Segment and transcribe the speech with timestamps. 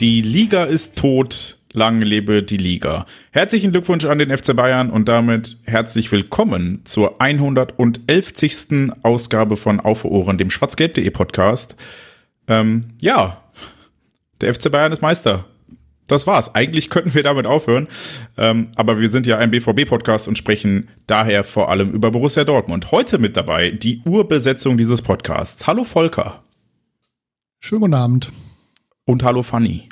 [0.00, 1.58] Die Liga ist tot.
[1.74, 3.04] Lang lebe die Liga.
[3.32, 8.92] Herzlichen Glückwunsch an den FC Bayern und damit herzlich willkommen zur 111.
[9.02, 11.76] Ausgabe von Auf Ohren, dem schwarzgelb.de Podcast.
[12.48, 13.42] Ähm, ja,
[14.40, 15.44] der FC Bayern ist Meister.
[16.08, 16.54] Das war's.
[16.54, 17.86] Eigentlich könnten wir damit aufhören.
[18.38, 22.90] Ähm, aber wir sind ja ein BVB-Podcast und sprechen daher vor allem über Borussia Dortmund.
[22.90, 25.66] Heute mit dabei die Urbesetzung dieses Podcasts.
[25.66, 26.42] Hallo Volker.
[27.60, 28.32] Schönen guten Abend.
[29.04, 29.88] Und hallo Fanny.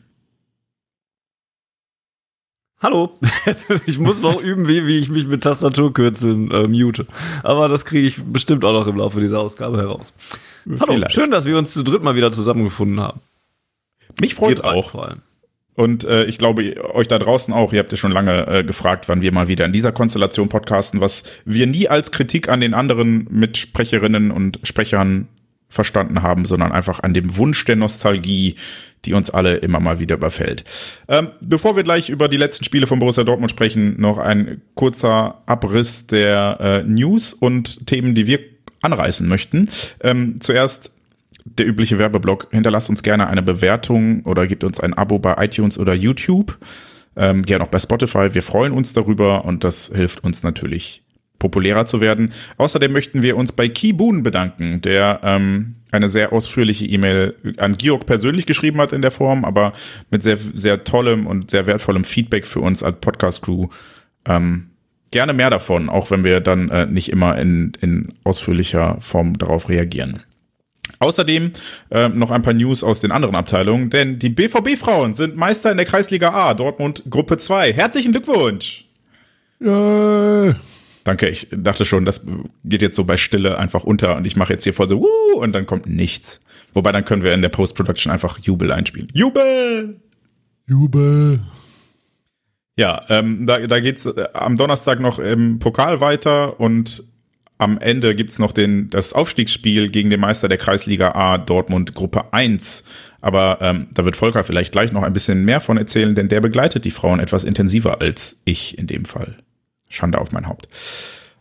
[2.80, 3.18] Hallo,
[3.86, 7.06] ich muss noch üben, wie, wie ich mich mit Tastaturkürzeln äh, mute.
[7.42, 10.14] Aber das kriege ich bestimmt auch noch im Laufe dieser Ausgabe heraus.
[10.64, 11.12] Hallo, Vielleicht.
[11.12, 13.20] schön, dass wir uns zu dritt mal wieder zusammengefunden haben.
[14.20, 14.90] Mich freut's Wir beide auch.
[14.90, 15.22] Vor allem.
[15.74, 19.08] Und äh, ich glaube, euch da draußen auch, ihr habt ja schon lange äh, gefragt,
[19.08, 22.74] wann wir mal wieder in dieser Konstellation podcasten, was wir nie als Kritik an den
[22.74, 25.28] anderen Mitsprecherinnen und Sprechern
[25.68, 28.56] verstanden haben, sondern einfach an dem Wunsch der Nostalgie,
[29.04, 30.64] die uns alle immer mal wieder überfällt.
[31.08, 35.42] Ähm, bevor wir gleich über die letzten Spiele von Borussia Dortmund sprechen, noch ein kurzer
[35.46, 38.40] Abriss der äh, News und Themen, die wir
[38.80, 39.68] anreißen möchten.
[40.02, 40.92] Ähm, zuerst
[41.44, 42.48] der übliche Werbeblock.
[42.50, 46.58] Hinterlasst uns gerne eine Bewertung oder gebt uns ein Abo bei iTunes oder YouTube.
[47.16, 48.34] Ähm, gerne auch bei Spotify.
[48.34, 51.02] Wir freuen uns darüber und das hilft uns natürlich
[51.38, 52.32] populärer zu werden.
[52.56, 58.06] Außerdem möchten wir uns bei Keyboon bedanken, der ähm, eine sehr ausführliche E-Mail an Georg
[58.06, 59.72] persönlich geschrieben hat in der Form, aber
[60.10, 63.68] mit sehr, sehr tollem und sehr wertvollem Feedback für uns als Podcast-Crew.
[64.26, 64.70] Ähm,
[65.10, 69.68] gerne mehr davon, auch wenn wir dann äh, nicht immer in, in ausführlicher Form darauf
[69.68, 70.22] reagieren.
[71.00, 71.52] Außerdem
[71.90, 75.76] äh, noch ein paar News aus den anderen Abteilungen, denn die BVB-Frauen sind Meister in
[75.76, 77.72] der Kreisliga A, Dortmund Gruppe 2.
[77.72, 78.84] Herzlichen Glückwunsch!
[79.60, 80.54] Äh,
[81.08, 82.26] Danke, ich dachte schon, das
[82.64, 85.40] geht jetzt so bei Stille einfach unter und ich mache jetzt hier voll so Wuh,
[85.40, 86.42] und dann kommt nichts.
[86.74, 89.08] Wobei dann können wir in der Post-Production einfach Jubel einspielen.
[89.14, 90.02] Jubel!
[90.66, 91.40] Jubel.
[92.76, 97.04] Ja, ähm, da, da geht's äh, am Donnerstag noch im Pokal weiter und
[97.56, 102.34] am Ende gibt's noch den, das Aufstiegsspiel gegen den Meister der Kreisliga A Dortmund Gruppe
[102.34, 102.84] 1.
[103.22, 106.42] Aber ähm, da wird Volker vielleicht gleich noch ein bisschen mehr von erzählen, denn der
[106.42, 109.38] begleitet die Frauen etwas intensiver als ich in dem Fall.
[109.88, 110.68] Schande auf mein Haupt.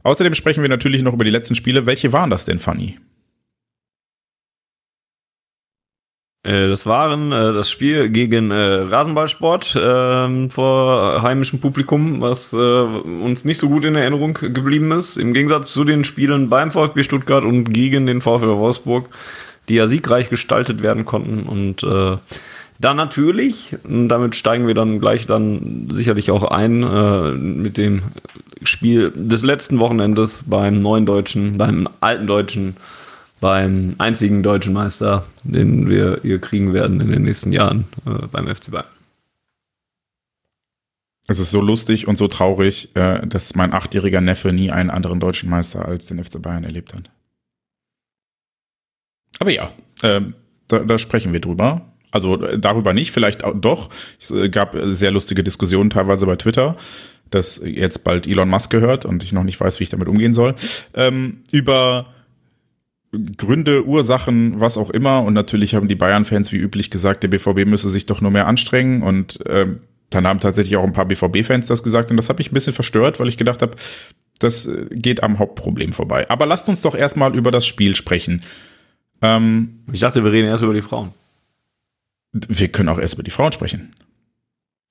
[0.04, 1.86] Außerdem sprechen wir natürlich noch über die letzten Spiele.
[1.86, 2.98] Welche waren das denn, Fanny?
[6.48, 12.58] Äh, das waren äh, das Spiel gegen äh, Rasenballsport ähm, vor heimischem Publikum, was äh,
[12.58, 15.18] uns nicht so gut in Erinnerung geblieben ist.
[15.18, 19.10] Im Gegensatz zu den Spielen beim VfB Stuttgart und gegen den VfL Wolfsburg,
[19.68, 21.44] die ja siegreich gestaltet werden konnten.
[21.44, 22.18] Und äh,
[22.80, 28.04] dann natürlich, damit steigen wir dann gleich dann sicherlich auch ein äh, mit dem
[28.64, 32.78] Spiel des letzten Wochenendes beim neuen Deutschen, beim alten Deutschen,
[33.40, 38.48] beim einzigen deutschen Meister, den wir hier kriegen werden in den nächsten Jahren äh, beim
[38.48, 38.86] FC Bayern.
[41.28, 45.20] Es ist so lustig und so traurig, äh, dass mein achtjähriger Neffe nie einen anderen
[45.20, 47.10] deutschen Meister als den FC Bayern erlebt hat.
[49.40, 49.72] Aber ja,
[50.04, 50.22] äh,
[50.68, 51.82] da, da sprechen wir drüber.
[52.18, 53.90] Also äh, darüber nicht, vielleicht auch doch.
[54.20, 56.76] Es äh, gab äh, sehr lustige Diskussionen teilweise bei Twitter,
[57.30, 60.34] dass jetzt bald Elon Musk gehört und ich noch nicht weiß, wie ich damit umgehen
[60.34, 60.56] soll.
[60.96, 62.08] Ähm, über
[63.38, 65.22] Gründe, Ursachen, was auch immer.
[65.22, 68.48] Und natürlich haben die Bayern-Fans wie üblich gesagt, der BVB müsse sich doch nur mehr
[68.48, 69.04] anstrengen.
[69.04, 69.80] Und ähm,
[70.10, 72.10] dann haben tatsächlich auch ein paar BVB-Fans das gesagt.
[72.12, 73.76] Und das hat mich ein bisschen verstört, weil ich gedacht habe,
[74.40, 76.30] das geht am Hauptproblem vorbei.
[76.30, 78.42] Aber lasst uns doch erstmal über das Spiel sprechen.
[79.22, 81.14] Ähm, Ich dachte, wir reden erst über die Frauen.
[82.48, 83.94] Wir können auch erst über die Frauen sprechen.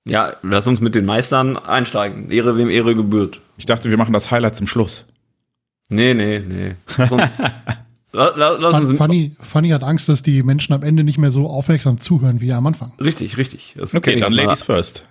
[0.05, 2.31] Ja, lass uns mit den Meistern einsteigen.
[2.31, 3.41] Ehre wem Ehre gebührt.
[3.57, 5.05] Ich dachte, wir machen das Highlight zum Schluss.
[5.89, 6.75] Nee, nee, nee.
[6.85, 7.35] Sonst,
[8.11, 11.31] la, la, lass uns Fanny, Fanny hat Angst, dass die Menschen am Ende nicht mehr
[11.31, 12.93] so aufmerksam zuhören wie am Anfang.
[12.99, 13.75] Richtig, richtig.
[13.77, 15.07] Das Okay, dann Ladies first.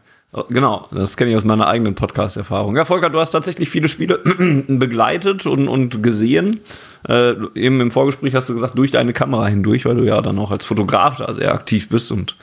[0.50, 2.76] Genau, das kenne ich aus meiner eigenen Podcast-Erfahrung.
[2.76, 4.18] Ja, Volker, du hast tatsächlich viele Spiele
[4.68, 6.60] begleitet und, und gesehen.
[7.08, 10.38] Äh, eben im Vorgespräch hast du gesagt, durch deine Kamera hindurch, weil du ja dann
[10.38, 12.36] auch als Fotograf da sehr aktiv bist und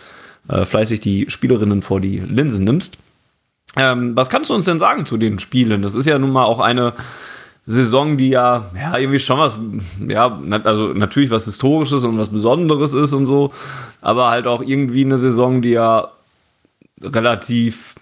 [0.50, 2.98] äh, fleißig die Spielerinnen vor die Linsen nimmst.
[3.76, 5.82] Ähm, was kannst du uns denn sagen zu den Spielen?
[5.82, 6.94] Das ist ja nun mal auch eine
[7.66, 9.60] Saison, die ja, ja irgendwie schon was,
[10.08, 13.54] ja, also natürlich was Historisches und was Besonderes ist und so,
[14.02, 16.10] aber halt auch irgendwie eine Saison, die ja
[17.04, 17.96] relativ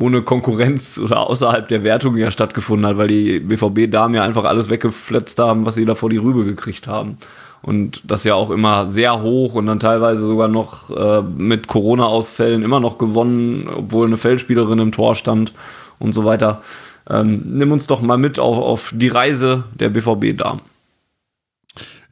[0.00, 4.68] ohne Konkurrenz oder außerhalb der Wertung ja stattgefunden hat, weil die BVB-Damen ja einfach alles
[4.68, 7.16] weggefletzt haben, was sie da vor die Rübe gekriegt haben.
[7.62, 12.62] Und das ja auch immer sehr hoch und dann teilweise sogar noch äh, mit Corona-Ausfällen
[12.62, 15.52] immer noch gewonnen, obwohl eine Feldspielerin im Tor stand
[15.98, 16.62] und so weiter.
[17.10, 20.60] Ähm, nimm uns doch mal mit auf, auf die Reise der BVB-Damen.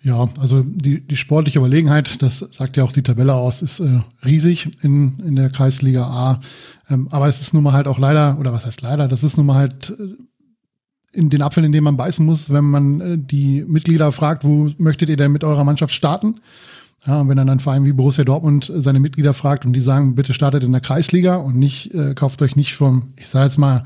[0.07, 4.03] Ja, also die, die sportliche Überlegenheit, das sagt ja auch die Tabelle aus, ist äh,
[4.25, 6.41] riesig in, in der Kreisliga A.
[6.89, 9.37] Ähm, aber es ist nun mal halt auch leider, oder was heißt leider, das ist
[9.37, 10.15] nun mal halt äh,
[11.11, 14.71] in den Apfel, in dem man beißen muss, wenn man äh, die Mitglieder fragt, wo
[14.79, 16.37] möchtet ihr denn mit eurer Mannschaft starten?
[17.05, 20.15] Ja, und wenn dann ein Verein wie Borussia Dortmund seine Mitglieder fragt und die sagen,
[20.15, 23.59] bitte startet in der Kreisliga und nicht, äh, kauft euch nicht vom, ich sage jetzt
[23.59, 23.83] mal,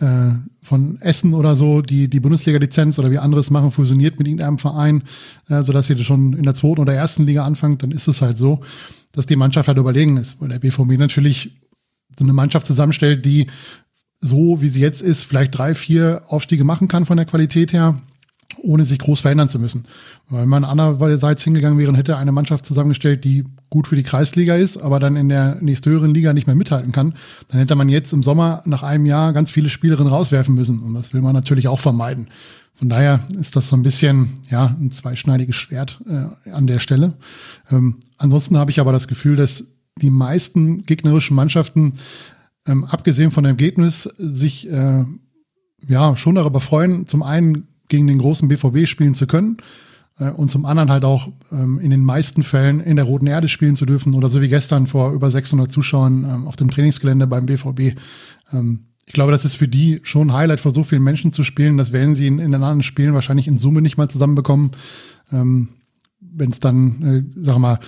[0.00, 0.30] äh,
[0.60, 5.04] von Essen oder so die, die Bundesliga-Lizenz oder wie anderes machen, fusioniert mit irgendeinem Verein,
[5.48, 8.38] äh, sodass ihr schon in der zweiten oder ersten Liga anfangt, dann ist es halt
[8.38, 8.60] so,
[9.12, 11.52] dass die Mannschaft halt überlegen ist, weil der BVB natürlich
[12.18, 13.46] so eine Mannschaft zusammenstellt, die
[14.20, 18.00] so, wie sie jetzt ist, vielleicht drei, vier Aufstiege machen kann von der Qualität her,
[18.62, 19.84] ohne sich groß verändern zu müssen.
[20.28, 24.54] Weil wenn man andererseits hingegangen wäre, hätte eine Mannschaft zusammengestellt, die gut für die Kreisliga
[24.54, 27.14] ist, aber dann in der nächsthöheren Liga nicht mehr mithalten kann,
[27.48, 30.80] dann hätte man jetzt im Sommer nach einem Jahr ganz viele Spielerinnen rauswerfen müssen.
[30.80, 32.28] Und das will man natürlich auch vermeiden.
[32.76, 37.14] Von daher ist das so ein bisschen ja ein zweischneidiges Schwert äh, an der Stelle.
[37.70, 39.64] Ähm, ansonsten habe ich aber das Gefühl, dass
[40.00, 41.94] die meisten gegnerischen Mannschaften,
[42.66, 45.04] ähm, abgesehen von dem Ergebnis, sich äh,
[45.86, 49.58] ja schon darüber freuen, zum einen gegen den großen BVB spielen zu können
[50.16, 53.76] und zum anderen halt auch ähm, in den meisten Fällen in der Roten Erde spielen
[53.76, 57.46] zu dürfen oder so wie gestern vor über 600 Zuschauern ähm, auf dem Trainingsgelände beim
[57.46, 57.98] BVB.
[58.52, 61.44] Ähm, ich glaube, das ist für die schon ein Highlight, vor so vielen Menschen zu
[61.44, 61.76] spielen.
[61.76, 64.70] Das werden sie in, in den anderen Spielen wahrscheinlich in Summe nicht mal zusammenbekommen.
[65.32, 65.68] Ähm,
[66.20, 67.80] Wenn es dann, äh, sag mal,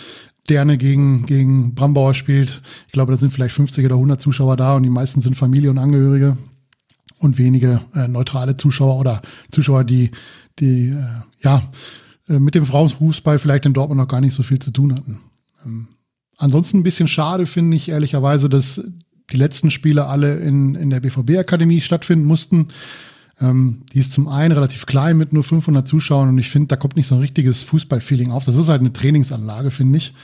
[0.49, 2.63] Derne gegen, gegen Brambauer spielt.
[2.87, 5.71] Ich glaube, da sind vielleicht 50 oder 100 Zuschauer da und die meisten sind Familie
[5.71, 6.37] und Angehörige
[7.19, 10.11] und wenige äh, neutrale Zuschauer oder Zuschauer, die,
[10.59, 11.05] die äh,
[11.41, 11.63] ja äh,
[12.29, 15.21] mit dem Frauenfußball vielleicht in Dortmund noch gar nicht so viel zu tun hatten.
[15.65, 15.89] Ähm,
[16.37, 18.83] ansonsten ein bisschen schade finde ich ehrlicherweise, dass
[19.31, 22.69] die letzten Spiele alle in, in der BVB-Akademie stattfinden mussten.
[23.41, 26.77] Ähm, die ist zum einen relativ klein mit nur 500 Zuschauern und ich finde, da
[26.77, 28.45] kommt nicht so ein richtiges Fußballfeeling auf.
[28.45, 30.15] Das ist halt eine Trainingsanlage, finde ich.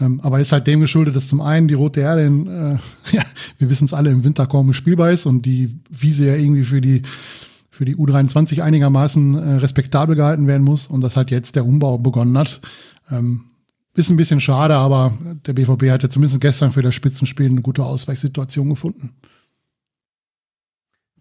[0.00, 2.78] Ähm, aber ist halt dem geschuldet, dass zum einen die Rote Erde, in, äh,
[3.16, 3.24] ja,
[3.58, 6.80] wir wissen es alle, im Winter kaum spielbar ist und die Wiese ja irgendwie für
[6.80, 7.02] die
[7.70, 11.98] für die U23 einigermaßen äh, respektabel gehalten werden muss und dass halt jetzt der Umbau
[11.98, 12.60] begonnen hat.
[13.10, 13.44] Ähm,
[13.94, 17.62] ist ein bisschen schade, aber der BVB hat ja zumindest gestern für das Spitzenspiel eine
[17.62, 19.14] gute Ausweichsituation gefunden.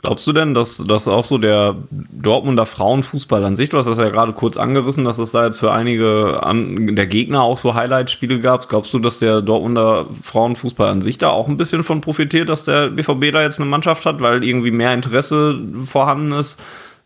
[0.04, 3.98] Glaubst du denn, dass das auch so der Dortmunder Frauenfußball an sich, du hast das
[3.98, 7.74] ja gerade kurz angerissen, dass es da jetzt für einige an, der Gegner auch so
[7.74, 8.70] Highlight-Spiele gab.
[8.70, 12.66] Glaubst du, dass der Dortmunder Frauenfußball an sich da auch ein bisschen von profitiert, dass
[12.66, 16.60] der BVB da jetzt eine Mannschaft hat, weil irgendwie mehr Interesse vorhanden ist?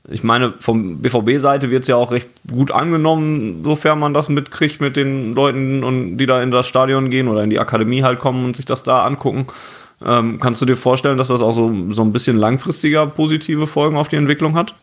[0.09, 4.81] Ich meine, vom BVB-Seite wird es ja auch recht gut angenommen, sofern man das mitkriegt
[4.81, 8.19] mit den Leuten, und die da in das Stadion gehen oder in die Akademie halt
[8.19, 9.45] kommen und sich das da angucken.
[10.03, 13.97] Ähm, kannst du dir vorstellen, dass das auch so, so ein bisschen langfristiger positive Folgen
[13.97, 14.75] auf die Entwicklung hat?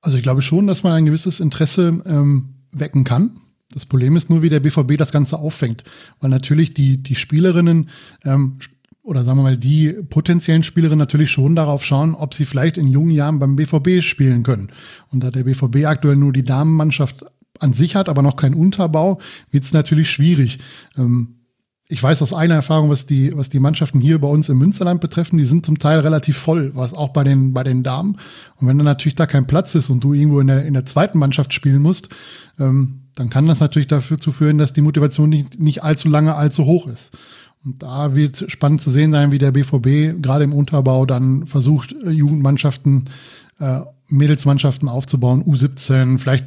[0.00, 3.40] Also ich glaube schon, dass man ein gewisses Interesse ähm, wecken kann.
[3.72, 5.84] Das Problem ist nur, wie der BVB das Ganze auffängt.
[6.20, 7.88] Weil natürlich die, die Spielerinnen
[8.24, 8.58] ähm,
[9.02, 12.86] oder sagen wir mal, die potenziellen Spielerinnen natürlich schon darauf schauen, ob sie vielleicht in
[12.86, 14.70] jungen Jahren beim BVB spielen können.
[15.10, 17.24] Und da der BVB aktuell nur die Damenmannschaft
[17.58, 19.20] an sich hat, aber noch keinen Unterbau,
[19.50, 20.58] wird es natürlich schwierig.
[20.96, 21.41] Ähm,
[21.92, 25.02] ich weiß aus einer Erfahrung, was die, was die Mannschaften hier bei uns im Münsterland
[25.02, 28.16] betreffen, die sind zum Teil relativ voll, was auch bei den, bei den Damen.
[28.56, 30.86] Und wenn dann natürlich da kein Platz ist und du irgendwo in der, in der
[30.86, 32.08] zweiten Mannschaft spielen musst,
[32.58, 36.34] ähm, dann kann das natürlich dafür zu führen, dass die Motivation nicht, nicht allzu lange
[36.34, 37.10] allzu hoch ist.
[37.62, 41.94] Und da wird spannend zu sehen sein, wie der BVB gerade im Unterbau dann versucht,
[42.08, 43.04] Jugendmannschaften,
[43.60, 46.46] äh, Mädelsmannschaften aufzubauen, U17, vielleicht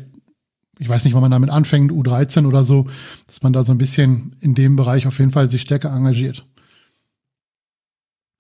[0.79, 2.87] ich weiß nicht, wann man damit anfängt, U13 oder so,
[3.27, 6.45] dass man da so ein bisschen in dem Bereich auf jeden Fall sich stärker engagiert.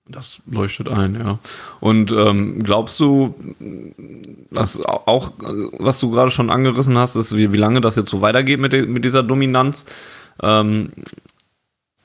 [0.07, 1.39] Das leuchtet ein, ja.
[1.79, 3.33] Und ähm, glaubst du,
[4.51, 5.31] dass auch,
[5.79, 8.87] was du gerade schon angerissen hast, ist, wie, wie lange das jetzt so weitergeht mit,
[8.87, 9.85] mit dieser Dominanz?
[10.43, 10.91] Ähm,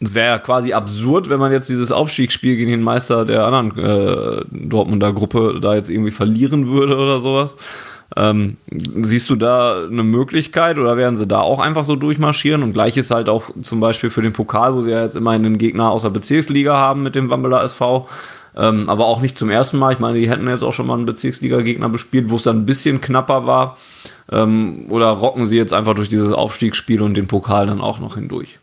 [0.03, 3.79] es wäre ja quasi absurd, wenn man jetzt dieses Aufstiegsspiel gegen den Meister der anderen
[3.79, 7.55] äh, Dortmunder Gruppe da jetzt irgendwie verlieren würde oder sowas.
[8.17, 12.63] Ähm, siehst du da eine Möglichkeit oder werden sie da auch einfach so durchmarschieren?
[12.63, 15.59] Und gleiches halt auch zum Beispiel für den Pokal, wo sie ja jetzt immer einen
[15.59, 18.09] Gegner aus der Bezirksliga haben mit dem Wambeler SV.
[18.57, 19.93] Ähm, aber auch nicht zum ersten Mal.
[19.93, 22.67] Ich meine, die hätten jetzt auch schon mal einen Bezirksliga-Gegner bespielt, wo es dann ein
[22.67, 23.79] bisschen knapper war.
[24.31, 28.17] Ähm, oder rocken sie jetzt einfach durch dieses Aufstiegsspiel und den Pokal dann auch noch
[28.17, 28.59] hindurch?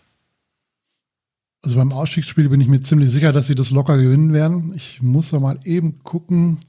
[1.62, 4.74] Also beim Ausstiegsspiel bin ich mir ziemlich sicher, dass sie das locker gewinnen werden.
[4.76, 6.60] Ich muss da mal eben gucken.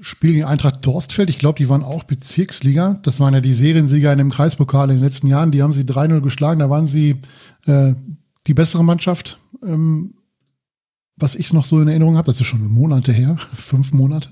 [0.00, 2.98] Spiel gegen Eintracht Dorstfeld, ich glaube, die waren auch Bezirksliga.
[3.04, 5.52] Das waren ja die Seriensieger in dem Kreispokal in den letzten Jahren.
[5.52, 6.60] Die haben sie 3-0 geschlagen.
[6.60, 7.20] Da waren sie
[7.66, 7.94] äh,
[8.46, 9.38] die bessere Mannschaft.
[9.62, 10.14] Ähm,
[11.16, 14.30] was ich noch so in Erinnerung habe, das ist schon Monate her, fünf Monate.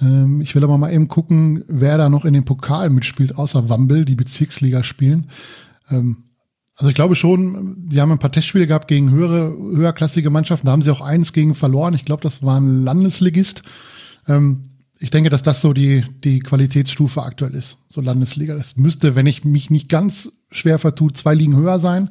[0.00, 3.68] Ähm, ich will aber mal eben gucken, wer da noch in dem Pokal mitspielt, außer
[3.68, 5.26] Wambel, die Bezirksliga spielen.
[5.88, 6.24] Ähm,
[6.74, 10.66] also ich glaube schon, die haben ein paar Testspiele gehabt gegen höhere, höherklassige Mannschaften.
[10.66, 11.94] Da haben sie auch eins gegen verloren.
[11.94, 13.62] Ich glaube, das war ein Landesligist.
[14.26, 14.62] Ähm,
[15.00, 18.54] ich denke, dass das so die, die Qualitätsstufe aktuell ist, so Landesliga.
[18.54, 22.10] Das müsste, wenn ich mich nicht ganz schwer vertue, zwei Ligen höher sein.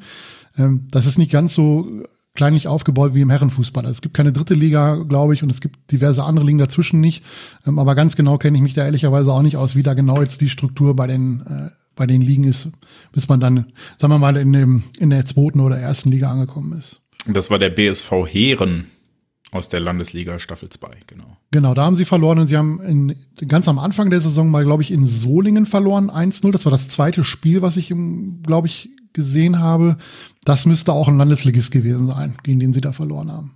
[0.58, 2.04] Ähm, das ist nicht ganz so
[2.34, 3.86] kleinlich aufgebaut wie im Herrenfußball.
[3.86, 7.00] Also es gibt keine dritte Liga, glaube ich, und es gibt diverse andere Ligen dazwischen
[7.00, 7.24] nicht.
[7.68, 10.20] Ähm, aber ganz genau kenne ich mich da ehrlicherweise auch nicht aus, wie da genau
[10.22, 12.70] jetzt die Struktur bei den, äh, bei den Ligen ist,
[13.12, 13.66] bis man dann,
[14.00, 17.02] sagen wir mal, in, dem, in der zweiten oder ersten Liga angekommen ist.
[17.28, 18.86] Das war der BSV Heeren
[19.52, 21.38] aus der Landesliga Staffel 2, genau.
[21.52, 23.16] Genau, da haben sie verloren und sie haben in,
[23.48, 26.52] ganz am Anfang der Saison mal, glaube ich, in Solingen verloren, 1-0.
[26.52, 27.94] Das war das zweite Spiel, was ich,
[28.44, 29.98] glaube ich, gesehen habe.
[30.44, 33.56] Das müsste auch ein Landesligist gewesen sein, gegen den sie da verloren haben.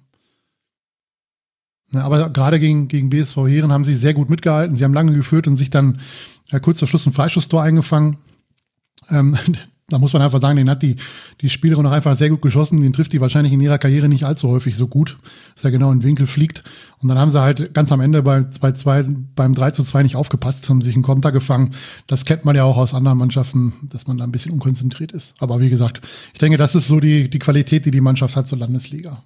[1.91, 4.75] Ja, aber gerade gegen, gegen BSV Heeren haben sie sehr gut mitgehalten.
[4.75, 5.99] Sie haben lange geführt und sich dann
[6.49, 8.17] ja, kurz vor Schluss ein Freischusstor eingefangen.
[9.09, 9.37] Ähm,
[9.89, 10.95] da muss man einfach sagen, den hat die,
[11.41, 12.81] die Spielerin auch einfach sehr gut geschossen.
[12.81, 15.17] Den trifft die wahrscheinlich in ihrer Karriere nicht allzu häufig so gut,
[15.55, 16.63] dass er genau in den Winkel fliegt.
[16.99, 20.15] Und dann haben sie halt ganz am Ende bei 2-2, beim 3 zu 2 nicht
[20.15, 21.71] aufgepasst, haben sich einen Konter gefangen.
[22.07, 25.35] Das kennt man ja auch aus anderen Mannschaften, dass man da ein bisschen unkonzentriert ist.
[25.39, 26.01] Aber wie gesagt,
[26.33, 29.21] ich denke, das ist so die, die Qualität, die die Mannschaft hat zur Landesliga.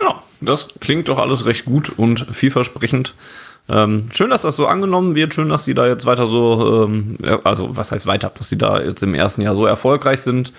[0.00, 3.14] Ja, das klingt doch alles recht gut und vielversprechend.
[3.70, 5.34] Ähm, schön, dass das so angenommen wird.
[5.34, 8.80] Schön, dass sie da jetzt weiter so, ähm, also was heißt weiter, dass sie da
[8.80, 10.52] jetzt im ersten Jahr so erfolgreich sind.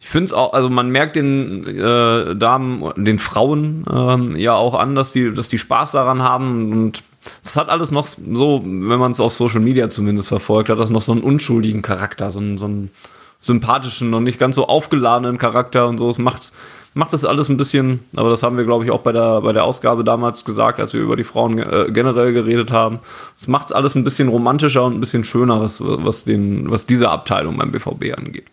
[0.00, 4.74] Ich finde es auch, also man merkt den äh, Damen, den Frauen ähm, ja auch
[4.74, 7.02] an, dass die, dass die Spaß daran haben und
[7.42, 10.90] es hat alles noch so, wenn man es auf Social Media zumindest verfolgt, hat das
[10.90, 12.90] noch so einen unschuldigen Charakter, so einen, so einen
[13.38, 16.08] sympathischen, noch nicht ganz so aufgeladenen Charakter und so.
[16.08, 16.52] Es macht,
[16.94, 19.52] macht das alles ein bisschen, aber das haben wir, glaube ich, auch bei der, bei
[19.52, 23.00] der Ausgabe damals gesagt, als wir über die Frauen äh, generell geredet haben.
[23.38, 26.86] Es macht es alles ein bisschen romantischer und ein bisschen schöner, was, was, den, was
[26.86, 28.50] diese Abteilung beim BVB angeht.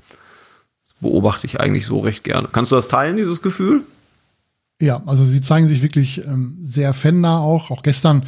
[0.86, 2.48] Das beobachte ich eigentlich so recht gerne.
[2.52, 3.84] Kannst du das teilen, dieses Gefühl?
[4.82, 7.70] Ja, also sie zeigen sich wirklich ähm, sehr fannah auch.
[7.70, 8.24] Auch gestern,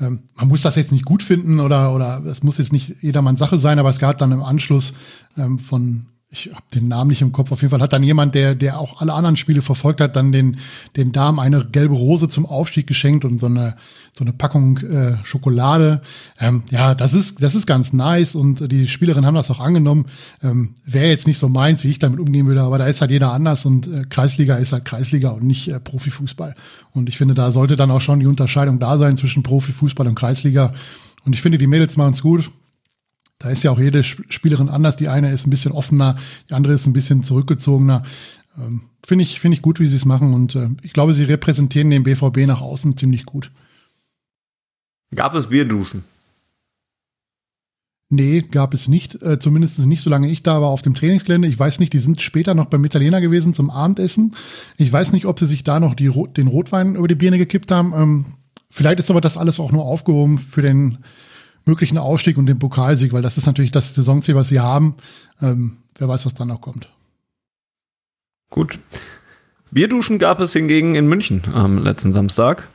[0.00, 3.38] ähm, man muss das jetzt nicht gut finden oder oder es muss jetzt nicht jedermanns
[3.38, 4.94] Sache sein, aber es gab dann im Anschluss
[5.36, 8.34] ähm, von ich habe den Namen nicht im Kopf, auf jeden Fall hat dann jemand,
[8.34, 10.56] der, der auch alle anderen Spiele verfolgt hat, dann den,
[10.96, 13.76] den Damen eine gelbe Rose zum Aufstieg geschenkt und so eine,
[14.16, 16.00] so eine Packung äh, Schokolade.
[16.40, 20.06] Ähm, ja, das ist, das ist ganz nice und die Spielerinnen haben das auch angenommen.
[20.42, 23.10] Ähm, Wäre jetzt nicht so meins, wie ich damit umgehen würde, aber da ist halt
[23.10, 26.54] jeder anders und äh, Kreisliga ist halt Kreisliga und nicht äh, Profifußball.
[26.92, 30.14] Und ich finde, da sollte dann auch schon die Unterscheidung da sein zwischen Profifußball und
[30.14, 30.72] Kreisliga.
[31.26, 32.50] Und ich finde, die Mädels machen es gut.
[33.42, 34.94] Da ist ja auch jede Spielerin anders.
[34.94, 36.16] Die eine ist ein bisschen offener,
[36.48, 38.04] die andere ist ein bisschen zurückgezogener.
[38.56, 40.32] Ähm, Finde ich, finde ich gut, wie sie es machen.
[40.32, 43.50] Und äh, ich glaube, sie repräsentieren den BVB nach außen ziemlich gut.
[45.12, 46.04] Gab es Bierduschen?
[48.08, 49.20] Nee, gab es nicht.
[49.22, 51.48] Äh, zumindest nicht, solange ich da war auf dem Trainingsgelände.
[51.48, 54.36] Ich weiß nicht, die sind später noch beim Italiener gewesen zum Abendessen.
[54.76, 57.72] Ich weiß nicht, ob sie sich da noch die, den Rotwein über die Birne gekippt
[57.72, 57.92] haben.
[57.96, 58.26] Ähm,
[58.70, 60.98] vielleicht ist aber das alles auch nur aufgehoben für den
[61.64, 64.96] möglichen Aufstieg und den Pokalsieg, weil das ist natürlich das Saisonziel, was sie haben.
[65.40, 66.88] Ähm, wer weiß, was dann noch kommt.
[68.50, 68.78] Gut.
[69.70, 72.68] Bierduschen gab es hingegen in München am letzten Samstag.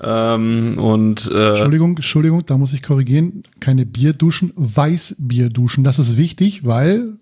[0.00, 3.42] Ähm, und äh Entschuldigung, Entschuldigung, da muss ich korrigieren.
[3.58, 5.82] Keine Bierduschen, Weißbierduschen.
[5.82, 7.14] Das ist wichtig, weil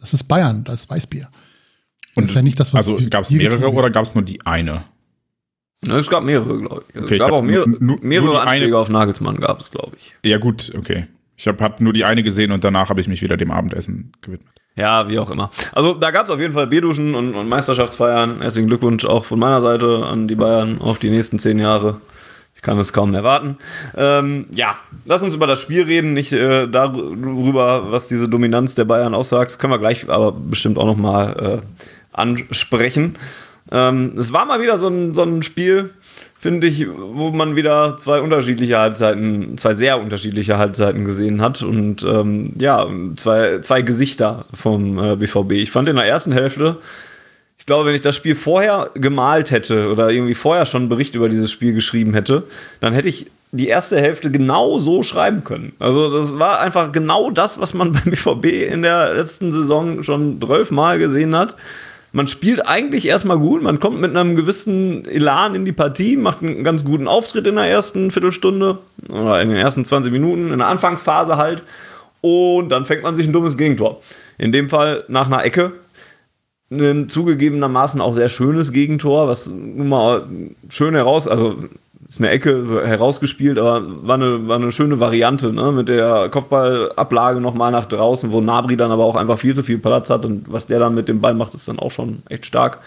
[0.00, 1.28] das ist Bayern, das ist Weißbier.
[2.16, 4.24] Und das ist ja nicht das, was also gab es mehrere oder gab es nur
[4.24, 4.84] die eine?
[5.88, 7.02] Es gab mehrere, glaube ich.
[7.02, 8.78] Okay, es gab auch mehrere, mehrere Anschläge eine...
[8.78, 10.14] auf Nagelsmann, gab es, glaube ich.
[10.22, 11.06] Ja, gut, okay.
[11.36, 14.12] Ich habe hab nur die eine gesehen und danach habe ich mich wieder dem Abendessen
[14.20, 14.54] gewidmet.
[14.76, 15.50] Ja, wie auch immer.
[15.72, 18.40] Also da gab es auf jeden Fall Bierduschen und, und Meisterschaftsfeiern.
[18.40, 22.00] Herzlichen Glückwunsch auch von meiner Seite an die Bayern auf die nächsten zehn Jahre.
[22.56, 23.58] Ich kann es kaum erwarten.
[23.96, 28.84] Ähm, ja, lass uns über das Spiel reden, nicht äh, darüber, was diese Dominanz der
[28.84, 29.52] Bayern aussagt.
[29.52, 31.66] Das können wir gleich aber bestimmt auch noch mal äh,
[32.12, 33.16] ansprechen.
[33.72, 35.90] Ähm, es war mal wieder so ein, so ein Spiel,
[36.38, 42.02] finde ich, wo man wieder zwei unterschiedliche Halbzeiten, zwei sehr unterschiedliche Halbzeiten gesehen hat und
[42.02, 45.52] ähm, ja, zwei, zwei Gesichter vom äh, BVB.
[45.52, 46.78] Ich fand in der ersten Hälfte
[47.64, 51.14] ich glaube, wenn ich das Spiel vorher gemalt hätte oder irgendwie vorher schon einen Bericht
[51.14, 52.42] über dieses Spiel geschrieben hätte,
[52.80, 55.72] dann hätte ich die erste Hälfte genau so schreiben können.
[55.78, 60.42] Also das war einfach genau das, was man beim BVB in der letzten Saison schon
[60.42, 61.56] zwölfmal gesehen hat.
[62.14, 66.42] Man spielt eigentlich erstmal gut, man kommt mit einem gewissen Elan in die Partie, macht
[66.42, 68.78] einen ganz guten Auftritt in der ersten Viertelstunde
[69.08, 71.64] oder in den ersten 20 Minuten, in der Anfangsphase halt.
[72.20, 74.00] Und dann fängt man sich ein dummes Gegentor.
[74.38, 75.72] In dem Fall nach einer Ecke,
[76.70, 80.28] ein zugegebenermaßen auch sehr schönes Gegentor, was nun mal
[80.68, 81.64] schön heraus, also
[82.14, 85.72] ist eine Ecke herausgespielt, aber war eine, war eine schöne Variante, ne?
[85.72, 89.78] Mit der Kopfballablage nochmal nach draußen, wo Nabri dann aber auch einfach viel zu viel
[89.78, 92.46] Platz hat und was der dann mit dem Ball macht, ist dann auch schon echt
[92.46, 92.78] stark.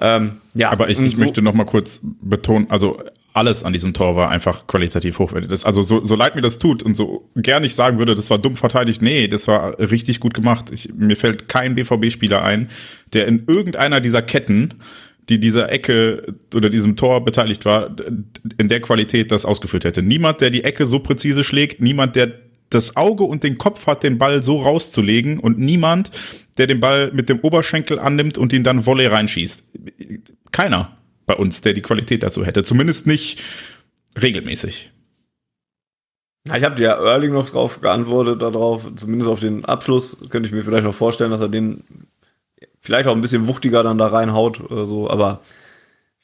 [0.00, 2.98] Ähm, ja, aber ich, ich so möchte noch mal kurz betonen, also
[3.34, 5.50] alles an diesem Tor war einfach qualitativ hochwertig.
[5.50, 8.30] Das, also so, so leid mir das tut und so gern ich sagen würde, das
[8.30, 10.70] war dumm verteidigt, nee, das war richtig gut gemacht.
[10.72, 12.70] Ich, mir fällt kein BVB-Spieler ein,
[13.12, 14.74] der in irgendeiner dieser Ketten,
[15.28, 17.94] die dieser Ecke oder diesem Tor beteiligt war,
[18.56, 20.02] in der Qualität das ausgeführt hätte.
[20.02, 22.32] Niemand, der die Ecke so präzise schlägt, niemand, der
[22.70, 26.10] das Auge und den Kopf hat, den Ball so rauszulegen und niemand,
[26.58, 29.64] der den Ball mit dem Oberschenkel annimmt und ihn dann Volley reinschießt.
[30.52, 32.62] Keiner bei uns, der die Qualität dazu hätte.
[32.64, 33.42] Zumindest nicht
[34.20, 34.92] regelmäßig.
[36.54, 40.62] Ich habe ja Erling noch drauf geantwortet, darauf, zumindest auf den Abschluss, könnte ich mir
[40.62, 41.84] vielleicht noch vorstellen, dass er den
[42.88, 45.40] vielleicht auch ein bisschen wuchtiger dann da reinhaut oder so, aber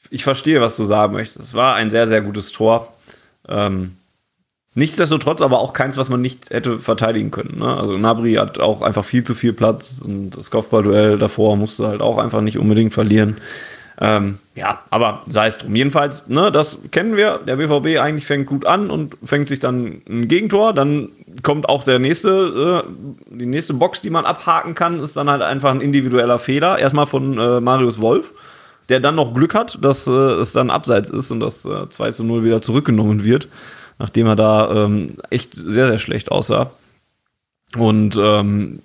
[0.09, 1.49] ich verstehe, was du sagen möchtest.
[1.49, 2.91] Es war ein sehr, sehr gutes Tor.
[3.47, 3.97] Ähm,
[4.73, 7.59] nichtsdestotrotz aber auch keins, was man nicht hätte verteidigen können.
[7.59, 7.77] Ne?
[7.77, 12.01] Also Nabri hat auch einfach viel zu viel Platz und das Kopfballduell davor musste halt
[12.01, 13.37] auch einfach nicht unbedingt verlieren.
[14.01, 15.75] Ähm, ja, aber sei es drum.
[15.75, 17.39] Jedenfalls, ne, das kennen wir.
[17.39, 20.73] Der BVB eigentlich fängt gut an und fängt sich dann ein Gegentor.
[20.73, 21.09] Dann
[21.43, 25.41] kommt auch der nächste, äh, die nächste Box, die man abhaken kann, ist dann halt
[25.41, 26.77] einfach ein individueller Fehler.
[26.77, 28.31] Erstmal von äh, Marius Wolf,
[28.89, 32.11] der dann noch Glück hat, dass äh, es dann abseits ist und das äh, 2
[32.11, 33.47] zu 0 wieder zurückgenommen wird,
[33.97, 36.71] nachdem er da ähm, echt sehr, sehr schlecht aussah.
[37.77, 38.79] Und ähm,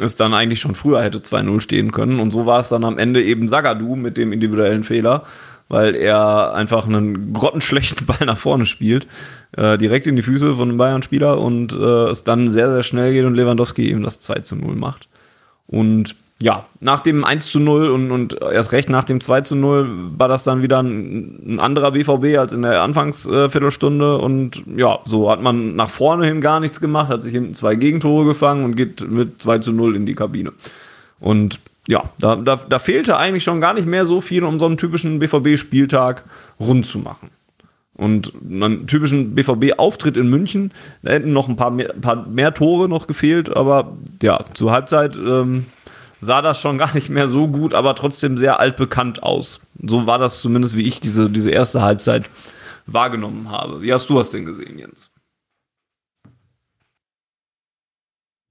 [0.00, 2.20] es dann eigentlich schon früher hätte 2-0 stehen können.
[2.20, 5.24] Und so war es dann am Ende eben Sagadu mit dem individuellen Fehler,
[5.68, 9.06] weil er einfach einen grottenschlechten Ball nach vorne spielt,
[9.56, 13.12] äh, direkt in die Füße von einem Bayern-Spieler und äh, es dann sehr, sehr schnell
[13.12, 15.08] geht und Lewandowski eben das 2 0 macht.
[15.66, 19.56] Und ja, nach dem 1 zu 0 und, und erst recht nach dem 2 zu
[19.56, 24.04] 0 war das dann wieder ein, ein anderer BVB als in der Anfangsviertelstunde.
[24.04, 27.54] Äh, und ja, so hat man nach vorne hin gar nichts gemacht, hat sich hinten
[27.54, 30.52] zwei Gegentore gefangen und geht mit 2 zu 0 in die Kabine.
[31.18, 34.66] Und ja, da, da, da fehlte eigentlich schon gar nicht mehr so viel, um so
[34.66, 36.24] einen typischen BVB-Spieltag
[36.60, 37.30] rund zu machen.
[37.94, 40.70] Und einen typischen BVB-Auftritt in München,
[41.02, 45.16] da hätten noch ein paar mehr, paar mehr Tore noch gefehlt, aber ja, zur Halbzeit
[45.16, 45.66] ähm,
[46.20, 49.60] sah das schon gar nicht mehr so gut, aber trotzdem sehr altbekannt aus.
[49.80, 52.28] So war das zumindest, wie ich diese, diese erste Halbzeit
[52.86, 53.82] wahrgenommen habe.
[53.82, 55.10] Wie hast du das denn gesehen, Jens?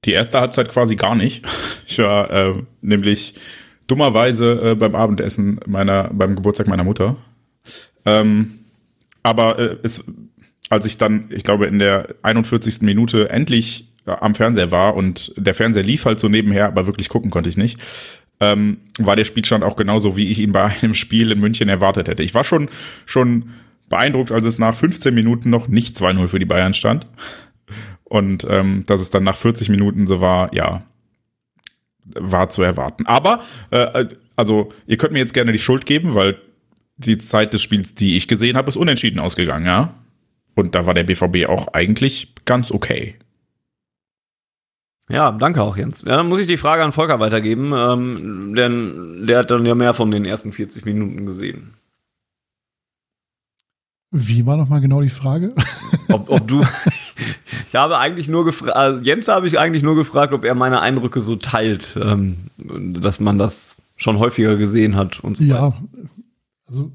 [0.06, 1.46] Die erste Halbzeit quasi gar nicht.
[1.90, 3.36] Ich war äh, nämlich
[3.88, 7.16] dummerweise äh, beim Abendessen meiner, beim Geburtstag meiner Mutter.
[8.06, 8.60] Ähm,
[9.24, 10.04] aber äh, es,
[10.70, 12.82] als ich dann, ich glaube, in der 41.
[12.82, 17.32] Minute endlich am Fernseher war und der Fernseher lief halt so nebenher, aber wirklich gucken
[17.32, 17.80] konnte ich nicht,
[18.40, 22.08] ähm, war der Spielstand auch genauso, wie ich ihn bei einem Spiel in München erwartet
[22.08, 22.24] hätte.
[22.24, 22.70] Ich war schon,
[23.06, 23.50] schon
[23.90, 27.08] beeindruckt, als es nach 15 Minuten noch nicht 2-0 für die Bayern stand.
[28.04, 30.84] Und ähm, dass es dann nach 40 Minuten so war, ja,
[32.06, 33.06] war zu erwarten.
[33.06, 33.42] Aber,
[33.72, 36.38] äh, also, ihr könnt mir jetzt gerne die Schuld geben, weil
[36.98, 39.94] die Zeit des Spiels, die ich gesehen habe, ist unentschieden ausgegangen, ja.
[40.56, 43.16] Und da war der BVB auch eigentlich ganz okay.
[45.10, 46.02] Ja, danke auch, Jens.
[46.02, 49.74] Ja, dann muss ich die Frage an Volker weitergeben, ähm, denn der hat dann ja
[49.74, 51.74] mehr von den ersten 40 Minuten gesehen.
[54.12, 55.54] Wie war nochmal genau die Frage?
[56.10, 56.64] Ob, ob du.
[57.68, 60.80] ich habe eigentlich nur gefragt, also Jens habe ich eigentlich nur gefragt, ob er meine
[60.80, 65.74] Eindrücke so teilt, ähm, dass man das schon häufiger gesehen hat und so Ja,
[66.66, 66.94] also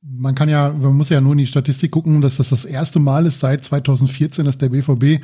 [0.00, 2.98] man kann ja, man muss ja nur in die Statistik gucken, dass das das erste
[2.98, 5.22] Mal ist seit 2014, dass der BVB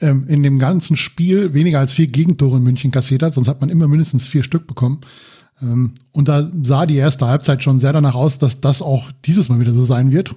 [0.00, 3.60] ähm, in dem ganzen Spiel weniger als vier Gegentore in München kassiert hat, sonst hat
[3.60, 5.00] man immer mindestens vier Stück bekommen.
[5.62, 9.48] Ähm, und da sah die erste Halbzeit schon sehr danach aus, dass das auch dieses
[9.48, 10.34] Mal wieder so sein wird,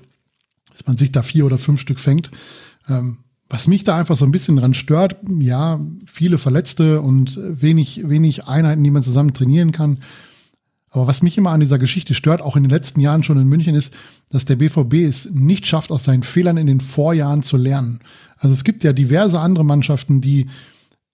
[0.71, 2.31] dass man sich da vier oder fünf Stück fängt.
[2.89, 8.09] Ähm, was mich da einfach so ein bisschen dran stört, ja, viele Verletzte und wenig,
[8.09, 9.99] wenig Einheiten, die man zusammen trainieren kann.
[10.93, 13.49] Aber was mich immer an dieser Geschichte stört, auch in den letzten Jahren schon in
[13.49, 13.93] München, ist,
[14.29, 17.99] dass der BVB es nicht schafft, aus seinen Fehlern in den Vorjahren zu lernen.
[18.37, 20.47] Also es gibt ja diverse andere Mannschaften, die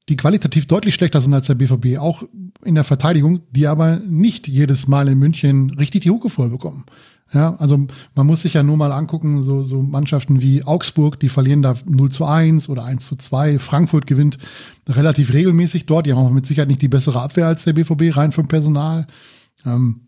[0.09, 2.23] die qualitativ deutlich schlechter sind als der BVB, auch
[2.65, 6.83] in der Verteidigung, die aber nicht jedes Mal in München richtig die Hucke voll bekommen.
[7.31, 11.29] Ja, also man muss sich ja nur mal angucken, so, so Mannschaften wie Augsburg, die
[11.29, 13.59] verlieren da 0 zu 1 oder 1 zu 2.
[13.59, 14.39] Frankfurt gewinnt
[14.89, 16.07] relativ regelmäßig dort.
[16.07, 19.05] Die haben auch mit Sicherheit nicht die bessere Abwehr als der BVB rein vom Personal.
[19.65, 20.01] Ähm,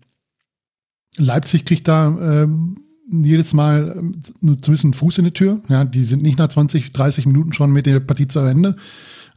[1.18, 2.78] Leipzig kriegt da ähm,
[3.12, 4.22] jedes Mal ähm,
[4.62, 5.62] zumindest einen Fuß in die Tür.
[5.68, 8.76] Ja, die sind nicht nach 20, 30 Minuten schon mit der Partie zu Ende.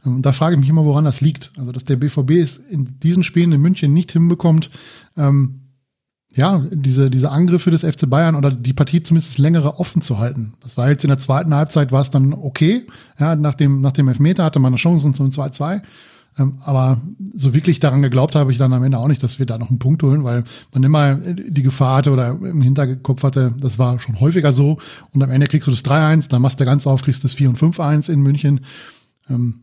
[0.05, 1.51] Ähm, da frage ich mich immer, woran das liegt.
[1.57, 4.69] Also, dass der BVB es in diesen Spielen in München nicht hinbekommt,
[5.17, 5.61] ähm,
[6.35, 10.53] ja, diese, diese Angriffe des FC Bayern oder die Partie zumindest längere offen zu halten.
[10.61, 12.85] Das war jetzt in der zweiten Halbzeit war es dann okay.
[13.17, 15.81] Ja, nach dem, nach dem Elfmeter hatte man eine Chance zum 2-2.
[16.37, 17.01] Ähm, aber
[17.33, 19.69] so wirklich daran geglaubt habe ich dann am Ende auch nicht, dass wir da noch
[19.69, 20.43] einen Punkt holen, weil
[20.73, 24.77] man immer die Gefahr hatte oder im Hinterkopf hatte, das war schon häufiger so.
[25.11, 27.49] Und am Ende kriegst du das 3-1, dann machst du ganz auf, kriegst das 4
[27.49, 28.61] und 5-1 in München.
[29.29, 29.61] Ähm,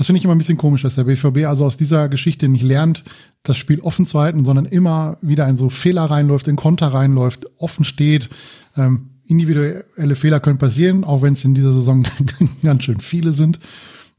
[0.00, 2.62] das finde ich immer ein bisschen komisch, dass der BVB also aus dieser Geschichte nicht
[2.62, 3.04] lernt,
[3.42, 7.46] das Spiel offen zu halten, sondern immer wieder in so Fehler reinläuft, in Konter reinläuft,
[7.58, 8.30] offen steht.
[8.78, 12.06] Ähm, individuelle Fehler können passieren, auch wenn es in dieser Saison
[12.62, 13.60] ganz schön viele sind.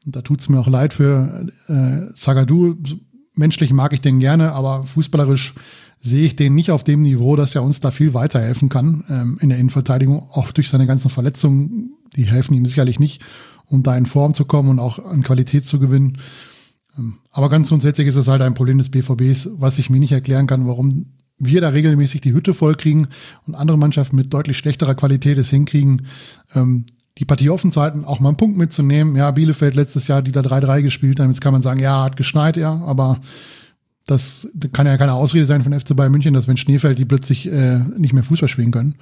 [0.06, 2.76] Und da tut es mir auch leid für äh, Zagadou.
[3.36, 5.54] Menschlich mag ich den gerne, aber fußballerisch
[6.00, 9.38] sehe ich den nicht auf dem Niveau, dass er uns da viel weiterhelfen kann ähm,
[9.42, 11.92] in der Innenverteidigung, auch durch seine ganzen Verletzungen.
[12.16, 13.22] Die helfen ihm sicherlich nicht
[13.72, 16.18] um da in Form zu kommen und auch an Qualität zu gewinnen.
[16.98, 20.12] Ähm, aber ganz grundsätzlich ist es halt ein Problem des BVBs, was ich mir nicht
[20.12, 23.08] erklären kann, warum wir da regelmäßig die Hütte voll kriegen
[23.48, 26.06] und andere Mannschaften mit deutlich schlechterer Qualität es hinkriegen,
[26.54, 26.86] ähm,
[27.17, 29.15] die Partie offen zu halten, auch mal einen Punkt mitzunehmen.
[29.15, 32.17] Ja, Bielefeld letztes Jahr, die da 3-3 gespielt haben, jetzt kann man sagen, ja, hat
[32.17, 33.19] geschneit, ja, aber
[34.06, 37.06] das kann ja keine Ausrede sein von FC Bayern München, dass wenn Schnee fällt, die
[37.06, 38.95] plötzlich äh, nicht mehr Fußball spielen können.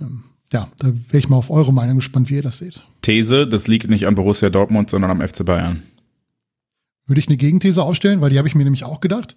[0.00, 2.82] Ähm, ja, da wäre ich mal auf eure Meinung gespannt, wie ihr das seht.
[3.02, 5.82] These, das liegt nicht an Borussia Dortmund, sondern am FC Bayern.
[7.06, 9.36] Würde ich eine Gegenthese aufstellen, weil die habe ich mir nämlich auch gedacht.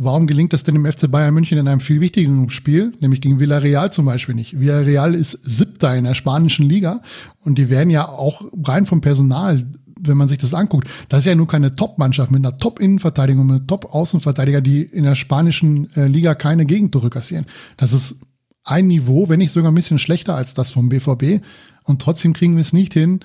[0.00, 3.40] Warum gelingt das denn dem FC Bayern München in einem viel wichtigeren Spiel, nämlich gegen
[3.40, 4.60] Villarreal zum Beispiel nicht?
[4.60, 7.02] Villarreal ist siebter in der spanischen Liga
[7.44, 9.66] und die werden ja auch rein vom Personal,
[10.00, 13.56] wenn man sich das anguckt, das ist ja nur keine Top-Mannschaft mit einer Top-Innenverteidigung, mit
[13.56, 17.46] einer Top-Außenverteidiger, die in der spanischen äh, Liga keine Gegentore kassieren.
[17.76, 18.20] Das ist
[18.62, 21.42] ein Niveau, wenn nicht sogar ein bisschen schlechter als das vom BVB.
[21.84, 23.20] Und trotzdem kriegen wir es nicht hin.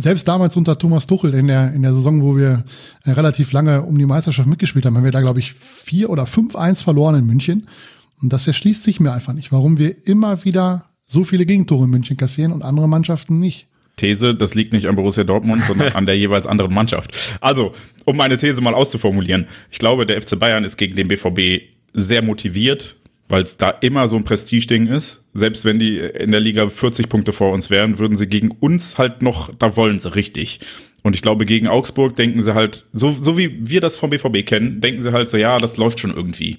[0.00, 2.64] Selbst damals unter Thomas Tuchel in der, in der Saison, wo wir
[3.04, 6.26] äh, relativ lange um die Meisterschaft mitgespielt haben, haben wir da, glaube ich, vier oder
[6.26, 7.68] fünf eins verloren in München.
[8.22, 11.90] Und das erschließt sich mir einfach nicht, warum wir immer wieder so viele Gegentore in
[11.90, 13.66] München kassieren und andere Mannschaften nicht.
[13.96, 17.36] These, das liegt nicht an Borussia Dortmund, sondern an der jeweils anderen Mannschaft.
[17.40, 17.72] Also,
[18.06, 22.22] um meine These mal auszuformulieren, ich glaube, der FC Bayern ist gegen den BVB sehr
[22.22, 22.96] motiviert,
[23.30, 25.24] weil es da immer so ein Prestigeding ist.
[25.34, 28.98] Selbst wenn die in der Liga 40 Punkte vor uns wären, würden sie gegen uns
[28.98, 30.60] halt noch, da wollen sie richtig.
[31.02, 34.44] Und ich glaube, gegen Augsburg denken sie halt, so, so wie wir das vom BVB
[34.44, 36.58] kennen, denken sie halt so, ja, das läuft schon irgendwie.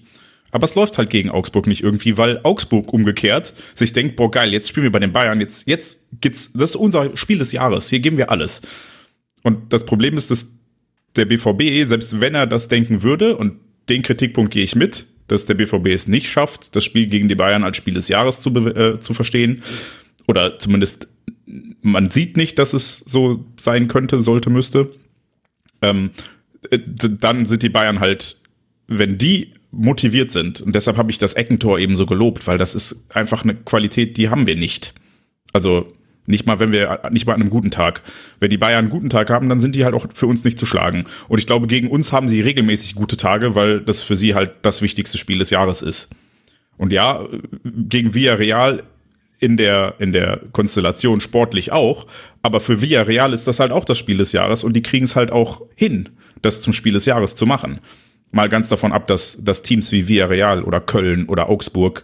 [0.52, 4.52] Aber es läuft halt gegen Augsburg nicht irgendwie, weil Augsburg umgekehrt sich denkt, boah, geil,
[4.52, 7.90] jetzt spielen wir bei den Bayern, jetzt, jetzt geht's, das ist unser Spiel des Jahres,
[7.90, 8.62] hier geben wir alles.
[9.44, 10.48] Und das Problem ist, dass
[11.16, 13.54] der BVB, selbst wenn er das denken würde, und
[13.90, 17.36] den Kritikpunkt gehe ich mit, dass der BVB es nicht schafft, das Spiel gegen die
[17.36, 19.64] Bayern als Spiel des Jahres zu, äh, zu verstehen.
[20.28, 21.08] Oder zumindest
[21.82, 24.92] man sieht nicht, dass es so sein könnte, sollte, müsste.
[25.82, 26.12] Ähm,
[26.70, 28.42] äh, dann sind die Bayern halt,
[28.88, 32.76] wenn die motiviert sind, und deshalb habe ich das Eckentor eben so gelobt, weil das
[32.76, 34.94] ist einfach eine Qualität, die haben wir nicht.
[35.54, 35.94] Also
[36.26, 38.02] nicht mal, wenn wir, nicht mal an einem guten Tag.
[38.40, 40.60] Wenn die Bayern einen guten Tag haben, dann sind die halt auch für uns nicht
[40.60, 41.06] zu schlagen.
[41.28, 44.52] Und ich glaube, gegen uns haben sie regelmäßig gute Tage, weil das für sie halt
[44.62, 46.10] das wichtigste Spiel des Jahres ist.
[46.78, 47.26] Und ja,
[47.64, 48.84] gegen Villarreal
[49.40, 52.08] in der, in der Konstellation sportlich auch.
[52.44, 55.16] Aber für Villarreal ist das halt auch das Spiel des Jahres und die kriegen es
[55.16, 56.10] halt auch hin,
[56.42, 57.80] das zum Spiel des Jahres zu machen.
[58.32, 62.04] Mal ganz davon ab, dass, dass Teams wie Villarreal oder Köln oder Augsburg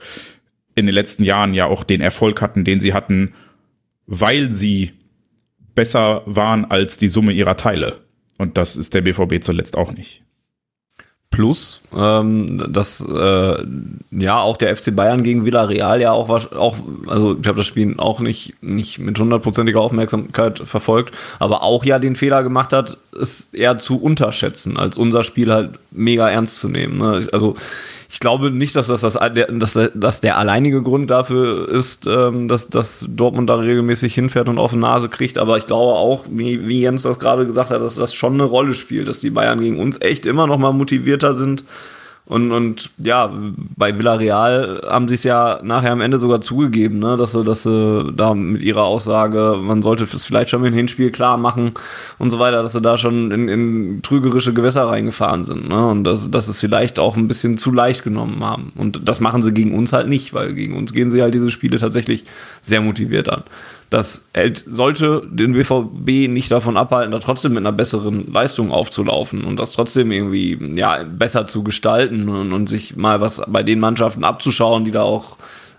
[0.75, 3.34] in den letzten Jahren ja auch den Erfolg hatten, den sie hatten,
[4.08, 4.93] weil sie
[5.76, 7.98] besser waren als die Summe ihrer Teile.
[8.38, 10.24] Und das ist der BVB zuletzt auch nicht.
[11.30, 13.65] Plus, ähm, dass äh,
[14.12, 17.96] ja auch der FC Bayern gegen Villarreal ja auch, auch also ich habe das Spiel
[17.98, 23.54] auch nicht, nicht mit hundertprozentiger Aufmerksamkeit verfolgt, aber auch ja den Fehler gemacht hat, es
[23.54, 26.98] eher zu unterschätzen, als unser Spiel halt mega ernst zu nehmen.
[26.98, 27.28] Ne?
[27.34, 27.56] Also
[28.10, 29.17] ich glaube nicht, dass das, das,
[29.50, 34.60] dass, dass der alleinige Grund dafür ist, ähm, dass, dass Dortmund da regelmäßig hinfährt und
[34.60, 35.38] auf die Nase kriegt.
[35.38, 38.46] Aber ich glaube auch, wie, wie Jens das gerade gesagt hat, dass das schon eine
[38.46, 41.65] Rolle spielt, dass die Bayern gegen uns echt immer noch mal motivierter sind
[42.27, 43.31] Und, und ja,
[43.77, 47.63] bei Villarreal haben sie es ja nachher am Ende sogar zugegeben, ne, dass sie, dass
[47.63, 51.71] sie da mit ihrer Aussage, man sollte es vielleicht schon mit dem Hinspiel klar machen
[52.19, 55.69] und so weiter, dass sie da schon in, in trügerische Gewässer reingefahren sind.
[55.69, 58.73] Ne, und dass, dass es vielleicht auch ein bisschen zu leicht genommen haben.
[58.75, 61.49] Und das machen sie gegen uns halt nicht, weil gegen uns gehen sie halt diese
[61.49, 62.25] Spiele tatsächlich
[62.61, 63.43] sehr motiviert an
[63.89, 69.45] das hält, sollte den BVB nicht davon abhalten, da trotzdem mit einer besseren Leistung aufzulaufen
[69.45, 73.80] und das trotzdem irgendwie ja, besser zu gestalten und, und sich mal was bei den
[73.80, 75.38] Mannschaften abzuschauen, die da auch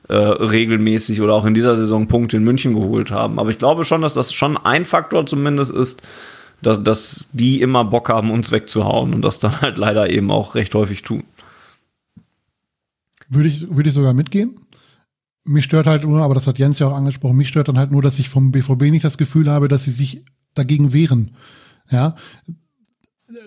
[0.08, 3.38] äh, regelmäßig oder auch in dieser Saison Punkte in München geholt haben.
[3.38, 6.02] Aber ich glaube schon, dass das schon ein Faktor zumindest ist,
[6.62, 10.54] dass, dass die immer Bock haben, uns wegzuhauen und das dann halt leider eben auch
[10.54, 11.24] recht häufig tun.
[13.28, 14.56] Würde ich, würde ich sogar mitgehen
[15.48, 17.90] mich stört halt nur, aber das hat Jens ja auch angesprochen, mich stört dann halt
[17.90, 21.32] nur, dass ich vom BVB nicht das Gefühl habe, dass sie sich dagegen wehren.
[21.90, 22.16] Ja.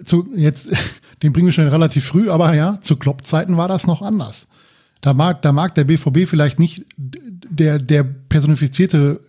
[0.06, 0.70] Zu, jetzt,
[1.24, 4.48] den bringen wir schon relativ früh, aber ja, zu Klopp-Zeiten war das noch anders.
[5.02, 9.20] Da mag, da mag der BVB vielleicht nicht der, der personifizierte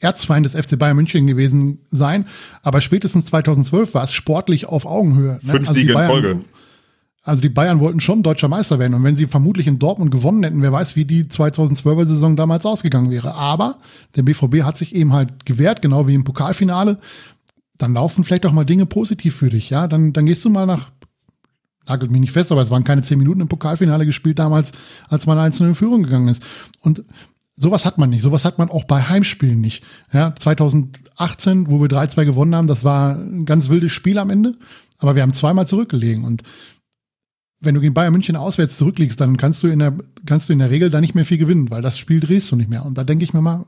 [0.00, 2.26] Erzfeind des FC Bayern München gewesen sein,
[2.62, 5.34] aber spätestens 2012 war es sportlich auf Augenhöhe.
[5.42, 5.52] Ne?
[5.52, 6.40] Fünf also Siege in Folge.
[7.22, 8.94] Also die Bayern wollten schon deutscher Meister werden.
[8.94, 12.64] Und wenn sie vermutlich in Dortmund gewonnen hätten, wer weiß, wie die 2012er Saison damals
[12.64, 13.34] ausgegangen wäre.
[13.34, 13.78] Aber
[14.16, 16.98] der BVB hat sich eben halt gewehrt, genau wie im Pokalfinale.
[17.76, 19.68] Dann laufen vielleicht auch mal Dinge positiv für dich.
[19.68, 20.90] Ja, dann, dann gehst du mal nach,
[21.86, 24.72] nagelt mich nicht fest, aber es waren keine zehn Minuten im Pokalfinale gespielt damals,
[25.08, 26.42] als man einzeln in Führung gegangen ist.
[26.80, 27.04] Und
[27.56, 28.22] sowas hat man nicht.
[28.22, 29.84] Sowas hat man auch bei Heimspielen nicht.
[30.10, 34.56] Ja, 2018, wo wir 3-2 gewonnen haben, das war ein ganz wildes Spiel am Ende.
[34.98, 36.24] Aber wir haben zweimal zurückgelegen.
[36.24, 36.42] Und
[37.60, 39.94] wenn du gegen Bayern München auswärts zurückliegst, dann kannst du in der,
[40.24, 42.56] kannst du in der Regel da nicht mehr viel gewinnen, weil das Spiel drehst du
[42.56, 42.84] nicht mehr.
[42.84, 43.66] Und da denke ich mir mal,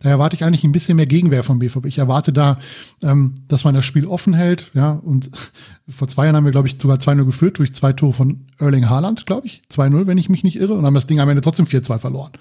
[0.00, 1.86] da erwarte ich eigentlich ein bisschen mehr Gegenwehr vom BVB.
[1.86, 2.58] Ich erwarte da,
[3.02, 4.92] ähm, dass man das Spiel offen hält, ja.
[4.92, 5.30] Und
[5.88, 8.88] vor zwei Jahren haben wir, glaube ich, sogar 2-0 geführt durch zwei Tore von Erling
[8.88, 9.62] Haaland, glaube ich.
[9.72, 12.32] 2-0, wenn ich mich nicht irre, und haben das Ding am Ende trotzdem 4-2 verloren.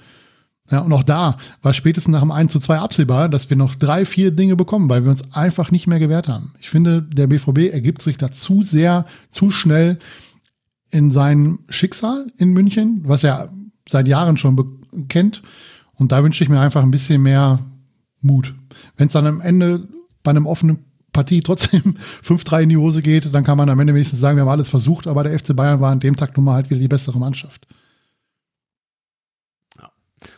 [0.71, 3.75] Ja, und auch da war spätestens nach dem 1 zu 2 absehbar, dass wir noch
[3.75, 6.53] drei, vier Dinge bekommen, weil wir uns einfach nicht mehr gewehrt haben.
[6.59, 9.97] Ich finde, der BVB ergibt sich da zu sehr, zu schnell
[10.91, 13.51] in sein Schicksal in München, was er
[13.87, 15.41] seit Jahren schon kennt.
[15.95, 17.59] Und da wünsche ich mir einfach ein bisschen mehr
[18.21, 18.55] Mut.
[18.97, 19.87] Wenn es dann am Ende
[20.23, 20.79] bei einem offenen
[21.11, 24.41] Partie trotzdem 5-3 in die Hose geht, dann kann man am Ende wenigstens sagen, wir
[24.41, 26.79] haben alles versucht, aber der FC Bayern war an dem Tag nun mal halt wieder
[26.79, 27.67] die bessere Mannschaft.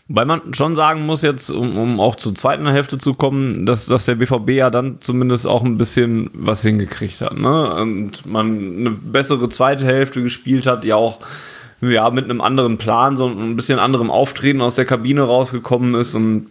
[0.08, 3.88] Wobei man schon sagen muss jetzt, um, um auch zur zweiten Hälfte zu kommen, dass,
[3.88, 7.38] dass der BVB ja dann zumindest auch ein bisschen was hingekriegt hat.
[7.38, 7.74] Ne?
[7.76, 11.20] Und man eine bessere zweite Hälfte gespielt hat, ja auch
[11.82, 16.14] ja, mit einem anderen Plan, so ein bisschen anderem Auftreten aus der Kabine rausgekommen ist
[16.14, 16.50] und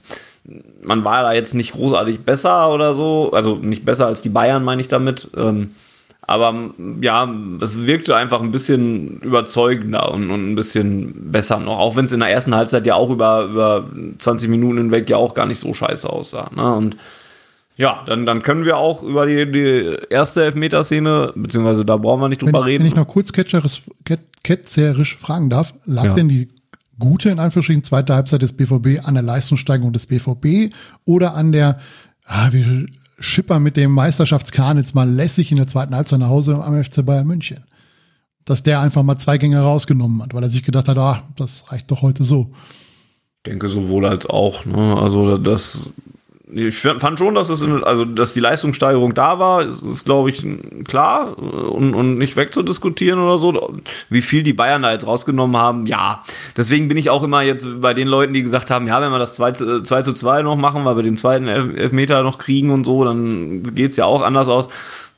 [0.83, 4.65] man war da jetzt nicht großartig besser oder so, also nicht besser als die Bayern,
[4.65, 5.29] meine ich damit.
[5.37, 5.75] Ähm,
[6.23, 7.29] aber ja,
[7.61, 11.79] es wirkte einfach ein bisschen überzeugender und, und ein bisschen besser noch.
[11.79, 15.17] Auch wenn es in der ersten Halbzeit ja auch über, über 20 Minuten hinweg ja
[15.17, 16.51] auch gar nicht so scheiße aussah.
[16.55, 16.75] Ne?
[16.75, 16.97] Und
[17.77, 22.29] ja, dann, dann können wir auch über die, die erste Elfmeterszene, beziehungsweise da brauchen wir
[22.29, 22.85] nicht drüber wenn ich, reden.
[22.85, 23.83] Wenn ich noch kurz ketzerisch,
[24.45, 26.15] ketzerisch fragen darf, lag ja.
[26.15, 26.49] denn die
[26.99, 30.73] gute, in Anführungsstrichen, zweite Halbzeit des BVB an der Leistungssteigerung des BVB
[31.07, 31.81] oder an der,
[32.27, 32.87] ah, wir
[33.21, 37.05] Schipper mit dem Meisterschaftskahn jetzt mal lässig in der zweiten Halbzeit nach Hause am FC
[37.05, 37.65] Bayern München.
[38.47, 41.71] Dass der einfach mal zwei Gänge rausgenommen hat, weil er sich gedacht hat, ah, das
[41.71, 42.51] reicht doch heute so.
[43.37, 44.65] Ich denke sowohl als auch.
[44.65, 44.97] Ne?
[44.97, 45.91] Also das
[46.53, 50.45] ich fand schon, dass es, also, dass die Leistungssteigerung da war, ist, ist glaube ich,
[50.85, 53.75] klar und, und nicht wegzudiskutieren oder so.
[54.09, 56.23] Wie viel die Bayern da jetzt rausgenommen haben, ja.
[56.57, 59.19] Deswegen bin ich auch immer jetzt bei den Leuten, die gesagt haben, ja, wenn wir
[59.19, 62.85] das 2, 2 zu 2 noch machen, weil wir den zweiten Elfmeter noch kriegen und
[62.85, 64.69] so, dann geht es ja auch anders aus.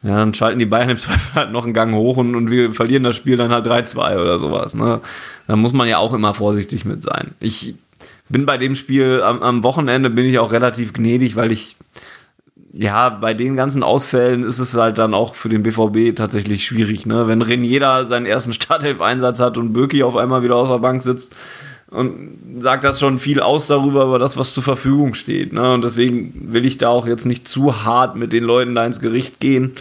[0.03, 2.73] Ja, dann schalten die Bayern im Zweifel halt noch einen Gang hoch und, und wir
[2.73, 4.75] verlieren das Spiel dann halt 3-2 oder sowas.
[4.75, 5.01] Ne?
[5.47, 7.33] Da muss man ja auch immer vorsichtig mit sein.
[7.41, 7.75] Ich
[8.33, 11.77] bin bei dem Spiel am, am Wochenende bin ich auch relativ gnädig, weil ich
[12.75, 17.05] ja, bei den ganzen Ausfällen ist es halt dann auch für den BVB tatsächlich schwierig,
[17.05, 17.29] ne?
[17.29, 21.37] Wenn Renier seinen ersten Startelf-Einsatz hat und Böki auf einmal wieder auf der Bank sitzt
[21.91, 25.75] und sagt das schon viel aus darüber, über das, was zur Verfügung steht, ne?
[25.75, 29.01] Und deswegen will ich da auch jetzt nicht zu hart mit den Leuten da ins
[29.01, 29.73] Gericht gehen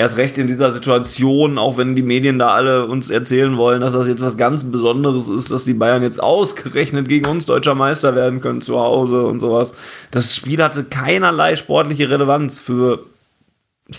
[0.00, 3.92] erst recht in dieser Situation, auch wenn die Medien da alle uns erzählen wollen, dass
[3.92, 8.16] das jetzt was ganz Besonderes ist, dass die Bayern jetzt ausgerechnet gegen uns deutscher Meister
[8.16, 9.74] werden können zu Hause und sowas.
[10.10, 13.04] Das Spiel hatte keinerlei sportliche Relevanz für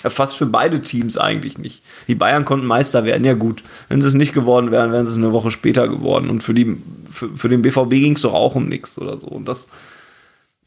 [0.03, 1.83] ja, fast für beide Teams eigentlich nicht.
[2.07, 3.61] Die Bayern konnten Meister werden, ja gut.
[3.89, 6.29] Wenn sie es nicht geworden wären, wären sie es eine Woche später geworden.
[6.29, 6.77] Und für, die,
[7.09, 9.27] für, für den BVB ging es doch auch um nichts oder so.
[9.27, 9.67] Und das,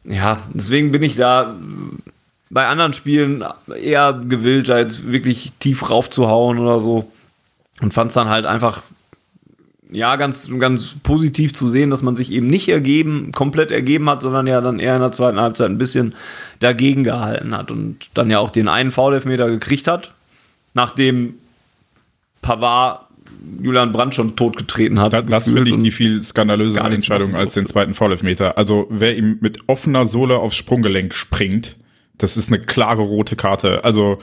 [0.05, 1.57] ja, deswegen bin ich da
[2.51, 3.45] bei anderen Spielen
[3.81, 7.11] eher gewillt, da jetzt wirklich tief raufzuhauen oder so.
[7.81, 8.83] Und fand es dann halt einfach
[9.91, 14.23] ja, ganz, ganz positiv zu sehen, dass man sich eben nicht ergeben, komplett ergeben hat,
[14.23, 16.15] sondern ja dann eher in der zweiten Halbzeit ein bisschen
[16.59, 20.13] dagegen gehalten hat und dann ja auch den einen Foul-Elfmeter gekriegt hat,
[20.75, 21.35] nachdem
[22.43, 23.03] Pavard
[23.63, 25.13] Julian Brandt schon totgetreten hat.
[25.13, 28.59] Das, das finde ich die viel skandalösere Entscheidung als den zweiten Foul-Elfmeter.
[28.59, 31.77] Also wer ihm mit offener Sohle aufs Sprunggelenk springt,
[32.19, 33.85] das ist eine klare rote Karte.
[33.85, 34.19] Also,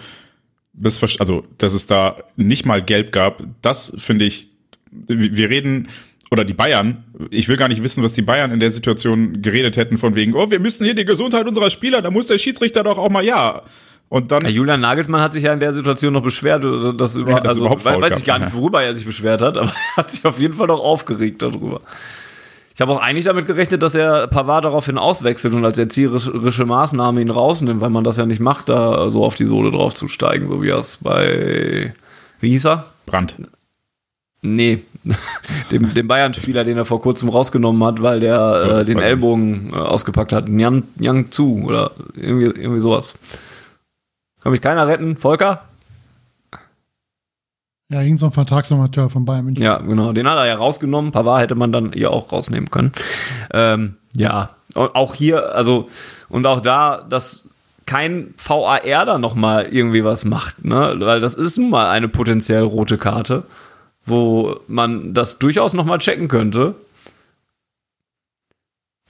[0.73, 4.51] das, also dass es da nicht mal gelb gab, das finde ich
[4.91, 5.87] wir reden,
[6.31, 9.75] oder die Bayern, ich will gar nicht wissen, was die Bayern in der Situation geredet
[9.75, 12.83] hätten, von wegen, oh, wir müssen hier die Gesundheit unserer Spieler, da muss der Schiedsrichter
[12.83, 13.63] doch auch mal ja.
[14.07, 14.43] Und dann.
[14.43, 16.63] Ja, Julian Nagelsmann hat sich ja in der Situation noch beschwert,
[16.99, 19.41] dass über, ja, das also, überhaupt weiß, weiß ich gar nicht, worüber er sich beschwert
[19.41, 21.81] hat, aber er hat sich auf jeden Fall noch aufgeregt darüber.
[22.73, 27.21] Ich habe auch eigentlich damit gerechnet, dass er Pavard daraufhin auswechselt und als erzieherische Maßnahme
[27.21, 30.07] ihn rausnimmt, weil man das ja nicht macht, da so auf die Sohle drauf zu
[30.07, 31.93] steigen, so wie er es bei,
[32.39, 32.85] wie hieß er?
[33.05, 33.35] Brandt.
[34.41, 34.83] Nee,
[35.71, 39.71] dem, dem Bayern-Spieler, den er vor kurzem rausgenommen hat, weil der so, äh, den Ellbogen
[39.73, 40.49] äh, ausgepackt hat.
[40.49, 43.17] Yang, Yang Zu oder irgendwie, irgendwie sowas.
[44.41, 45.17] Kann mich keiner retten?
[45.17, 45.65] Volker?
[47.91, 49.63] Ja, irgend so ein Vertragsamateur von Bayern München.
[49.63, 50.13] Ja, genau.
[50.13, 51.11] Den hat er ja rausgenommen.
[51.11, 52.91] Pavard hätte man dann hier auch rausnehmen können.
[53.53, 55.87] Ähm, ja, auch hier, also,
[56.29, 57.49] und auch da, dass
[57.85, 60.95] kein VAR da nochmal irgendwie was macht, ne?
[60.99, 63.43] Weil das ist nun mal eine potenziell rote Karte
[64.05, 66.75] wo man das durchaus nochmal checken könnte.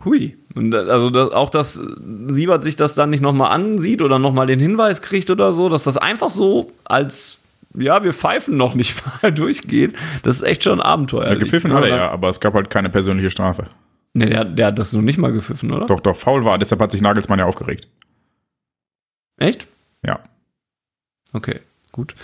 [0.04, 0.38] Hui.
[0.56, 1.80] Und also das, auch, dass
[2.28, 5.84] Siebert sich das dann nicht nochmal ansieht oder nochmal den Hinweis kriegt oder so, dass
[5.84, 7.40] das einfach so als,
[7.78, 11.28] ja, wir pfeifen noch nicht mal durchgeht, das ist echt schon ein Abenteuer.
[11.28, 13.66] Ja, gepfiffen hat er ja, aber es gab halt keine persönliche Strafe.
[14.14, 15.86] Ne, der, der hat das noch nicht mal gepfiffen, oder?
[15.86, 17.88] Doch, doch, faul war, deshalb hat sich Nagelsmann ja aufgeregt.
[19.38, 19.68] Echt?
[20.06, 20.20] Ja.
[21.34, 22.16] Okay, gut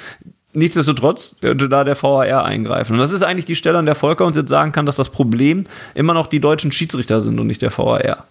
[0.57, 2.93] nichtsdestotrotz könnte da der VAR eingreifen.
[2.93, 5.11] Und das ist eigentlich die Stelle, an der Volker uns jetzt sagen kann, dass das
[5.11, 8.25] Problem immer noch die deutschen Schiedsrichter sind und nicht der VAR.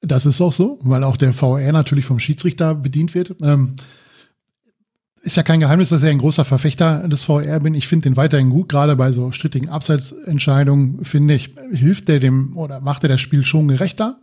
[0.00, 3.36] Das ist auch so, weil auch der VAR natürlich vom Schiedsrichter bedient wird.
[3.42, 3.76] Ähm,
[5.24, 7.74] ist ja kein Geheimnis, dass ich ein großer Verfechter des VR bin.
[7.74, 12.56] Ich finde den weiterhin gut, gerade bei so strittigen Abseitsentscheidungen, finde ich, hilft der dem
[12.56, 14.18] oder macht er das Spiel schon gerechter.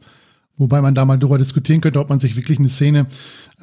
[0.58, 3.08] Wobei man da mal darüber diskutieren könnte, ob man sich wirklich eine Szene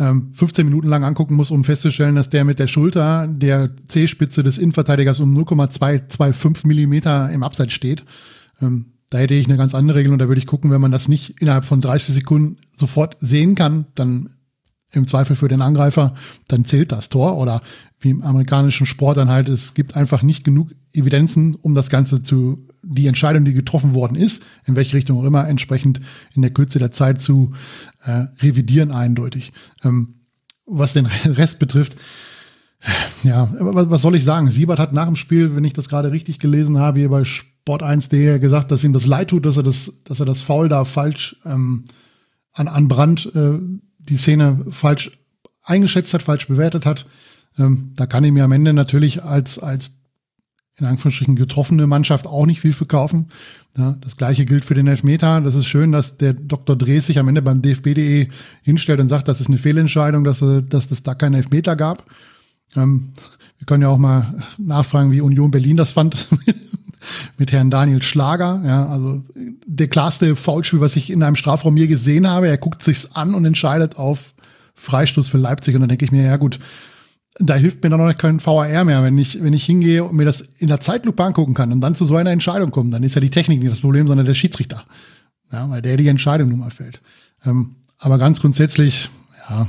[0.00, 4.42] ähm, 15 Minuten lang angucken muss, um festzustellen, dass der mit der Schulter der C-Spitze
[4.42, 8.04] des Innenverteidigers um 0,225 Millimeter im Abseits steht.
[8.60, 10.90] Ähm, da hätte ich eine ganz andere Regel und da würde ich gucken, wenn man
[10.90, 14.30] das nicht innerhalb von 30 Sekunden sofort sehen kann, dann
[14.90, 16.14] im Zweifel für den Angreifer,
[16.48, 17.60] dann zählt das Tor oder
[18.00, 22.22] wie im amerikanischen Sport dann halt, es gibt einfach nicht genug Evidenzen, um das Ganze
[22.22, 26.00] zu die Entscheidung, die getroffen worden ist, in welche Richtung auch immer, entsprechend
[26.34, 27.52] in der Kürze der Zeit zu
[28.04, 29.52] äh, revidieren, eindeutig.
[29.84, 30.14] Ähm,
[30.64, 31.96] was den Rest betrifft,
[33.24, 34.50] ja, was, soll ich sagen?
[34.50, 38.38] Siebert hat nach dem Spiel, wenn ich das gerade richtig gelesen habe, hier bei Sport1.de
[38.38, 41.36] gesagt, dass ihm das leid tut, dass er das, dass er das Foul da falsch
[41.44, 41.86] ähm,
[42.52, 43.58] an, an Brand äh,
[44.08, 45.10] die Szene falsch
[45.62, 47.06] eingeschätzt hat, falsch bewertet hat.
[47.58, 49.90] Ähm, da kann ich mir am Ende natürlich als, als
[50.76, 53.26] in Anführungsstrichen getroffene Mannschaft auch nicht viel verkaufen.
[53.76, 55.40] Ja, das gleiche gilt für den Elfmeter.
[55.40, 56.76] Das ist schön, dass der Dr.
[56.76, 58.28] Drees sich am Ende beim DFB.de
[58.62, 62.04] hinstellt und sagt, das ist eine Fehlentscheidung, dass, dass es da keinen Elfmeter gab.
[62.76, 63.12] Ähm,
[63.58, 66.28] wir können ja auch mal nachfragen, wie Union Berlin das fand
[67.36, 68.62] mit Herrn Daniel Schlager.
[68.64, 69.22] Ja, also
[69.66, 72.48] der klarste Foulspiel, was ich in einem Strafraum je gesehen habe.
[72.48, 74.34] Er guckt sich's an und entscheidet auf
[74.74, 75.74] Freistoß für Leipzig.
[75.74, 76.58] Und dann denke ich mir, ja gut,
[77.38, 79.02] da hilft mir dann noch kein VAR mehr.
[79.02, 81.94] Wenn ich, wenn ich hingehe und mir das in der Zeitlupe angucken kann und dann
[81.94, 84.34] zu so einer Entscheidung komme, dann ist ja die Technik nicht das Problem, sondern der
[84.34, 84.84] Schiedsrichter.
[85.52, 87.00] Ja, weil der die Entscheidung nun mal fällt.
[87.44, 89.08] Ähm, aber ganz grundsätzlich,
[89.48, 89.68] ja,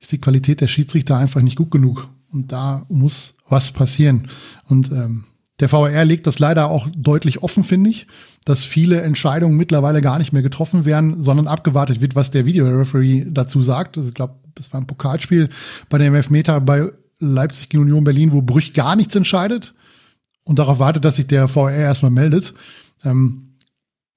[0.00, 2.08] ist die Qualität der Schiedsrichter einfach nicht gut genug.
[2.30, 4.28] Und da muss was passieren.
[4.66, 5.24] Und ähm,
[5.60, 8.06] der VAR legt das leider auch deutlich offen, finde ich,
[8.44, 13.26] dass viele Entscheidungen mittlerweile gar nicht mehr getroffen werden, sondern abgewartet wird, was der Videoreferee
[13.28, 13.98] dazu sagt.
[13.98, 15.48] Also ich glaube, das war ein Pokalspiel
[15.88, 19.74] bei dem Elfmeter bei Leipzig gegen Union Berlin, wo Brüch gar nichts entscheidet
[20.44, 22.54] und darauf wartet, dass sich der VR erstmal meldet.
[23.04, 23.48] Ähm,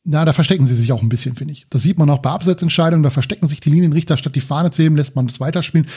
[0.04, 1.68] na, da verstecken sie sich auch ein bisschen, finde ich.
[1.70, 4.82] Das sieht man auch bei Absetzentscheidungen, da verstecken sich die Linienrichter, statt die Fahne zu
[4.82, 5.88] heben, lässt man das weiterspielen.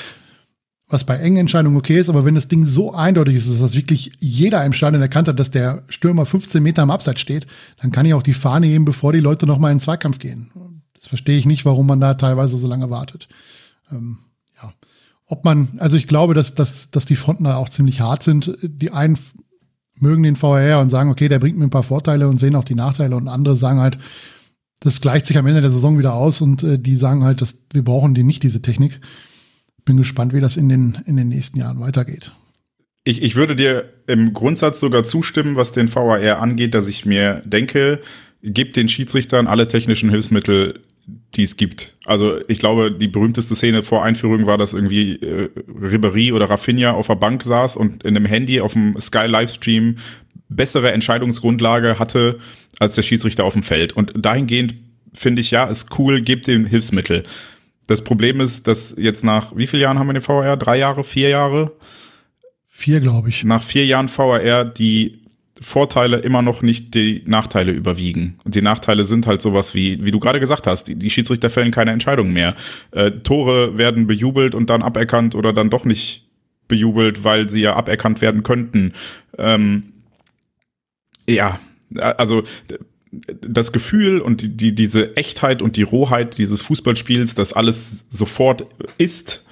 [0.87, 3.75] Was bei engen Entscheidungen okay ist, aber wenn das Ding so eindeutig ist, dass das
[3.75, 7.47] wirklich jeder im Stadion erkannt hat, dass der Stürmer 15 Meter am Abseits steht,
[7.81, 10.51] dann kann ich auch die Fahne heben, bevor die Leute nochmal in den Zweikampf gehen.
[10.94, 13.29] Das verstehe ich nicht, warum man da teilweise so lange wartet.
[13.90, 14.19] Ähm,
[15.27, 18.59] ob man, also ich glaube, dass, dass, dass die Fronten da auch ziemlich hart sind.
[18.63, 19.19] Die einen
[19.98, 22.65] mögen den VR und sagen, okay, der bringt mir ein paar Vorteile und sehen auch
[22.65, 23.98] die Nachteile und andere sagen halt,
[24.81, 27.56] das gleicht sich am Ende der Saison wieder aus und äh, die sagen halt, dass
[27.73, 29.00] wir brauchen die nicht diese Technik.
[29.85, 32.33] Bin gespannt, wie das in den, in den nächsten Jahren weitergeht.
[33.05, 37.43] Ich, ich würde dir im Grundsatz sogar zustimmen, was den VAR angeht, dass ich mir
[37.45, 38.01] denke,
[38.43, 40.81] gibt den Schiedsrichtern alle technischen Hilfsmittel,
[41.35, 41.97] die es gibt.
[42.07, 46.93] Also ich glaube, die berühmteste Szene vor Einführung war, dass irgendwie äh, Ribéry oder Rafinha
[46.93, 49.97] auf der Bank saß und in einem Handy auf dem Sky Livestream
[50.49, 52.39] bessere Entscheidungsgrundlage hatte
[52.79, 53.95] als der Schiedsrichter auf dem Feld.
[53.95, 54.75] Und dahingehend
[55.13, 57.25] finde ich, ja, ist cool, gebt dem Hilfsmittel.
[57.87, 60.57] Das Problem ist, dass jetzt nach, wie vielen Jahren haben wir den VR?
[60.57, 61.73] Drei Jahre, vier Jahre?
[62.67, 63.45] Vier, glaube ich.
[63.45, 65.21] Nach vier Jahren VR die
[65.61, 68.39] Vorteile immer noch nicht die Nachteile überwiegen.
[68.45, 71.51] Und die Nachteile sind halt sowas wie, wie du gerade gesagt hast, die, die Schiedsrichter
[71.51, 72.55] fällen keine Entscheidungen mehr.
[72.91, 76.29] Äh, Tore werden bejubelt und dann aberkannt oder dann doch nicht
[76.69, 78.93] bejubelt, weil sie ja aberkannt werden könnten.
[79.39, 79.85] Ähm,
[81.29, 81.59] ja,
[81.97, 82.43] also
[83.40, 88.67] das Gefühl und die, die, diese Echtheit und die Rohheit dieses Fußballspiels, das alles sofort
[88.98, 89.44] ist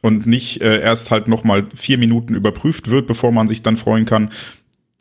[0.00, 3.76] und nicht äh, erst halt noch mal vier Minuten überprüft wird, bevor man sich dann
[3.76, 4.30] freuen kann.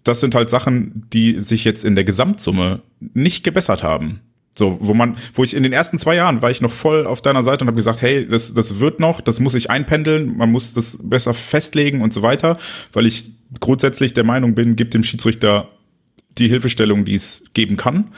[0.03, 4.21] Das sind halt Sachen, die sich jetzt in der Gesamtsumme nicht gebessert haben.
[4.57, 7.21] So, wo man, wo ich in den ersten zwei Jahren war ich noch voll auf
[7.21, 10.51] deiner Seite und habe gesagt, hey, das, das wird noch, das muss ich einpendeln, man
[10.51, 12.57] muss das besser festlegen und so weiter,
[12.91, 15.69] weil ich grundsätzlich der Meinung bin, gibt dem Schiedsrichter
[16.39, 18.11] die Hilfestellung, die es geben kann.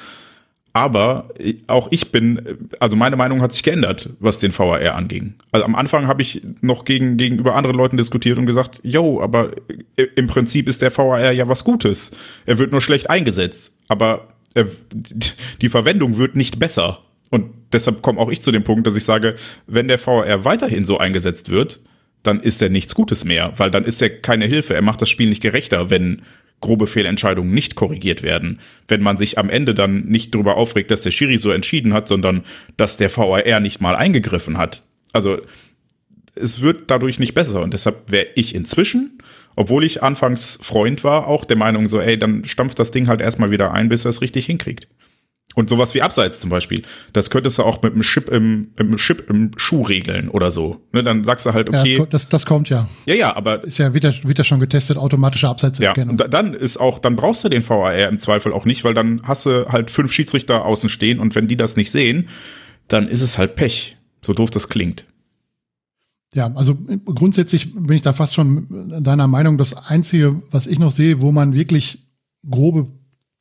[0.71, 1.29] Aber
[1.67, 5.33] auch ich bin, also meine Meinung hat sich geändert, was den VAR anging.
[5.51, 9.51] Also am Anfang habe ich noch gegen, gegenüber anderen Leuten diskutiert und gesagt, yo, aber
[10.15, 12.11] im Prinzip ist der VAR ja was Gutes.
[12.45, 13.75] Er wird nur schlecht eingesetzt.
[13.87, 14.67] Aber er,
[15.61, 16.99] die Verwendung wird nicht besser.
[17.31, 20.85] Und deshalb komme auch ich zu dem Punkt, dass ich sage, wenn der VAR weiterhin
[20.85, 21.79] so eingesetzt wird,
[22.21, 24.75] dann ist er nichts Gutes mehr, weil dann ist er keine Hilfe.
[24.75, 26.21] Er macht das Spiel nicht gerechter, wenn
[26.61, 28.59] grobe Fehlentscheidungen nicht korrigiert werden.
[28.87, 32.07] Wenn man sich am Ende dann nicht darüber aufregt, dass der Schiri so entschieden hat,
[32.07, 32.43] sondern
[32.77, 34.83] dass der VAR nicht mal eingegriffen hat.
[35.13, 35.39] Also
[36.35, 39.19] es wird dadurch nicht besser und deshalb wäre ich inzwischen,
[39.55, 43.21] obwohl ich anfangs Freund war, auch der Meinung so, ey, dann stampft das Ding halt
[43.21, 44.87] erstmal wieder ein, bis er es richtig hinkriegt.
[45.55, 48.95] Und sowas wie Abseits zum Beispiel, das könntest du auch mit einem Chip im, im
[48.97, 50.85] Chip im Schuh regeln oder so.
[50.93, 51.97] Ne, dann sagst du halt, okay.
[51.97, 52.87] Ja, das, das, das, kommt ja.
[53.05, 53.63] Ja, ja, aber.
[53.63, 56.17] Ist ja wieder, wieder schon getestet, automatische Abseitserkennung.
[56.17, 58.93] Ja, und dann ist auch, dann brauchst du den VAR im Zweifel auch nicht, weil
[58.93, 62.29] dann hast du halt fünf Schiedsrichter außen stehen und wenn die das nicht sehen,
[62.87, 63.97] dann ist es halt Pech.
[64.21, 65.05] So doof das klingt.
[66.35, 68.67] Ja, also grundsätzlich bin ich da fast schon
[69.01, 69.57] deiner Meinung.
[69.57, 72.05] Das Einzige, was ich noch sehe, wo man wirklich
[72.47, 72.87] grobe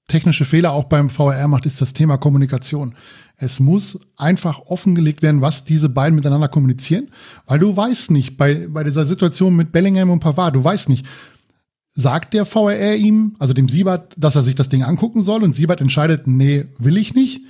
[0.08, 2.94] technische Fehler auch beim VR macht, ist das Thema Kommunikation.
[3.36, 7.08] Es muss einfach offengelegt werden, was diese beiden miteinander kommunizieren,
[7.46, 11.06] weil du weißt nicht, bei, bei dieser Situation mit Bellingham und Pavard, du weißt nicht,
[11.94, 15.54] sagt der VR ihm, also dem Siebert, dass er sich das Ding angucken soll und
[15.54, 17.42] Siebert entscheidet, nee, will ich nicht.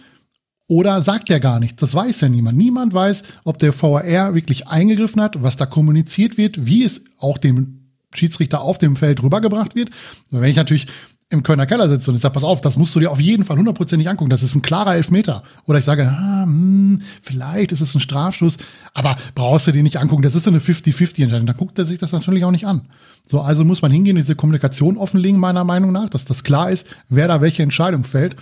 [0.66, 1.80] Oder sagt er gar nichts?
[1.80, 2.58] Das weiß ja niemand.
[2.58, 7.38] Niemand weiß, ob der VR wirklich eingegriffen hat, was da kommuniziert wird, wie es auch
[7.38, 9.90] dem Schiedsrichter auf dem Feld rübergebracht wird.
[10.30, 10.86] Wenn ich natürlich
[11.30, 13.44] im Kölner Keller sitze und ich sage, pass auf, das musst du dir auf jeden
[13.44, 14.30] Fall hundertprozentig angucken.
[14.30, 15.42] Das ist ein klarer Elfmeter.
[15.66, 18.56] Oder ich sage, ah, hm, vielleicht ist es ein Strafstoß,
[18.94, 20.22] aber brauchst du dir nicht angucken.
[20.22, 21.46] Das ist so eine 50-50-Entscheidung.
[21.46, 22.88] Dann guckt er sich das natürlich auch nicht an.
[23.26, 26.86] So, also muss man hingehen, diese Kommunikation offenlegen, meiner Meinung nach, dass das klar ist,
[27.10, 28.36] wer da welche Entscheidung fällt.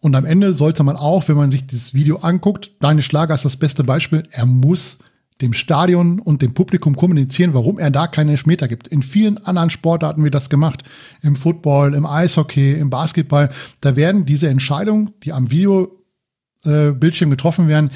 [0.00, 3.46] Und am Ende sollte man auch, wenn man sich das Video anguckt, Deine Schlager ist
[3.46, 4.98] das beste Beispiel, er muss
[5.40, 8.88] dem Stadion und dem Publikum kommunizieren, warum er da keinen Elfmeter gibt.
[8.88, 10.82] In vielen anderen Sportarten wird das gemacht.
[11.22, 13.50] Im Football, im Eishockey, im Basketball.
[13.80, 17.90] Da werden diese Entscheidungen, die am Videobildschirm äh, getroffen werden,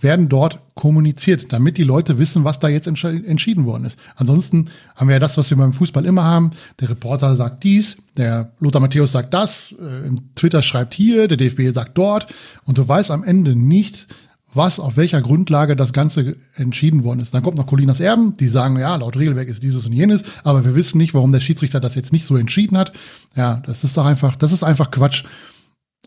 [0.00, 3.98] werden dort kommuniziert, damit die Leute wissen, was da jetzt entschieden worden ist.
[4.14, 6.52] Ansonsten haben wir ja das, was wir beim Fußball immer haben.
[6.80, 11.70] Der Reporter sagt dies, der Lothar Matthäus sagt das, äh, Twitter schreibt hier, der DFB
[11.72, 12.32] sagt dort
[12.64, 14.06] und du weißt am Ende nicht,
[14.54, 17.34] was, auf welcher Grundlage das Ganze entschieden worden ist.
[17.34, 20.64] Dann kommt noch Colinas Erben, die sagen, ja, laut Regelwerk ist dieses und jenes, aber
[20.64, 22.92] wir wissen nicht, warum der Schiedsrichter das jetzt nicht so entschieden hat.
[23.36, 25.24] Ja, das ist doch einfach, das ist einfach Quatsch.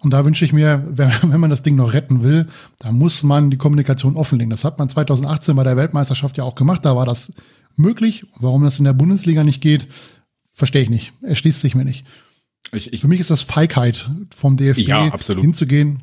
[0.02, 2.48] Und da wünsche ich mir, wenn man das Ding noch retten will,
[2.80, 4.50] da muss man die Kommunikation offenlegen.
[4.50, 7.32] Das hat man 2018 bei der Weltmeisterschaft ja auch gemacht, da war das
[7.76, 8.26] möglich.
[8.40, 9.88] Warum das in der Bundesliga nicht geht,
[10.52, 11.14] verstehe ich nicht.
[11.22, 12.06] Erschließt sich mir nicht.
[12.74, 16.00] Ich, ich, Für mich ist das Feigheit vom DFB ja, hinzugehen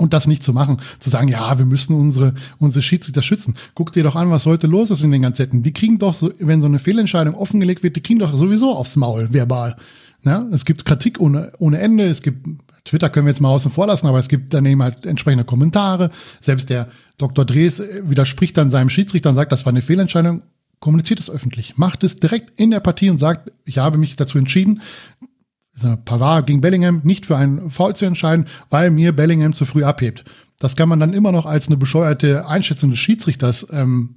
[0.00, 3.54] und das nicht zu machen, zu sagen, ja, wir müssen unsere, unsere Schiedsrichter schützen.
[3.74, 5.62] Guck dir doch an, was heute los ist in den Gazetten.
[5.62, 8.96] Die kriegen doch, so, wenn so eine Fehlentscheidung offengelegt wird, die kriegen doch sowieso aufs
[8.96, 9.76] Maul, verbal.
[10.22, 12.46] Ja, es gibt Kritik ohne, ohne Ende, es gibt
[12.84, 16.10] Twitter können wir jetzt mal außen vor lassen, aber es gibt daneben halt entsprechende Kommentare.
[16.40, 16.88] Selbst der
[17.18, 17.44] Dr.
[17.44, 20.42] Drees widerspricht dann seinem Schiedsrichter und sagt, das war eine Fehlentscheidung.
[20.80, 21.76] Kommuniziert es öffentlich.
[21.76, 24.80] Macht es direkt in der Partie und sagt, ich habe mich dazu entschieden,
[26.04, 30.24] Pavard gegen Bellingham nicht für einen Foul zu entscheiden, weil mir Bellingham zu früh abhebt.
[30.58, 34.16] Das kann man dann immer noch als eine bescheuerte Einschätzung des Schiedsrichters ähm,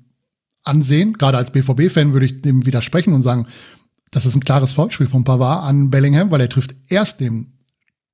[0.64, 1.14] ansehen.
[1.14, 3.48] Gerade als BVB-Fan würde ich dem widersprechen und sagen,
[4.12, 7.54] das ist ein klares Foulspiel von Pavard an Bellingham, weil er trifft erst den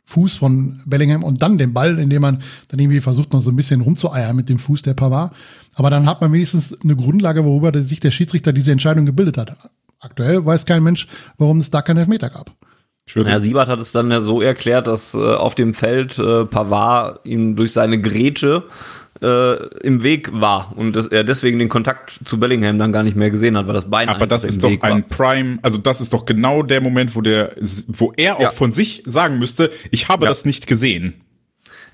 [0.05, 3.55] Fuß von Bellingham und dann den Ball, indem man dann irgendwie versucht, noch so ein
[3.55, 5.33] bisschen rumzueiern mit dem Fuß der Pavard.
[5.75, 9.55] Aber dann hat man wenigstens eine Grundlage, worüber sich der Schiedsrichter diese Entscheidung gebildet hat.
[9.99, 12.55] Aktuell weiß kein Mensch, warum es da keinen Elfmeter gab.
[13.15, 17.25] Ja, Siebert hat es dann ja so erklärt, dass äh, auf dem Feld äh, Pavard
[17.25, 18.63] ihm durch seine Grätsche
[19.21, 23.17] äh, im Weg war und dass er deswegen den Kontakt zu Bellingham dann gar nicht
[23.17, 25.17] mehr gesehen hat, weil das Bein Aber das ist doch Weg ein war.
[25.17, 27.53] Prime, also das ist doch genau der Moment, wo der,
[27.87, 28.49] wo er auch ja.
[28.51, 30.29] von sich sagen müsste, ich habe ja.
[30.29, 31.15] das nicht gesehen.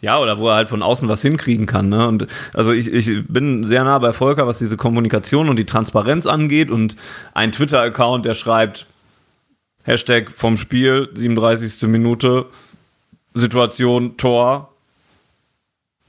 [0.01, 1.89] Ja, oder wo er halt von außen was hinkriegen kann.
[1.89, 2.07] Ne?
[2.07, 6.27] Und also ich, ich bin sehr nah bei Volker, was diese Kommunikation und die Transparenz
[6.27, 6.69] angeht.
[6.69, 6.95] Und
[7.33, 8.85] ein Twitter-Account, der schreibt,
[9.85, 11.87] Hashtag vom Spiel, 37.
[11.87, 12.47] Minute,
[13.35, 14.71] Situation, Tor,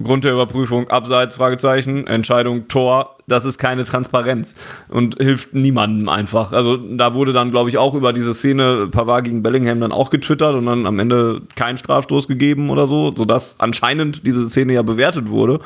[0.03, 4.55] Grund der Überprüfung, Abseits, Fragezeichen, Entscheidung, Tor, das ist keine Transparenz
[4.89, 6.53] und hilft niemandem einfach.
[6.53, 10.09] Also da wurde dann, glaube ich, auch über diese Szene Pavard gegen Bellingham dann auch
[10.09, 14.83] getwittert und dann am Ende kein Strafstoß gegeben oder so, sodass anscheinend diese Szene ja
[14.83, 15.61] bewertet wurde.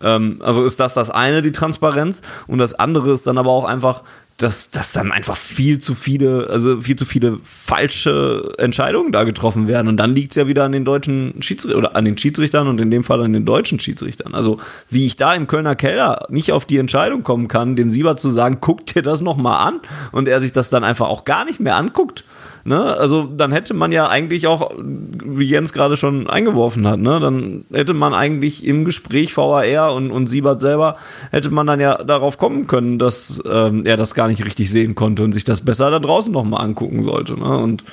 [0.00, 3.64] Ähm, also ist das das eine, die Transparenz und das andere ist dann aber auch
[3.64, 4.02] einfach,
[4.36, 9.68] dass, dass dann einfach viel zu viele, also viel zu viele falsche Entscheidungen da getroffen
[9.68, 9.86] werden.
[9.86, 12.80] Und dann liegt es ja wieder an den deutschen Schiedsrichtern oder an den Schiedsrichtern und
[12.80, 14.34] in dem Fall an den deutschen Schiedsrichtern.
[14.34, 14.58] Also
[14.90, 18.28] wie ich da im Kölner Keller nicht auf die Entscheidung kommen kann, dem Sieber zu
[18.28, 19.80] sagen, guck dir das nochmal an
[20.10, 22.24] und er sich das dann einfach auch gar nicht mehr anguckt
[22.64, 22.82] Ne?
[22.82, 27.20] Also dann hätte man ja eigentlich auch, wie Jens gerade schon eingeworfen hat, ne?
[27.20, 30.96] dann hätte man eigentlich im Gespräch VAR und, und Siebert selber,
[31.30, 34.94] hätte man dann ja darauf kommen können, dass ähm, er das gar nicht richtig sehen
[34.94, 37.38] konnte und sich das besser da draußen nochmal angucken sollte.
[37.38, 37.58] Ne?
[37.58, 37.84] Und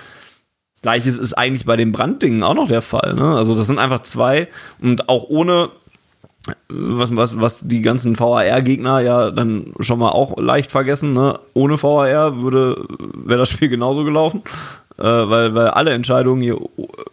[0.81, 3.13] Gleiches ist eigentlich bei den Branddingen auch noch der Fall.
[3.13, 3.35] Ne?
[3.35, 4.47] Also das sind einfach zwei
[4.81, 5.69] und auch ohne
[6.69, 11.13] was, was, was die ganzen VAR-Gegner ja dann schon mal auch leicht vergessen.
[11.13, 11.39] Ne?
[11.53, 14.41] Ohne VAR würde wäre das Spiel genauso gelaufen
[15.01, 16.57] äh, weil, weil alle Entscheidungen hier,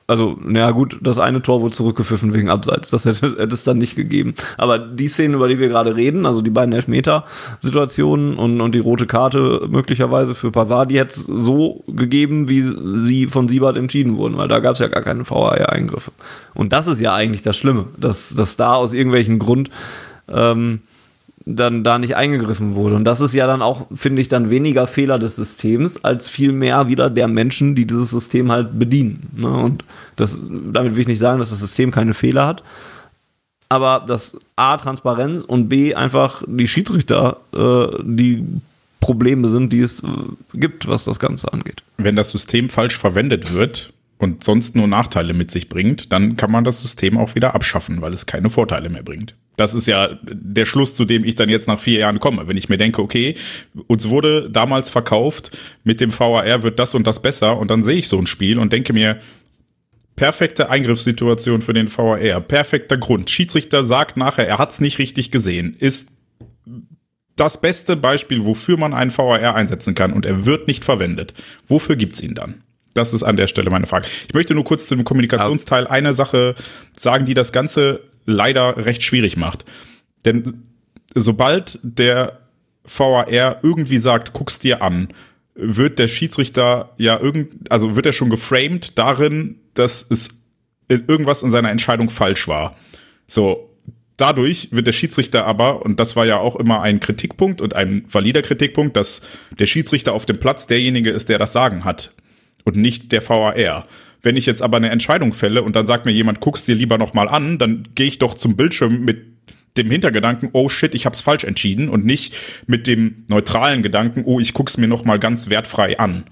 [0.06, 2.90] also, naja, gut, das eine Tor wurde zurückgepfiffen wegen Abseits.
[2.90, 4.34] Das hätte, hätte es dann nicht gegeben.
[4.58, 8.78] Aber die Szenen, über die wir gerade reden, also die beiden Elfmeter-Situationen und, und die
[8.78, 12.62] rote Karte möglicherweise für Pavard, die hätte es so gegeben, wie
[12.98, 16.12] sie von Siebert entschieden wurden, weil da gab es ja gar keine VAR-Eingriffe.
[16.54, 19.70] Und das ist ja eigentlich das Schlimme, dass, dass da aus irgendwelchen Grund
[20.28, 20.80] ähm,
[21.56, 22.94] dann da nicht eingegriffen wurde.
[22.94, 26.88] Und das ist ja dann auch, finde ich, dann weniger Fehler des Systems, als vielmehr
[26.88, 29.30] wieder der Menschen, die dieses System halt bedienen.
[29.36, 29.48] Ne?
[29.48, 29.84] Und
[30.16, 30.40] das,
[30.72, 32.62] damit will ich nicht sagen, dass das System keine Fehler hat.
[33.70, 38.44] Aber dass A, Transparenz und B, einfach die Schiedsrichter, äh, die
[39.00, 40.06] Probleme sind, die es äh,
[40.54, 41.82] gibt, was das Ganze angeht.
[41.96, 46.50] Wenn das System falsch verwendet wird, und sonst nur Nachteile mit sich bringt, dann kann
[46.50, 49.34] man das System auch wieder abschaffen, weil es keine Vorteile mehr bringt.
[49.58, 52.46] Das ist ja der Schluss, zu dem ich dann jetzt nach vier Jahren komme.
[52.46, 53.34] Wenn ich mir denke, okay,
[53.88, 57.96] uns wurde damals verkauft, mit dem VAR wird das und das besser und dann sehe
[57.96, 59.18] ich so ein Spiel und denke mir,
[60.14, 63.30] perfekte Eingriffssituation für den VAR, perfekter Grund.
[63.30, 66.12] Schiedsrichter sagt nachher, er hat es nicht richtig gesehen, ist
[67.34, 71.34] das beste Beispiel, wofür man einen VAR einsetzen kann und er wird nicht verwendet.
[71.66, 72.62] Wofür gibt's ihn dann?
[72.94, 74.06] Das ist an der Stelle meine Frage.
[74.28, 76.54] Ich möchte nur kurz zum Kommunikationsteil eine Sache
[76.96, 79.64] sagen, die das Ganze leider recht schwierig macht.
[80.24, 80.62] Denn
[81.14, 82.40] sobald der
[82.84, 83.28] VAR
[83.62, 85.08] irgendwie sagt, guck's dir an,
[85.54, 90.42] wird der Schiedsrichter ja irgend, also wird er schon geframed darin, dass es
[90.88, 92.76] irgendwas in seiner Entscheidung falsch war.
[93.26, 93.74] So,
[94.16, 98.04] dadurch wird der Schiedsrichter aber, und das war ja auch immer ein Kritikpunkt und ein
[98.10, 99.22] valider Kritikpunkt, dass
[99.58, 102.14] der Schiedsrichter auf dem Platz derjenige ist, der das Sagen hat
[102.64, 103.86] und nicht der VAR.
[104.28, 106.98] Wenn ich jetzt aber eine Entscheidung fälle und dann sagt mir jemand, guck's dir lieber
[106.98, 109.24] nochmal an, dann gehe ich doch zum Bildschirm mit
[109.78, 114.38] dem Hintergedanken, oh shit, ich hab's falsch entschieden und nicht mit dem neutralen Gedanken, oh,
[114.38, 116.24] ich guck's mir nochmal ganz wertfrei an.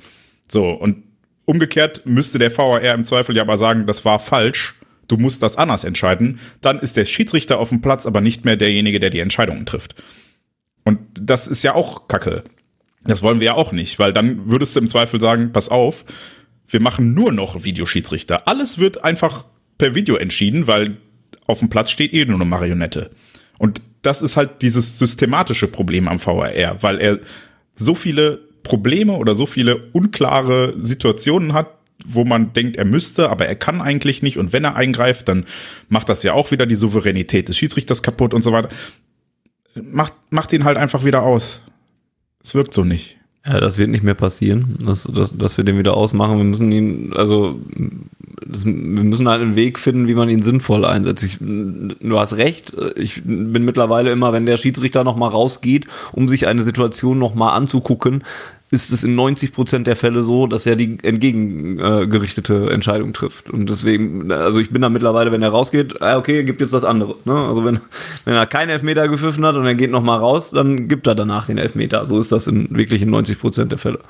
[0.46, 1.04] So, und
[1.46, 4.74] umgekehrt müsste der VAR im Zweifel ja aber sagen, das war falsch,
[5.08, 8.58] du musst das anders entscheiden, dann ist der Schiedsrichter auf dem Platz aber nicht mehr
[8.58, 9.94] derjenige, der die Entscheidungen trifft.
[10.84, 12.44] Und das ist ja auch Kacke.
[13.04, 16.04] Das wollen wir ja auch nicht, weil dann würdest du im Zweifel sagen, pass auf,
[16.68, 18.48] wir machen nur noch Videoschiedsrichter.
[18.48, 19.46] Alles wird einfach
[19.78, 20.96] per Video entschieden, weil
[21.46, 23.10] auf dem Platz steht eh nur eine Marionette.
[23.58, 27.18] Und das ist halt dieses systematische Problem am VRR, weil er
[27.74, 31.70] so viele Probleme oder so viele unklare Situationen hat,
[32.04, 34.38] wo man denkt, er müsste, aber er kann eigentlich nicht.
[34.38, 35.44] Und wenn er eingreift, dann
[35.88, 38.68] macht das ja auch wieder die Souveränität des Schiedsrichters kaputt und so weiter.
[39.74, 41.62] Macht, macht ihn halt einfach wieder aus.
[42.42, 43.15] Es wirkt so nicht.
[43.46, 46.36] Ja, das wird nicht mehr passieren, dass, dass, dass wir den wieder ausmachen.
[46.36, 47.60] Wir müssen ihn, also
[48.44, 51.22] das, wir müssen halt einen Weg finden, wie man ihn sinnvoll einsetzt.
[51.22, 56.48] Ich, du hast recht, ich bin mittlerweile immer, wenn der Schiedsrichter nochmal rausgeht, um sich
[56.48, 58.24] eine Situation nochmal anzugucken,
[58.70, 63.50] ist es in 90 Prozent der Fälle so, dass er die entgegengerichtete Entscheidung trifft.
[63.50, 66.84] Und deswegen, also ich bin da mittlerweile, wenn er rausgeht, ah, okay, gibt jetzt das
[66.84, 67.16] andere.
[67.24, 67.34] Ne?
[67.34, 67.80] Also wenn,
[68.24, 71.46] wenn er keinen Elfmeter gepfiffen hat und er geht nochmal raus, dann gibt er danach
[71.46, 72.06] den Elfmeter.
[72.06, 74.00] So ist das in, wirklich in 90 Prozent der Fälle.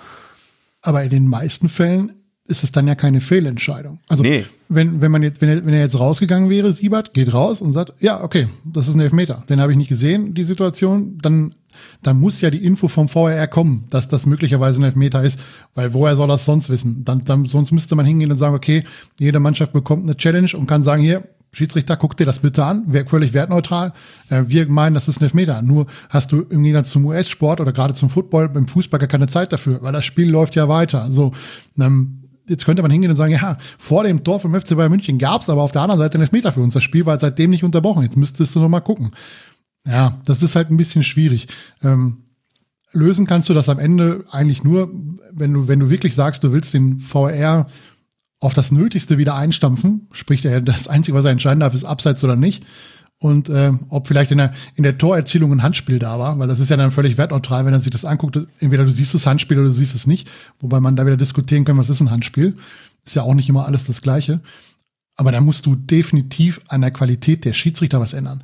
[0.83, 2.13] Aber in den meisten Fällen
[2.49, 3.99] ist es dann ja keine Fehlentscheidung.
[4.09, 4.45] Also Nee.
[4.69, 7.73] wenn, wenn man jetzt, wenn er, wenn er jetzt rausgegangen wäre, Siebert geht raus und
[7.73, 9.43] sagt, ja, okay, das ist ein Elfmeter.
[9.49, 11.55] Den habe ich nicht gesehen, die Situation, dann,
[12.03, 15.39] dann muss ja die Info vom VRR kommen, dass das möglicherweise ein Elfmeter ist,
[15.75, 17.05] weil woher soll das sonst wissen?
[17.05, 18.85] Dann, dann, sonst müsste man hingehen und sagen, okay,
[19.19, 22.85] jede Mannschaft bekommt eine Challenge und kann sagen, hier, Schiedsrichter, guck dir das bitte an,
[23.07, 23.93] völlig wertneutral.
[24.29, 25.63] Äh, wir meinen, das ist ein Elfmeter.
[25.63, 29.27] Nur hast du im Gegensatz zum US-Sport oder gerade zum Football, beim Fußball gar keine
[29.27, 31.11] Zeit dafür, weil das Spiel läuft ja weiter.
[31.11, 31.33] So,
[31.79, 35.19] ähm, jetzt könnte man hingehen und sagen, ja, vor dem Tor vom FC Bayern München
[35.19, 36.75] gab es aber auf der anderen Seite einen Elfmeter für uns.
[36.75, 38.03] Das Spiel war seitdem nicht unterbrochen.
[38.03, 39.13] Jetzt müsstest du noch mal gucken.
[39.87, 41.49] Ja, das ist halt ein bisschen schwierig.
[41.83, 42.25] Ähm,
[42.93, 44.91] lösen kannst du das am Ende eigentlich nur,
[45.33, 47.67] wenn du, wenn du wirklich sagst, du willst den VR
[48.41, 52.37] auf das Nötigste wieder einstampfen, sprich, das Einzige, was er entscheiden darf, ist Abseits oder
[52.37, 52.65] nicht.
[53.19, 56.61] Und äh, ob vielleicht in der, in der Torerzielung ein Handspiel da war, weil das
[56.61, 58.39] ist ja dann völlig wertneutral, wenn er sich das anguckt.
[58.59, 60.29] Entweder du siehst das Handspiel oder du siehst es nicht,
[60.61, 62.57] wobei man da wieder diskutieren kann, was ist ein Handspiel.
[63.07, 64.41] Ist ja auch nicht immer alles das Gleiche.
[65.15, 68.43] Aber da musst du definitiv an der Qualität der Schiedsrichter was ändern.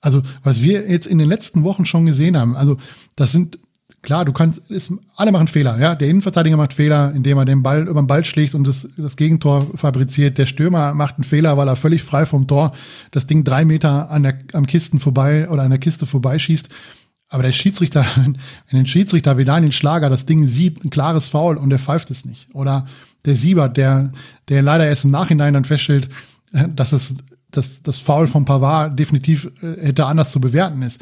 [0.00, 2.76] Also, was wir jetzt in den letzten Wochen schon gesehen haben, also
[3.16, 3.58] das sind,
[4.02, 5.94] klar, du kannst, ist, alle machen Fehler, ja.
[5.94, 9.16] Der Innenverteidiger macht Fehler, indem er den Ball über den Ball schlägt und das, das
[9.16, 10.38] Gegentor fabriziert.
[10.38, 12.72] Der Stürmer macht einen Fehler, weil er völlig frei vom Tor
[13.10, 16.68] das Ding drei Meter an der, am Kisten vorbei oder an der Kiste vorbeischießt.
[17.28, 18.38] Aber der Schiedsrichter, wenn
[18.72, 22.24] den Schiedsrichter wie Daniel Schlager das Ding sieht, ein klares Foul und der pfeift es
[22.24, 22.48] nicht.
[22.54, 22.86] Oder
[23.26, 24.12] der Siebert, der,
[24.48, 26.08] der leider erst im Nachhinein dann feststellt,
[26.52, 27.14] äh, dass es
[27.50, 31.00] dass das Foul von Pavard definitiv äh, hätte anders zu bewerten ist.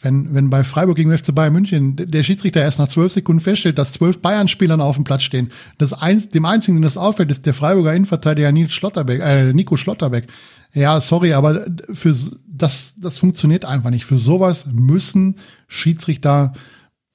[0.00, 3.78] Wenn, wenn bei Freiburg gegen FC Bayern München der Schiedsrichter erst nach zwölf Sekunden feststellt,
[3.78, 7.46] dass zwölf Bayern-Spielern auf dem Platz stehen, das eins, dem einzigen, dem das auffällt, ist
[7.46, 10.28] der Freiburger Innenverteidiger Nils Schlotterbeck, äh, Nico Schlotterbeck.
[10.72, 12.14] Ja, sorry, aber für
[12.46, 14.04] das, das funktioniert einfach nicht.
[14.04, 15.34] Für sowas müssen
[15.66, 16.52] Schiedsrichter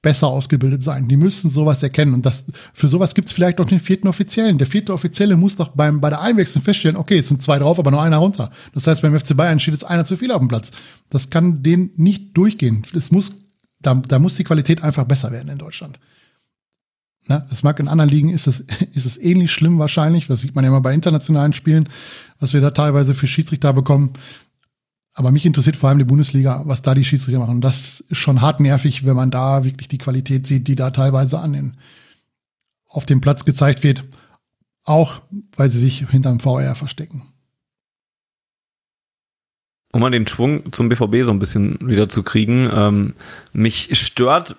[0.04, 1.08] besser ausgebildet sein.
[1.08, 2.14] Die müssen sowas erkennen.
[2.14, 2.44] Und das,
[2.74, 4.58] für sowas gibt es vielleicht auch den vierten Offiziellen.
[4.58, 7.78] Der vierte Offizielle muss doch beim, bei der Einwechslung feststellen, okay, es sind zwei drauf,
[7.78, 8.52] aber nur einer runter.
[8.74, 10.70] Das heißt, beim FC Bayern steht jetzt einer zu viel auf dem Platz.
[11.08, 12.84] Das kann den nicht durchgehen.
[12.94, 13.32] Es muss,
[13.80, 15.98] da, da muss die Qualität einfach besser werden in Deutschland.
[17.26, 18.60] Na, das mag in anderen Ligen ist es,
[18.92, 20.26] ist es ähnlich schlimm wahrscheinlich.
[20.26, 21.88] Das sieht man ja immer bei internationalen Spielen,
[22.38, 24.12] was wir da teilweise für Schiedsrichter bekommen.
[25.14, 27.60] Aber mich interessiert vor allem die Bundesliga, was da die Schiedsrichter machen.
[27.60, 31.38] Das ist schon hart nervig, wenn man da wirklich die Qualität sieht, die da teilweise
[31.38, 31.76] an den,
[32.88, 34.04] auf dem Platz gezeigt wird.
[34.82, 35.22] Auch
[35.56, 37.22] weil sie sich hinterm VR verstecken.
[39.92, 42.68] Um mal den Schwung zum BVB so ein bisschen wieder zu kriegen.
[42.74, 43.14] Ähm,
[43.52, 44.56] mich stört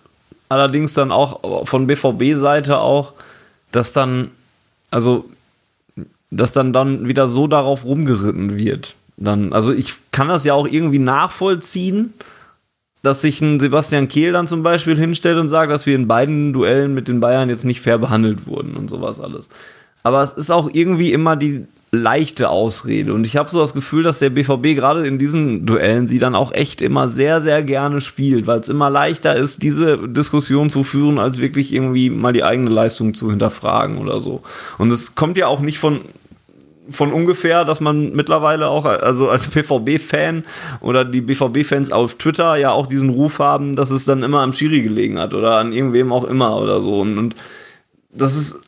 [0.47, 3.14] allerdings dann auch von BVB-Seite auch,
[3.74, 4.32] dass dann,
[4.89, 5.30] also,
[6.32, 10.68] dass dann dann wieder so darauf rumgeritten wird dann, also ich kann das ja auch
[10.68, 12.13] irgendwie nachvollziehen,
[13.01, 16.53] dass sich ein Sebastian Kehl dann zum Beispiel hinstellt und sagt, dass wir in beiden
[16.53, 19.49] Duellen mit den Bayern jetzt nicht fair behandelt wurden und sowas alles.
[20.03, 23.13] Aber es ist auch irgendwie immer die leichte Ausrede.
[23.13, 26.36] Und ich habe so das Gefühl, dass der BVB gerade in diesen Duellen sie dann
[26.36, 30.84] auch echt immer sehr, sehr gerne spielt, weil es immer leichter ist, diese Diskussion zu
[30.84, 34.41] führen, als wirklich irgendwie mal die eigene Leistung zu hinterfragen oder so.
[34.78, 36.01] Und es kommt ja auch nicht von
[36.89, 40.43] von ungefähr, dass man mittlerweile auch, also als BVB-Fan
[40.81, 44.53] oder die BVB-Fans auf Twitter ja auch diesen Ruf haben, dass es dann immer am
[44.53, 47.01] Schiri gelegen hat oder an irgendwem auch immer oder so.
[47.01, 47.36] Und, und
[48.11, 48.61] das ist,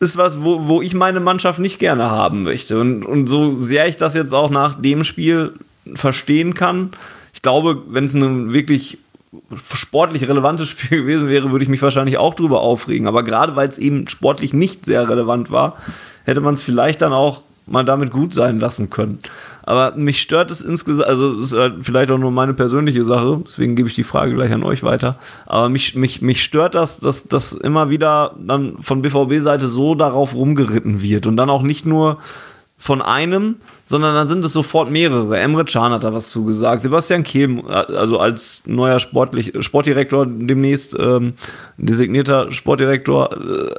[0.00, 2.78] ist was, wo, wo ich meine Mannschaft nicht gerne haben möchte.
[2.80, 5.54] Und, und so sehr ich das jetzt auch nach dem Spiel
[5.94, 6.92] verstehen kann,
[7.32, 8.98] ich glaube, wenn es ein wirklich
[9.54, 13.06] sportlich relevantes Spiel gewesen wäre, würde ich mich wahrscheinlich auch drüber aufregen.
[13.06, 15.76] Aber gerade weil es eben sportlich nicht sehr relevant war,
[16.24, 19.18] hätte man es vielleicht dann auch mal damit gut sein lassen können.
[19.62, 23.42] Aber mich stört es insgesamt, also es ist halt vielleicht auch nur meine persönliche Sache,
[23.44, 25.16] deswegen gebe ich die Frage gleich an euch weiter.
[25.44, 30.34] Aber mich, mich, mich stört das, dass das immer wieder dann von BVB-Seite so darauf
[30.34, 32.18] rumgeritten wird und dann auch nicht nur
[32.78, 35.38] von einem, sondern dann sind es sofort mehrere.
[35.38, 36.80] Emre Can hat da was zugesagt.
[36.80, 41.34] Sebastian Kehm, also als neuer Sportlich, Sportdirektor demnächst, ähm,
[41.76, 43.74] designierter Sportdirektor, äh,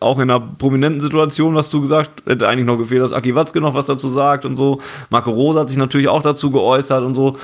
[0.00, 2.22] auch in einer prominenten Situation was zugesagt.
[2.26, 4.80] Hätte eigentlich noch gefehlt, dass Aki Watzke noch was dazu sagt und so.
[5.10, 7.36] Marco Rosa hat sich natürlich auch dazu geäußert und so.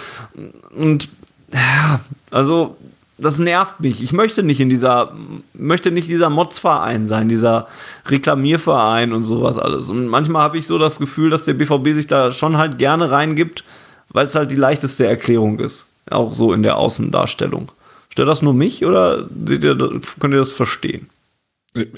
[0.76, 1.08] Und
[1.52, 2.76] ja, also
[3.16, 4.02] das nervt mich.
[4.02, 5.14] Ich möchte nicht in dieser,
[5.52, 7.68] möchte nicht dieser Motzverein sein, dieser
[8.06, 9.88] Reklamierverein und sowas alles.
[9.88, 13.10] Und manchmal habe ich so das Gefühl, dass der BVB sich da schon halt gerne
[13.10, 13.64] reingibt,
[14.08, 15.86] weil es halt die leichteste Erklärung ist.
[16.10, 17.70] Auch so in der Außendarstellung.
[18.10, 19.76] Stört das nur mich oder ihr,
[20.20, 21.08] könnt ihr das verstehen?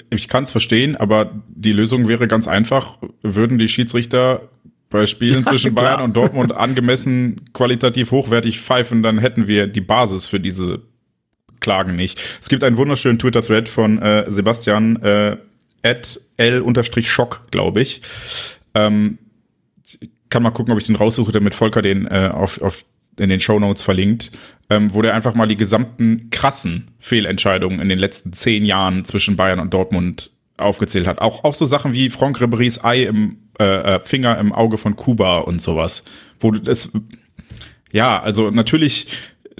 [0.09, 4.41] Ich kann es verstehen, aber die Lösung wäre ganz einfach, würden die Schiedsrichter
[4.89, 9.81] bei Spielen ja, zwischen Bayern und Dortmund angemessen qualitativ hochwertig pfeifen, dann hätten wir die
[9.81, 10.81] Basis für diese
[11.67, 12.17] Klagen nicht.
[12.41, 15.35] Es gibt einen wunderschönen Twitter-Thread von äh, Sebastian äh,
[16.37, 18.01] l-schock, glaube ich.
[18.73, 19.17] Ähm,
[20.29, 22.85] kann mal gucken, ob ich den raussuche, damit Volker den äh, auf, auf
[23.19, 24.31] in den Show Notes verlinkt,
[24.69, 29.35] ähm, wo der einfach mal die gesamten krassen Fehlentscheidungen in den letzten zehn Jahren zwischen
[29.35, 31.19] Bayern und Dortmund aufgezählt hat.
[31.19, 34.95] Auch, auch so Sachen wie Franck Ribéry's Ei im äh, äh, Finger im Auge von
[34.95, 36.05] Kuba und sowas.
[36.39, 36.93] Wo das,
[37.91, 39.07] ja, also natürlich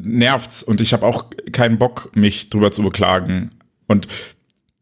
[0.02, 3.52] nervt's und ich habe auch keinen Bock, mich drüber zu beklagen.
[3.88, 4.08] Und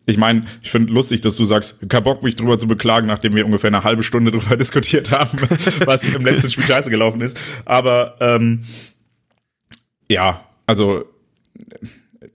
[0.06, 3.36] ich meine, ich finde lustig, dass du sagst, kein Bock, mich drüber zu beklagen, nachdem
[3.36, 5.40] wir ungefähr eine halbe Stunde drüber diskutiert haben,
[5.86, 7.38] was im letzten Spiel scheiße gelaufen ist.
[7.66, 8.64] Aber ähm,
[10.10, 11.06] ja, also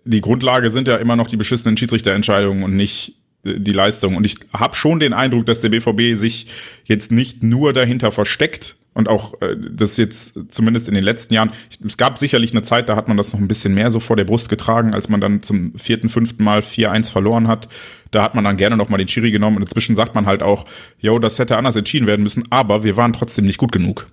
[0.04, 3.14] die Grundlage sind ja immer noch die beschissenen Schiedsrichterentscheidungen und nicht
[3.44, 4.16] äh, die Leistung.
[4.16, 6.46] Und ich habe schon den Eindruck, dass der BVB sich
[6.84, 11.52] jetzt nicht nur dahinter versteckt, und auch äh, das jetzt zumindest in den letzten Jahren,
[11.84, 14.16] es gab sicherlich eine Zeit, da hat man das noch ein bisschen mehr so vor
[14.16, 17.68] der Brust getragen, als man dann zum vierten, fünften Mal 4-1 verloren hat.
[18.10, 20.42] Da hat man dann gerne noch mal den Schiri genommen und inzwischen sagt man halt
[20.42, 20.64] auch,
[20.98, 24.08] yo, das hätte anders entschieden werden müssen, aber wir waren trotzdem nicht gut genug.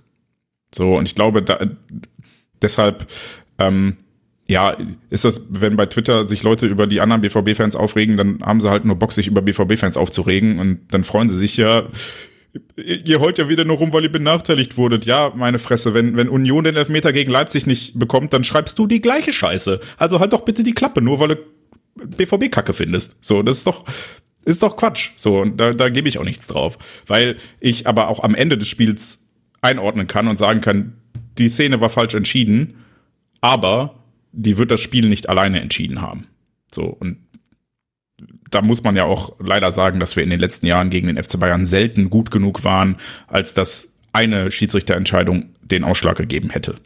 [0.72, 1.58] So, und ich glaube, da,
[2.62, 3.06] deshalb,
[3.58, 3.96] ähm,
[4.46, 4.76] ja,
[5.10, 8.70] ist das, wenn bei Twitter sich Leute über die anderen BVB-Fans aufregen, dann haben sie
[8.70, 11.82] halt nur Bock, sich über BVB-Fans aufzuregen und dann freuen sie sich ja
[12.76, 15.04] ihr heult ja wieder nur rum, weil ihr benachteiligt wurdet.
[15.04, 18.86] Ja, meine Fresse, wenn, wenn Union den Elfmeter gegen Leipzig nicht bekommt, dann schreibst du
[18.86, 19.80] die gleiche Scheiße.
[19.96, 21.36] Also halt doch bitte die Klappe, nur weil du
[22.06, 23.16] BVB-Kacke findest.
[23.24, 23.84] So, das ist doch,
[24.44, 25.12] ist doch Quatsch.
[25.16, 26.78] So, und da, da gebe ich auch nichts drauf.
[27.06, 29.26] Weil ich aber auch am Ende des Spiels
[29.60, 30.94] einordnen kann und sagen kann,
[31.38, 32.84] die Szene war falsch entschieden,
[33.40, 36.26] aber die wird das Spiel nicht alleine entschieden haben.
[36.72, 37.18] So, und
[38.50, 41.22] da muss man ja auch leider sagen, dass wir in den letzten Jahren gegen den
[41.22, 42.96] FC Bayern selten gut genug waren,
[43.26, 46.76] als dass eine Schiedsrichterentscheidung den Ausschlag gegeben hätte.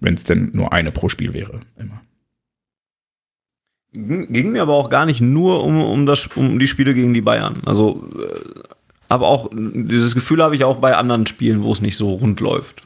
[0.00, 2.00] Wenn es denn nur eine pro Spiel wäre, immer.
[3.92, 7.20] Ging mir aber auch gar nicht nur um, um, das, um die Spiele gegen die
[7.20, 7.62] Bayern.
[7.64, 8.40] Also, äh,
[9.08, 12.40] aber auch dieses Gefühl habe ich auch bei anderen Spielen, wo es nicht so rund
[12.40, 12.82] läuft.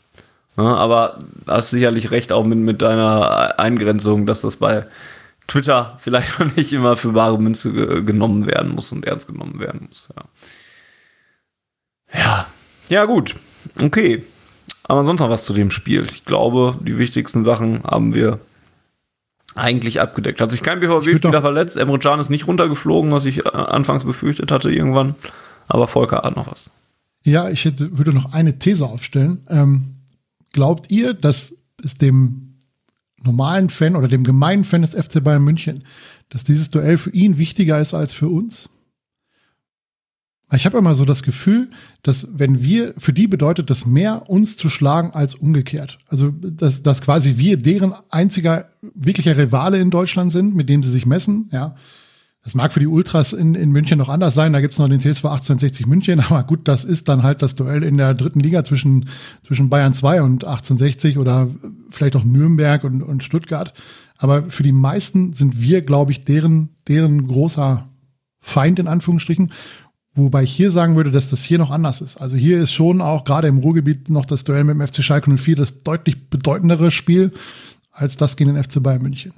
[0.57, 4.85] Aber hast sicherlich recht auch mit, mit deiner Eingrenzung, dass das bei
[5.49, 9.59] Twitter vielleicht noch nicht immer für wahre Münze ge genommen werden muss und ernst genommen
[9.59, 10.09] werden muss.
[10.15, 10.25] Ja.
[12.21, 12.47] ja,
[12.89, 13.35] ja, gut.
[13.81, 14.25] Okay.
[14.85, 16.07] Aber sonst noch was zu dem Spiel.
[16.09, 18.41] Ich glaube, die wichtigsten Sachen haben wir
[19.55, 20.41] eigentlich abgedeckt.
[20.41, 21.77] Hat sich kein BVB-Spieler verletzt.
[21.77, 25.15] Emre Can ist nicht runtergeflogen, was ich äh, anfangs befürchtet hatte irgendwann.
[25.67, 26.73] Aber Volker hat noch was.
[27.25, 29.47] Ja, ich hätte, würde noch eine These aufstellen.
[29.51, 29.97] Ähm,
[30.53, 32.48] glaubt ihr, dass es dem
[33.23, 35.85] normalen Fan oder dem gemeinen Fan des FC Bayern München,
[36.29, 38.69] dass dieses Duell für ihn wichtiger ist als für uns?
[40.53, 41.69] Ich habe immer so das Gefühl,
[42.03, 45.99] dass wenn wir, für die bedeutet das mehr, uns zu schlagen als umgekehrt.
[46.09, 50.91] Also, dass, dass quasi wir deren einziger wirklicher Rivale in Deutschland sind, mit dem sie
[50.91, 51.77] sich messen, ja.
[52.49, 54.55] Das mag für die Ultras in, in München noch anders sein.
[54.55, 56.19] Da gibt's noch den TSV 1860 München.
[56.31, 59.11] Aber gut, das ist dann halt das Duell in der dritten Liga zwischen,
[59.47, 61.51] zwischen Bayern 2 und 1860 oder
[61.91, 63.75] vielleicht auch Nürnberg und, und Stuttgart.
[64.17, 67.87] Aber für die meisten sind wir, glaube ich, deren, deren großer
[68.41, 69.53] Feind in Anführungsstrichen.
[70.15, 72.17] Wobei ich hier sagen würde, dass das hier noch anders ist.
[72.17, 75.37] Also hier ist schon auch gerade im Ruhrgebiet noch das Duell mit dem FC Schalke
[75.37, 77.31] 04 das deutlich bedeutendere Spiel
[77.93, 79.35] als das gegen den FC Bayern München.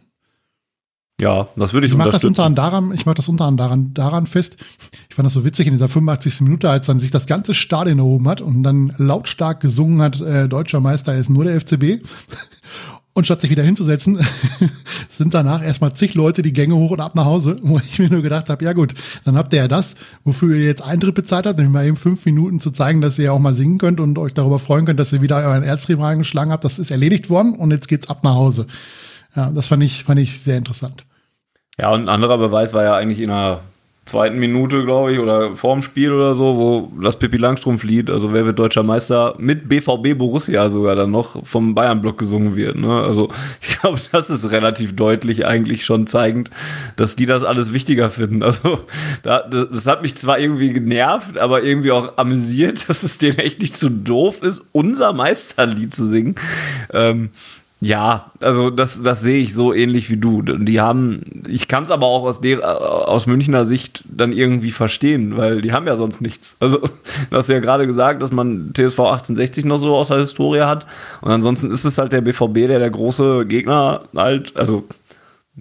[1.21, 3.95] Ja, das würde ich, ich mach das unter daran, Ich mache das unter anderem daran,
[3.95, 4.57] daran fest.
[5.09, 6.41] Ich fand das so witzig in dieser 85.
[6.43, 10.49] Minute, als dann sich das ganze Stadion erhoben hat und dann lautstark gesungen hat, äh,
[10.49, 12.03] deutscher Meister ist nur der FCB.
[13.13, 14.21] Und statt sich wieder hinzusetzen,
[15.09, 18.09] sind danach erstmal zig Leute die Gänge hoch und ab nach Hause, wo ich mir
[18.09, 18.95] nur gedacht habe, ja gut,
[19.25, 22.25] dann habt ihr ja das, wofür ihr jetzt Eintritt bezahlt habt, nämlich mal eben fünf
[22.25, 25.01] Minuten zu zeigen, dass ihr ja auch mal singen könnt und euch darüber freuen könnt,
[25.01, 26.63] dass ihr wieder euren Erzrieben reingeschlagen habt.
[26.63, 28.69] Das ist erledigt worden und jetzt geht's ab nach Hause.
[29.35, 31.05] Ja, das fand ich, fand ich sehr interessant.
[31.79, 33.61] Ja, und ein anderer Beweis war ja eigentlich in der
[34.11, 38.45] zweiten Minute, glaube ich, oder vorm Spiel oder so, wo das Pippi Langstrumpf-Lied, also wer
[38.45, 42.77] wird deutscher Meister, mit BVB Borussia sogar dann noch vom Bayern-Block gesungen wird.
[42.77, 43.03] Ne?
[43.03, 46.51] Also ich glaube, das ist relativ deutlich eigentlich schon zeigend,
[46.97, 48.43] dass die das alles wichtiger finden.
[48.43, 48.81] Also
[49.23, 53.61] da, das hat mich zwar irgendwie genervt, aber irgendwie auch amüsiert, dass es denen echt
[53.61, 56.35] nicht zu doof ist, unser Meisterlied zu singen.
[56.93, 57.31] Ähm,
[57.83, 60.43] ja, also das, das sehe ich so ähnlich wie du.
[60.43, 65.39] Die haben, ich kann es aber auch aus, der, aus Münchner Sicht dann irgendwie verstehen,
[65.39, 66.59] weil die haben ja sonst nichts.
[66.61, 70.61] Also du hast ja gerade gesagt, dass man TSV 1860 noch so aus der Historie
[70.61, 70.85] hat
[71.23, 74.85] und ansonsten ist es halt der BVB, der der große Gegner halt, also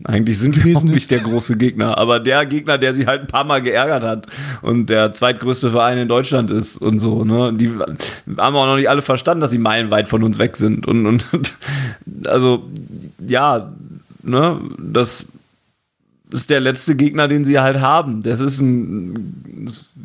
[0.04, 3.28] Eigentlich sind wir auch nicht der große Gegner, aber der Gegner, der sie halt ein
[3.28, 4.28] paar Mal geärgert hat
[4.62, 7.54] und der zweitgrößte Verein in Deutschland ist und so, ne?
[7.54, 7.70] Die
[8.38, 10.88] haben auch noch nicht alle verstanden, dass sie meilenweit von uns weg sind.
[10.88, 11.26] Und, und
[12.26, 12.64] also,
[13.20, 13.72] ja,
[14.24, 15.26] ne, das
[16.32, 18.24] ist der letzte Gegner, den sie halt haben.
[18.24, 19.36] Das ist ein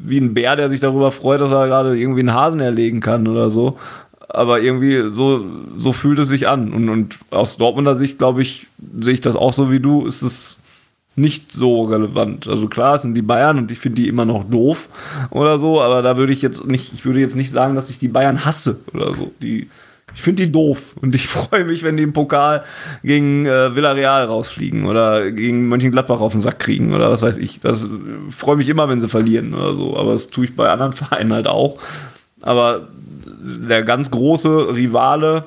[0.07, 3.27] wie ein Bär, der sich darüber freut, dass er gerade irgendwie einen Hasen erlegen kann
[3.27, 3.77] oder so
[4.29, 5.45] aber irgendwie so,
[5.77, 6.73] so fühlt es sich an.
[6.73, 8.67] Und, und aus Dortmunder Sicht, glaube ich,
[8.99, 10.59] sehe ich das auch so wie du, ist es
[11.17, 12.49] nicht so relevant.
[12.49, 14.89] Also klar, es sind die Bayern und ich finde die immer noch doof
[15.31, 17.99] oder so, aber da würde ich jetzt nicht, ich würde jetzt nicht sagen, dass ich
[17.99, 19.31] die Bayern hasse oder so.
[19.41, 19.69] Die,
[20.15, 22.65] ich finde die doof und ich freue mich, wenn die im Pokal
[23.03, 27.61] gegen äh, Villarreal rausfliegen oder gegen Mönchengladbach auf den Sack kriegen oder was weiß ich.
[27.61, 27.89] Das äh,
[28.31, 31.33] freue mich immer, wenn sie verlieren oder so, aber das tue ich bei anderen Vereinen
[31.33, 31.79] halt auch.
[32.45, 32.89] Aber
[33.67, 35.45] der ganz große Rivale,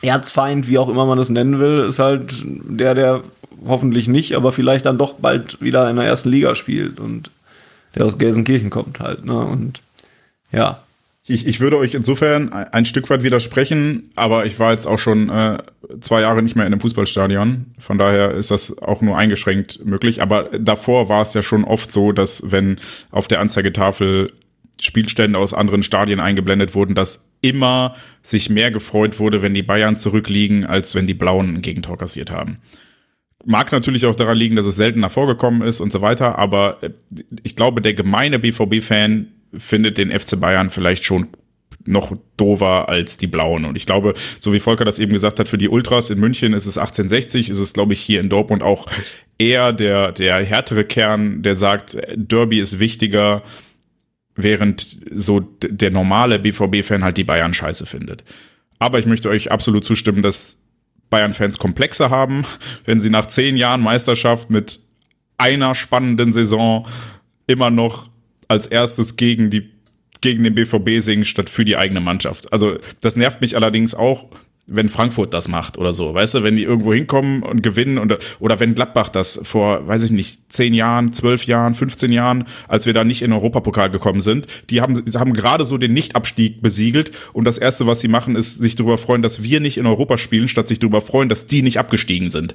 [0.00, 3.22] Erzfeind, wie auch immer man das nennen will, ist halt der, der
[3.66, 7.32] hoffentlich nicht, aber vielleicht dann doch bald wieder in der ersten Liga spielt und
[7.96, 9.24] der aus Gelsenkirchen kommt halt.
[9.24, 9.36] Ne?
[9.36, 9.80] Und
[10.52, 10.82] ja.
[11.26, 15.28] Ich, ich würde euch insofern ein Stück weit widersprechen, aber ich war jetzt auch schon
[15.30, 15.58] äh,
[16.00, 17.66] zwei Jahre nicht mehr in einem Fußballstadion.
[17.78, 20.22] Von daher ist das auch nur eingeschränkt möglich.
[20.22, 22.78] Aber davor war es ja schon oft so, dass wenn
[23.10, 24.32] auf der Anzeigetafel
[24.80, 29.96] Spielstände aus anderen Stadien eingeblendet wurden, dass immer sich mehr gefreut wurde, wenn die Bayern
[29.96, 32.58] zurückliegen, als wenn die Blauen ein Gegentor kassiert haben.
[33.44, 36.90] Mag natürlich auch daran liegen, dass es seltener vorgekommen ist und so weiter, aber äh,
[37.42, 41.28] ich glaube, der gemeine BVB-Fan findet den FC Bayern vielleicht schon
[41.86, 43.64] noch dover als die Blauen.
[43.64, 46.52] Und ich glaube, so wie Volker das eben gesagt hat, für die Ultras in München
[46.52, 48.86] ist es 1860, ist es, glaube ich, hier in Dortmund auch
[49.38, 53.42] eher der, der härtere Kern, der sagt, Derby ist wichtiger,
[54.36, 58.24] während so der normale BVB-Fan halt die Bayern scheiße findet.
[58.78, 60.56] Aber ich möchte euch absolut zustimmen, dass
[61.10, 62.44] Bayern-Fans Komplexe haben,
[62.84, 64.80] wenn sie nach zehn Jahren Meisterschaft mit
[65.38, 66.86] einer spannenden Saison
[67.46, 68.10] immer noch
[68.48, 69.70] als erstes gegen die
[70.20, 72.52] gegen den BVB singen statt für die eigene Mannschaft.
[72.52, 74.28] Also das nervt mich allerdings auch,
[74.72, 78.16] wenn Frankfurt das macht oder so, weißt du, wenn die irgendwo hinkommen und gewinnen und,
[78.38, 82.86] oder wenn Gladbach das vor, weiß ich nicht, zehn Jahren, zwölf Jahren, 15 Jahren, als
[82.86, 86.62] wir da nicht in den Europapokal gekommen sind, die haben, haben gerade so den Nichtabstieg
[86.62, 89.86] besiegelt und das erste, was sie machen, ist sich darüber freuen, dass wir nicht in
[89.86, 92.54] Europa spielen, statt sich darüber freuen, dass die nicht abgestiegen sind.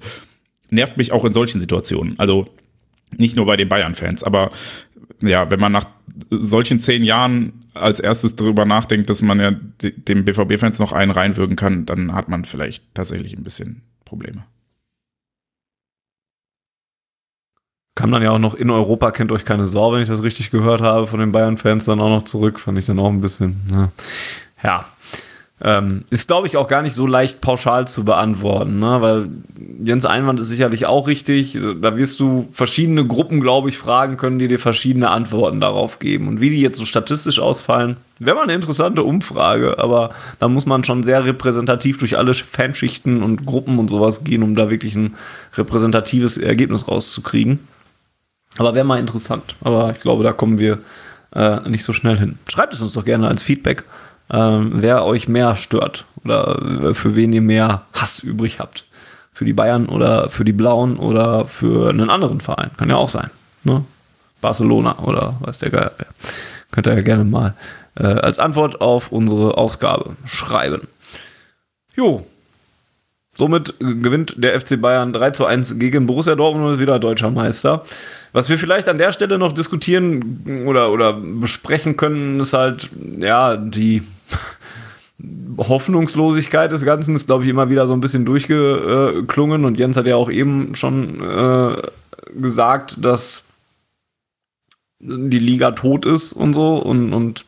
[0.69, 2.17] Nervt mich auch in solchen Situationen.
[2.17, 2.45] Also
[3.17, 4.51] nicht nur bei den Bayern-Fans, aber
[5.21, 5.87] ja, wenn man nach
[6.29, 11.55] solchen zehn Jahren als erstes darüber nachdenkt, dass man ja dem BVB-Fans noch einen reinwürgen
[11.55, 14.45] kann, dann hat man vielleicht tatsächlich ein bisschen Probleme.
[17.95, 20.51] Kam dann ja auch noch in Europa, kennt euch keine Sau, wenn ich das richtig
[20.51, 22.59] gehört habe, von den Bayern-Fans dann auch noch zurück.
[22.59, 23.91] Fand ich dann auch ein bisschen, ne?
[24.63, 24.85] ja.
[25.67, 29.01] Ähm, ist, glaube ich, auch gar nicht so leicht pauschal zu beantworten, ne?
[29.01, 29.29] weil
[29.83, 31.57] Jens Einwand ist sicherlich auch richtig.
[31.81, 36.27] Da wirst du verschiedene Gruppen, glaube ich, fragen können, die dir verschiedene Antworten darauf geben.
[36.27, 40.67] Und wie die jetzt so statistisch ausfallen, wäre mal eine interessante Umfrage, aber da muss
[40.67, 44.93] man schon sehr repräsentativ durch alle Fanschichten und Gruppen und sowas gehen, um da wirklich
[44.93, 45.15] ein
[45.55, 47.57] repräsentatives Ergebnis rauszukriegen.
[48.59, 49.55] Aber wäre mal interessant.
[49.61, 50.77] Aber ich glaube, da kommen wir
[51.33, 52.37] äh, nicht so schnell hin.
[52.47, 53.83] Schreibt es uns doch gerne als Feedback
[54.31, 58.85] ähm, wer euch mehr stört oder für wen ihr mehr Hass übrig habt.
[59.33, 62.71] Für die Bayern oder für die Blauen oder für einen anderen Verein.
[62.77, 63.29] Kann ja auch sein.
[63.63, 63.83] Ne?
[64.41, 65.91] Barcelona oder weiß der Geier.
[66.71, 67.53] Könnt ihr ja gerne mal
[67.95, 70.87] äh, als Antwort auf unsere Ausgabe schreiben.
[71.95, 72.25] Jo,
[73.37, 77.31] Somit gewinnt der FC Bayern 3 zu 1 gegen Borussia Dortmund und ist wieder deutscher
[77.31, 77.83] Meister.
[78.31, 83.57] Was wir vielleicht an der Stelle noch diskutieren oder, oder besprechen können, ist halt, ja,
[83.57, 84.03] die
[85.57, 89.65] Hoffnungslosigkeit des Ganzen ist, glaube ich, immer wieder so ein bisschen durchgeklungen.
[89.65, 91.77] Und Jens hat ja auch eben schon äh,
[92.39, 93.43] gesagt, dass
[94.99, 96.75] die Liga tot ist und so.
[96.75, 97.45] Und, und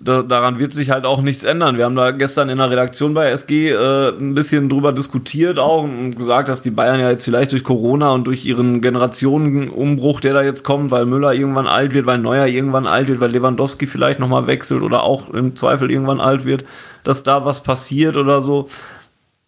[0.00, 1.76] da, daran wird sich halt auch nichts ändern.
[1.76, 5.82] Wir haben da gestern in der Redaktion bei SG äh, ein bisschen drüber diskutiert auch
[5.82, 10.34] und gesagt, dass die Bayern ja jetzt vielleicht durch Corona und durch ihren Generationenumbruch, der
[10.34, 13.86] da jetzt kommt, weil Müller irgendwann alt wird, weil Neuer irgendwann alt wird, weil Lewandowski
[13.86, 16.64] vielleicht nochmal wechselt oder auch im Zweifel irgendwann alt wird,
[17.02, 18.68] dass da was passiert oder so.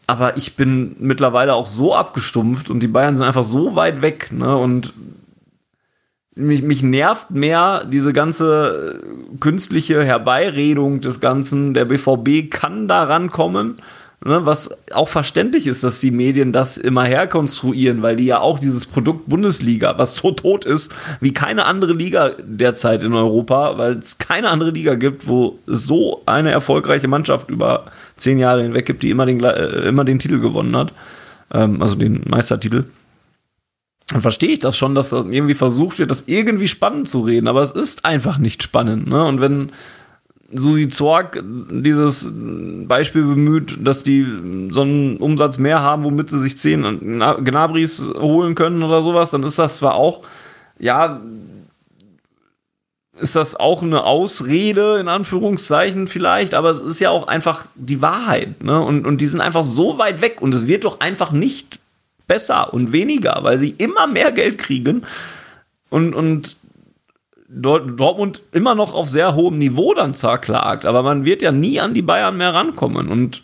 [0.09, 4.32] Aber ich bin mittlerweile auch so abgestumpft und die Bayern sind einfach so weit weg,
[4.32, 4.57] ne?
[4.57, 4.92] Und
[6.34, 8.98] mich, mich nervt mehr diese ganze
[9.40, 11.74] künstliche Herbeiredung des Ganzen.
[11.74, 13.76] Der BVB kann da rankommen.
[14.22, 18.58] Ne, was auch verständlich ist, dass die Medien das immer herkonstruieren, weil die ja auch
[18.58, 23.94] dieses Produkt Bundesliga, was so tot ist wie keine andere Liga derzeit in Europa, weil
[23.94, 27.86] es keine andere Liga gibt, wo es so eine erfolgreiche Mannschaft über
[28.18, 30.92] zehn Jahre hinweg gibt, die immer den, äh, immer den Titel gewonnen hat.
[31.54, 32.84] ähm, also den Meistertitel,
[34.12, 37.48] dann verstehe ich das schon, dass das irgendwie versucht wird, das irgendwie spannend zu reden,
[37.48, 39.08] aber es ist einfach nicht spannend.
[39.08, 39.24] Ne?
[39.24, 39.72] Und wenn
[40.52, 44.26] Susi Zorg dieses Beispiel bemüht, dass die
[44.70, 49.44] so einen Umsatz mehr haben, womit sie sich zehn Gnabris holen können oder sowas, dann
[49.44, 50.22] ist das zwar auch,
[50.78, 51.20] ja,
[53.20, 58.02] ist das auch eine Ausrede, in Anführungszeichen vielleicht, aber es ist ja auch einfach die
[58.02, 58.64] Wahrheit.
[58.64, 58.80] Ne?
[58.80, 61.78] Und, und die sind einfach so weit weg und es wird doch einfach nicht
[62.30, 65.02] besser und weniger, weil sie immer mehr Geld kriegen
[65.88, 66.56] und, und
[67.48, 71.92] Dortmund immer noch auf sehr hohem Niveau dann zerklagt, aber man wird ja nie an
[71.92, 73.42] die Bayern mehr rankommen und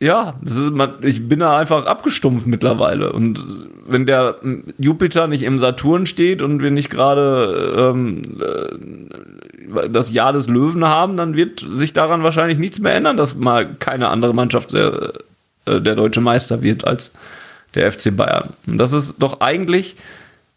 [0.00, 0.60] ja, ist,
[1.02, 3.12] ich bin da einfach abgestumpft mittlerweile.
[3.12, 3.44] Und
[3.86, 4.36] wenn der
[4.78, 10.86] Jupiter nicht im Saturn steht und wir nicht gerade ähm, äh, das Jahr des Löwen
[10.86, 15.12] haben, dann wird sich daran wahrscheinlich nichts mehr ändern, dass mal keine andere Mannschaft der,
[15.66, 17.18] äh, der deutsche Meister wird als
[17.74, 18.54] der FC Bayern.
[18.66, 19.96] Und das ist doch eigentlich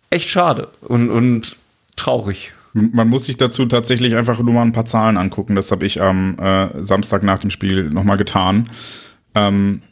[0.10, 1.58] echt schade und, und
[1.95, 2.54] traurig.
[2.74, 5.56] Man muss sich dazu tatsächlich einfach nur mal ein paar Zahlen angucken.
[5.56, 8.66] Das habe ich am äh, Samstag nach dem Spiel nochmal getan.
[9.36, 9.84] Ähm,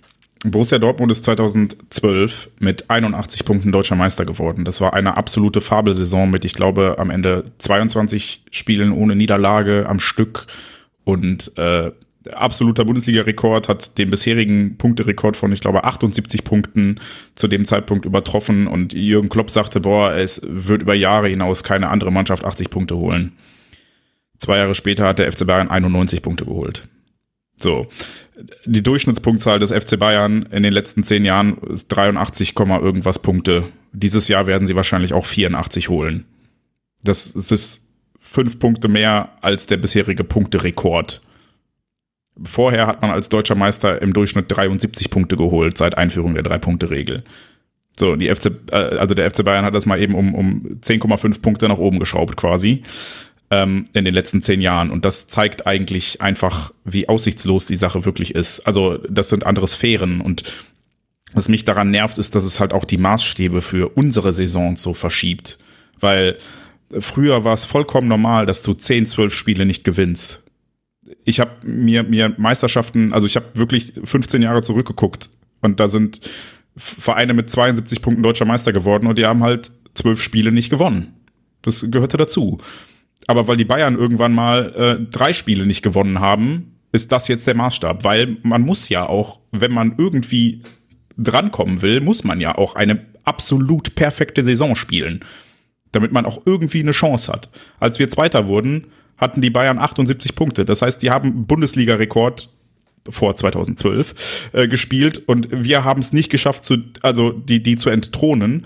[0.43, 4.65] Borussia Dortmund ist 2012 mit 81 Punkten deutscher Meister geworden.
[4.65, 9.99] Das war eine absolute Fabelsaison mit, ich glaube, am Ende 22 Spielen ohne Niederlage am
[9.99, 10.47] Stück
[11.03, 11.91] und äh,
[12.31, 16.99] absoluter Bundesliga-Rekord, hat den bisherigen Punkterekord von, ich glaube, 78 Punkten
[17.35, 21.89] zu dem Zeitpunkt übertroffen und Jürgen Klopp sagte, boah, es wird über Jahre hinaus keine
[21.89, 23.33] andere Mannschaft 80 Punkte holen.
[24.37, 26.87] Zwei Jahre später hat der FC Bayern 91 Punkte geholt.
[27.57, 27.87] So.
[28.65, 33.65] Die Durchschnittspunktzahl des FC Bayern in den letzten zehn Jahren ist 83, irgendwas Punkte.
[33.93, 36.25] Dieses Jahr werden sie wahrscheinlich auch 84 holen.
[37.03, 37.87] Das ist
[38.19, 41.21] fünf Punkte mehr als der bisherige Punkterekord
[42.43, 47.23] Vorher hat man als deutscher Meister im Durchschnitt 73 Punkte geholt seit Einführung der Drei-Punkte-Regel.
[47.99, 51.41] So, die FC, äh, also der FC Bayern hat das mal eben um, um 10,5
[51.41, 52.83] Punkte nach oben geschraubt quasi
[53.51, 54.89] ähm, in den letzten zehn Jahren.
[54.89, 58.61] Und das zeigt eigentlich einfach, wie aussichtslos die Sache wirklich ist.
[58.61, 60.21] Also das sind andere Sphären.
[60.21, 60.43] Und
[61.33, 64.93] was mich daran nervt, ist, dass es halt auch die Maßstäbe für unsere Saison so
[64.93, 65.59] verschiebt.
[65.99, 66.37] Weil
[66.97, 70.40] früher war es vollkommen normal, dass du 10, 12 Spiele nicht gewinnst
[71.25, 75.29] ich habe mir, mir Meisterschaften, also ich habe wirklich 15 Jahre zurückgeguckt
[75.61, 76.21] und da sind
[76.77, 81.13] Vereine mit 72 Punkten deutscher Meister geworden und die haben halt zwölf Spiele nicht gewonnen.
[81.61, 82.59] Das gehörte dazu.
[83.27, 87.47] Aber weil die Bayern irgendwann mal äh, drei Spiele nicht gewonnen haben, ist das jetzt
[87.47, 88.03] der Maßstab.
[88.03, 90.63] Weil man muss ja auch, wenn man irgendwie
[91.17, 95.23] drankommen will, muss man ja auch eine absolut perfekte Saison spielen.
[95.91, 97.49] Damit man auch irgendwie eine Chance hat.
[97.79, 98.87] Als wir Zweiter wurden,
[99.21, 100.65] hatten die Bayern 78 Punkte.
[100.65, 102.49] Das heißt, die haben Bundesliga-Rekord
[103.09, 107.89] vor 2012 äh, gespielt und wir haben es nicht geschafft, zu, also die, die zu
[107.89, 108.65] entthronen.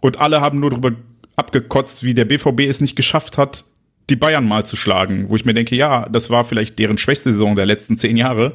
[0.00, 0.92] Und alle haben nur darüber
[1.36, 3.64] abgekotzt, wie der BVB es nicht geschafft hat,
[4.10, 5.28] die Bayern mal zu schlagen.
[5.28, 8.52] Wo ich mir denke, ja, das war vielleicht deren schwächste Saison der letzten zehn Jahre.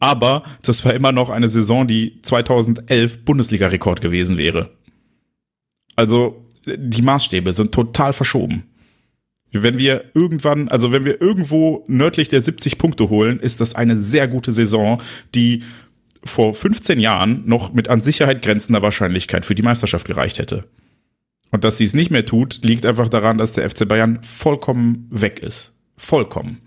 [0.00, 4.70] Aber das war immer noch eine Saison, die 2011 Bundesliga-Rekord gewesen wäre.
[5.96, 8.64] Also die Maßstäbe sind total verschoben.
[9.62, 13.96] Wenn wir irgendwann, also wenn wir irgendwo nördlich der 70 Punkte holen, ist das eine
[13.96, 15.00] sehr gute Saison,
[15.34, 15.62] die
[16.24, 20.64] vor 15 Jahren noch mit an Sicherheit grenzender Wahrscheinlichkeit für die Meisterschaft gereicht hätte.
[21.50, 25.06] Und dass sie es nicht mehr tut, liegt einfach daran, dass der FC Bayern vollkommen
[25.10, 25.76] weg ist.
[25.96, 26.60] Vollkommen.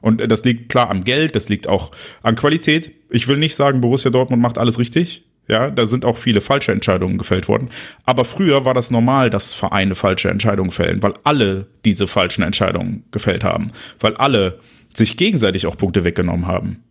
[0.00, 2.90] Und das liegt klar am Geld, das liegt auch an Qualität.
[3.08, 5.24] Ich will nicht sagen, Borussia Dortmund macht alles richtig.
[5.52, 7.68] Ja, da sind auch viele falsche Entscheidungen gefällt worden.
[8.06, 13.04] Aber früher war das normal, dass Vereine falsche Entscheidungen fällen, weil alle diese falschen Entscheidungen
[13.10, 13.70] gefällt haben.
[14.00, 14.58] Weil alle
[14.94, 16.82] sich gegenseitig auch Punkte weggenommen haben.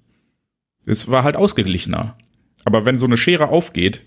[0.86, 2.16] Es war halt ausgeglichener.
[2.64, 4.04] Aber wenn so eine Schere aufgeht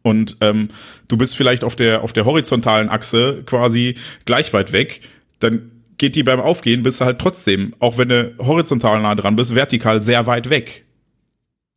[0.00, 0.68] und ähm,
[1.08, 5.02] du bist vielleicht auf der, auf der horizontalen Achse quasi gleich weit weg,
[5.40, 9.36] dann geht die beim Aufgehen, bist du halt trotzdem, auch wenn du horizontal nah dran
[9.36, 10.86] bist, vertikal sehr weit weg.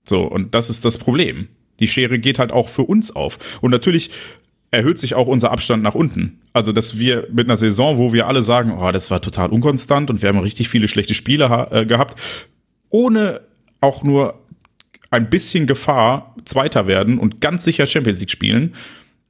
[0.06, 1.50] So, und das ist das Problem.
[1.80, 3.60] Die Schere geht halt auch für uns auf.
[3.62, 4.12] Und natürlich
[4.72, 6.42] erhöht sich auch unser Abstand nach unten.
[6.54, 10.10] Also, dass wir mit einer Saison, wo wir alle sagen, oh, das war total unkonstant
[10.10, 12.20] und wir haben richtig viele schlechte Spiele äh, gehabt,
[12.90, 13.42] ohne
[13.82, 14.40] auch nur
[15.12, 18.76] ein bisschen Gefahr, Zweiter werden und ganz sicher Champions League spielen,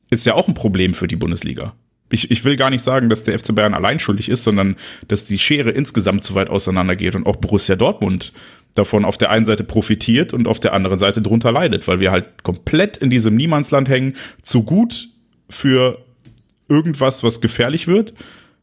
[0.10, 1.74] ist ja auch ein Problem für die Bundesliga.
[2.12, 4.76] Ich, ich will gar nicht sagen, dass der FC Bayern allein schuldig ist, sondern
[5.08, 8.32] dass die Schere insgesamt zu weit auseinandergeht und auch Borussia Dortmund
[8.76, 12.12] davon auf der einen Seite profitiert und auf der anderen Seite drunter leidet, weil wir
[12.12, 15.08] halt komplett in diesem Niemandsland hängen, zu gut
[15.50, 16.00] für
[16.68, 18.14] irgendwas, was gefährlich wird,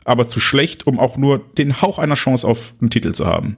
[0.04, 3.56] aber zu schlecht, um auch nur den Hauch einer Chance auf einen Titel zu haben.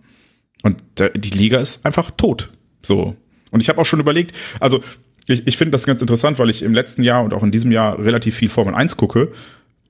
[0.63, 2.51] Und die Liga ist einfach tot.
[2.83, 3.17] So.
[3.51, 4.81] Und ich habe auch schon überlegt, also
[5.27, 7.73] ich, ich finde das ganz interessant, weil ich im letzten Jahr und auch in diesem
[7.73, 9.33] Jahr relativ viel Formel 1 gucke.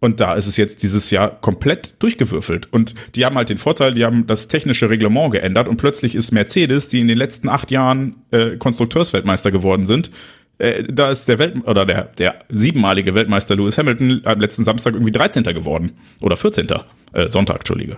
[0.05, 2.71] Und da ist es jetzt dieses Jahr komplett durchgewürfelt.
[2.71, 6.31] Und die haben halt den Vorteil, die haben das technische Reglement geändert und plötzlich ist
[6.31, 10.11] Mercedes, die in den letzten acht Jahren äh, Konstrukteursweltmeister geworden sind,
[10.59, 14.93] äh, da ist der Welt oder der, der siebenmalige Weltmeister Lewis Hamilton am letzten Samstag
[14.93, 15.43] irgendwie 13.
[15.43, 15.93] geworden.
[16.21, 16.69] Oder 14.
[17.15, 17.97] Äh, Sonntag, Entschuldige.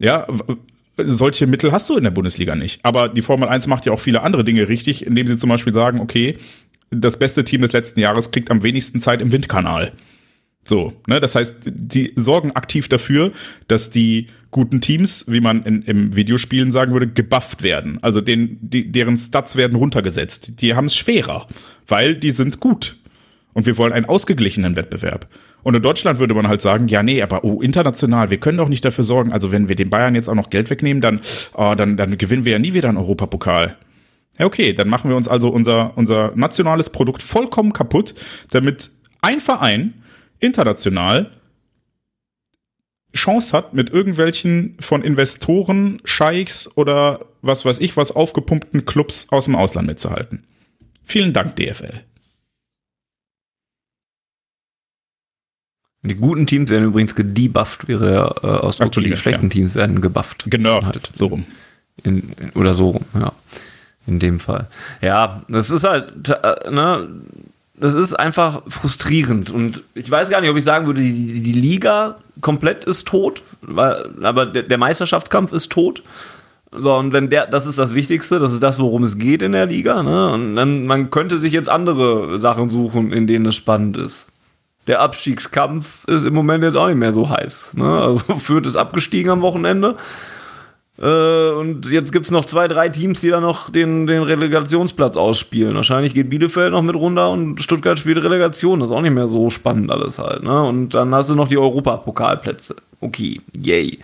[0.00, 0.26] Ja,
[0.98, 2.84] solche Mittel hast du in der Bundesliga nicht.
[2.84, 5.72] Aber die Formel 1 macht ja auch viele andere Dinge richtig, indem sie zum Beispiel
[5.72, 6.36] sagen, okay,
[6.90, 9.92] das beste Team des letzten Jahres kriegt am wenigsten Zeit im Windkanal.
[10.64, 13.32] So, ne, das heißt, die sorgen aktiv dafür,
[13.66, 17.98] dass die guten Teams, wie man in, im Videospielen sagen würde, gebufft werden.
[18.02, 20.60] Also den, die, deren Stats werden runtergesetzt.
[20.60, 21.46] Die haben es schwerer,
[21.88, 22.96] weil die sind gut.
[23.54, 25.28] Und wir wollen einen ausgeglichenen Wettbewerb.
[25.62, 28.68] Und in Deutschland würde man halt sagen, ja, nee, aber oh, international, wir können doch
[28.68, 31.20] nicht dafür sorgen, also wenn wir den Bayern jetzt auch noch Geld wegnehmen, dann,
[31.54, 33.76] oh, dann, dann gewinnen wir ja nie wieder einen Europapokal.
[34.38, 38.14] Ja, okay, dann machen wir uns also unser, unser nationales Produkt vollkommen kaputt,
[38.50, 38.90] damit
[39.20, 39.94] ein Verein
[40.42, 41.30] international
[43.14, 49.44] Chance hat, mit irgendwelchen von Investoren, Scheichs oder was weiß ich was aufgepumpten Clubs aus
[49.46, 50.44] dem Ausland mitzuhalten.
[51.04, 52.04] Vielen Dank, DFL.
[56.04, 58.90] Die guten Teams werden übrigens gedebufft, wäre der äh, Ausdruck.
[58.92, 59.50] Die schlechten ja.
[59.50, 60.44] Teams werden gebufft.
[60.50, 61.10] Genervt, halt.
[61.14, 61.46] so rum.
[62.02, 63.32] In, in, oder so rum, ja.
[64.06, 64.66] In dem Fall.
[65.00, 67.08] Ja, das ist halt, äh, ne,
[67.82, 69.50] das ist einfach frustrierend.
[69.50, 73.42] Und ich weiß gar nicht, ob ich sagen würde, die, die Liga komplett ist tot,
[73.66, 76.04] aber der, der, Meisterschaftskampf ist tot.
[76.70, 79.50] So, und wenn der, das ist das Wichtigste, das ist das, worum es geht in
[79.50, 80.30] der Liga, ne?
[80.30, 84.28] Und dann, man könnte sich jetzt andere Sachen suchen, in denen es spannend ist.
[84.86, 87.74] Der Abstiegskampf ist im Moment jetzt auch nicht mehr so heiß.
[87.74, 88.00] Ne?
[88.00, 89.96] Also Fürth ist abgestiegen am Wochenende.
[91.02, 95.16] Äh, und jetzt gibt es noch zwei, drei Teams, die da noch den, den Relegationsplatz
[95.16, 95.74] ausspielen.
[95.74, 98.78] Wahrscheinlich geht Bielefeld noch mit runter und Stuttgart spielt Relegation.
[98.78, 100.44] Das ist auch nicht mehr so spannend alles halt.
[100.44, 100.62] Ne?
[100.62, 102.76] Und dann hast du noch die Europapokalplätze.
[103.00, 103.98] Okay, yay.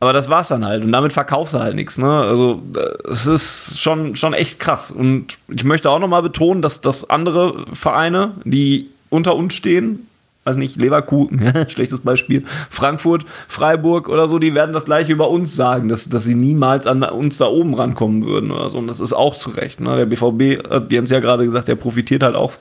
[0.00, 0.84] Aber das war's dann halt.
[0.84, 1.96] Und damit verkaufst du halt nichts.
[1.96, 2.10] Ne?
[2.10, 2.60] Also,
[3.08, 4.90] es ist schon, schon echt krass.
[4.90, 10.08] Und ich möchte auch nochmal betonen, dass, dass andere Vereine, die unter uns stehen,
[10.44, 15.54] weiß nicht, Leverkusen, schlechtes Beispiel, Frankfurt, Freiburg oder so, die werden das gleiche über uns
[15.54, 18.78] sagen, dass, dass sie niemals an uns da oben rankommen würden oder so.
[18.78, 19.80] Und das ist auch zu Recht.
[19.80, 19.96] Ne?
[19.96, 22.54] Der BVB, hat Jens ja gerade gesagt, der profitiert halt auch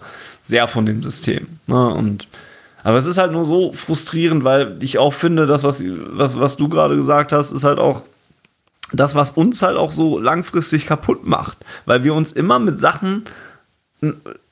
[0.44, 1.48] sehr von dem System.
[1.68, 1.94] Ne?
[1.94, 2.28] Und
[2.84, 6.58] aber es ist halt nur so frustrierend, weil ich auch finde, das, was, was, was
[6.58, 8.04] du gerade gesagt hast, ist halt auch
[8.92, 11.58] das, was uns halt auch so langfristig kaputt macht.
[11.86, 13.24] Weil wir uns immer mit Sachen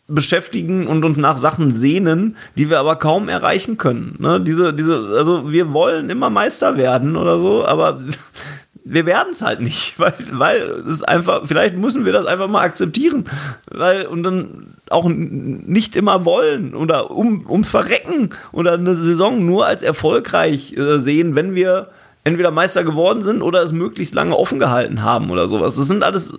[0.09, 4.15] beschäftigen und uns nach Sachen sehnen, die wir aber kaum erreichen können.
[4.19, 4.41] Ne?
[4.41, 7.99] Diese, diese, also wir wollen immer Meister werden oder so, aber
[8.83, 12.61] wir werden es halt nicht, weil, weil es einfach, vielleicht müssen wir das einfach mal
[12.61, 13.25] akzeptieren,
[13.69, 19.67] weil und dann auch nicht immer wollen oder um, ums Verrecken oder eine Saison nur
[19.67, 21.89] als erfolgreich äh, sehen, wenn wir
[22.23, 25.75] entweder Meister geworden sind oder es möglichst lange offen gehalten haben oder sowas.
[25.75, 26.37] Das sind alles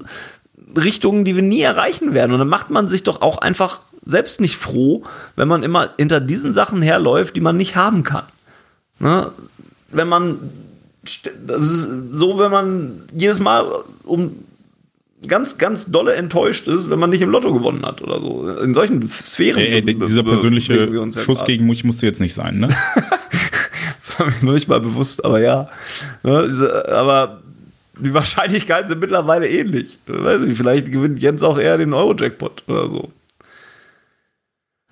[0.76, 2.32] Richtungen, die wir nie erreichen werden.
[2.32, 5.04] Und dann macht man sich doch auch einfach selbst nicht froh,
[5.36, 8.24] wenn man immer hinter diesen Sachen herläuft, die man nicht haben kann.
[8.98, 9.30] Ne?
[9.88, 10.38] Wenn man,
[11.46, 13.66] das ist so, wenn man jedes Mal
[14.04, 14.44] um
[15.26, 18.48] ganz, ganz dolle enttäuscht ist, wenn man nicht im Lotto gewonnen hat oder so.
[18.62, 19.60] In solchen Sphären.
[19.60, 22.68] Ey, ey, dieser persönliche ja Schuss gegen mich musste jetzt nicht sein, ne?
[23.98, 25.68] das war mir noch nicht mal bewusst, aber ja.
[26.22, 26.84] Ne?
[26.88, 27.42] Aber
[28.00, 29.98] die Wahrscheinlichkeiten sind mittlerweile ähnlich.
[30.06, 33.12] Weiß nicht, vielleicht gewinnt Jens auch eher den Euro-Jackpot oder so.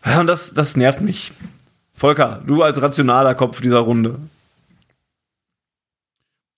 [0.05, 1.33] Ja, und das, das nervt mich.
[1.95, 4.21] Volker, du als rationaler Kopf dieser Runde.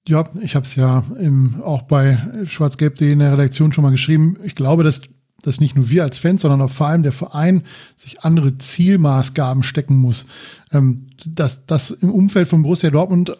[0.06, 4.36] Ja, ich habe es ja im, auch bei schwarzgelb.de in der Redaktion schon mal geschrieben.
[4.44, 5.02] Ich glaube, dass,
[5.42, 7.64] dass nicht nur wir als Fans, sondern auch vor allem der Verein
[7.96, 10.26] sich andere Zielmaßgaben stecken muss.
[10.72, 13.36] Ähm, dass, dass im Umfeld von Borussia Dortmund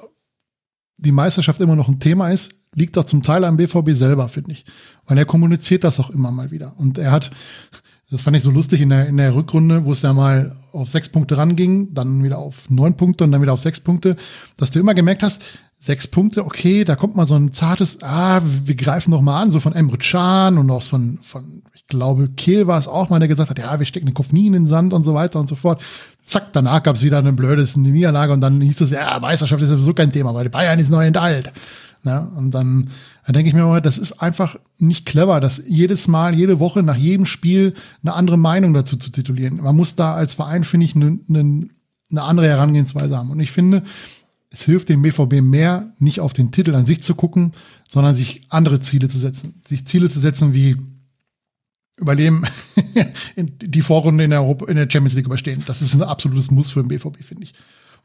[1.01, 4.53] die Meisterschaft immer noch ein Thema ist, liegt doch zum Teil am BVB selber, finde
[4.53, 4.65] ich.
[5.07, 6.75] Weil er kommuniziert das auch immer mal wieder.
[6.79, 7.31] Und er hat,
[8.11, 10.89] das fand ich so lustig in der, in der Rückrunde, wo es ja mal auf
[10.89, 14.17] sechs Punkte ranging, dann wieder auf neun Punkte und dann wieder auf sechs Punkte,
[14.57, 15.43] dass du immer gemerkt hast,
[15.81, 19.51] sechs Punkte, okay, da kommt mal so ein zartes, ah, wir greifen doch mal an,
[19.51, 23.19] so von Emre Can und auch von, von, ich glaube, Kehl war es auch mal,
[23.19, 25.41] der gesagt hat, ja, wir stecken den Kopf nie in den Sand und so weiter
[25.41, 25.83] und so fort.
[26.25, 29.71] Zack, danach gab es wieder eine blödes Niederlage und dann hieß es, ja, Meisterschaft ist
[29.71, 31.51] sowieso kein Thema, weil Bayern ist neu und alt.
[32.03, 32.89] Und dann,
[33.27, 36.83] dann denke ich mir mal, das ist einfach nicht clever, das jedes Mal, jede Woche,
[36.83, 39.57] nach jedem Spiel eine andere Meinung dazu zu titulieren.
[39.57, 41.69] Man muss da als Verein, finde ich, eine ne,
[42.09, 43.31] ne andere Herangehensweise haben.
[43.31, 43.83] Und ich finde,
[44.51, 47.53] es hilft dem BVB mehr, nicht auf den Titel an sich zu gucken,
[47.89, 49.63] sondern sich andere Ziele zu setzen.
[49.67, 50.77] Sich Ziele zu setzen wie
[51.99, 52.45] überleben,
[53.37, 55.63] die Vorrunde in der, Europa, in der Champions League überstehen.
[55.67, 57.53] Das ist ein absolutes Muss für den BVB, finde ich.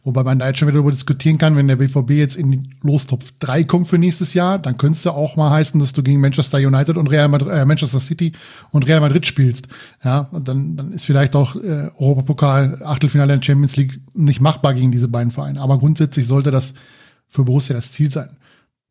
[0.06, 2.76] Wobei man da jetzt schon wieder darüber diskutieren kann, wenn der BVB jetzt in den
[2.84, 6.04] Lostopf 3 kommt für nächstes Jahr, dann könnte es ja auch mal heißen, dass du
[6.04, 8.34] gegen Manchester United und Real Madrid, äh, Manchester City
[8.70, 9.68] und Real Madrid spielst.
[10.04, 14.76] Ja, und dann, dann ist vielleicht auch äh, Europapokal, Achtelfinale der Champions League nicht machbar
[14.76, 15.60] gegen diese beiden Vereine.
[15.60, 16.76] Aber grundsätzlich sollte das
[17.28, 18.38] für Borussia das Ziel sein.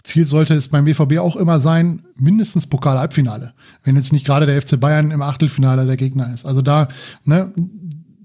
[0.04, 3.54] Ziel sollte es beim BVB auch immer sein, mindestens Pokal-Halbfinale.
[3.82, 6.44] Wenn jetzt nicht gerade der FC Bayern im Achtelfinale der Gegner ist.
[6.44, 6.88] Also da,
[7.24, 7.52] ne,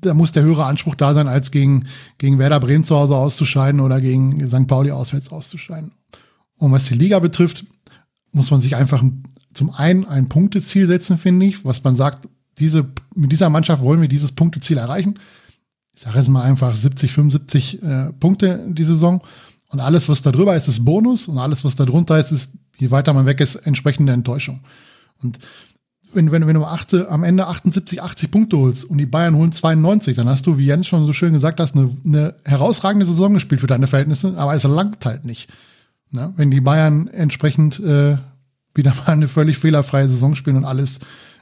[0.02, 3.80] da muss der höhere Anspruch da sein, als gegen, gegen Werder Bremen zu Hause auszuscheiden
[3.80, 4.68] oder gegen St.
[4.68, 5.92] Pauli auswärts auszuscheiden.
[6.58, 7.66] Und was die Liga betrifft,
[8.32, 9.04] muss man sich einfach
[9.54, 12.28] zum einen ein Punkteziel setzen, finde ich, was man sagt,
[12.60, 15.18] diese, mit dieser Mannschaft wollen wir dieses Punkteziel erreichen.
[15.94, 19.22] Ich sage jetzt mal einfach 70, 75 äh, Punkte die Saison.
[19.70, 21.28] Und alles, was da drüber ist, ist Bonus.
[21.28, 24.62] Und alles, was da drunter ist, ist, je weiter man weg ist, entsprechende Enttäuschung.
[25.22, 25.40] Und
[26.14, 29.52] wenn, wenn, wenn du achte, am Ende 78, 80 Punkte holst und die Bayern holen
[29.52, 33.34] 92, dann hast du, wie Jens schon so schön gesagt hast, eine, eine herausragende Saison
[33.34, 35.50] gespielt für deine Verhältnisse, aber es langt halt nicht.
[36.12, 36.34] Ne?
[36.36, 38.18] Wenn die Bayern entsprechend äh,
[38.74, 41.00] wieder mal eine völlig fehlerfreie Saison spielen und alles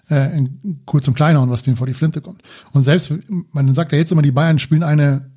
[0.09, 2.41] äh, in kurz und kleiner und was denen vor die Flinte kommt.
[2.71, 3.13] Und selbst,
[3.51, 5.31] man sagt ja jetzt immer, die Bayern spielen eine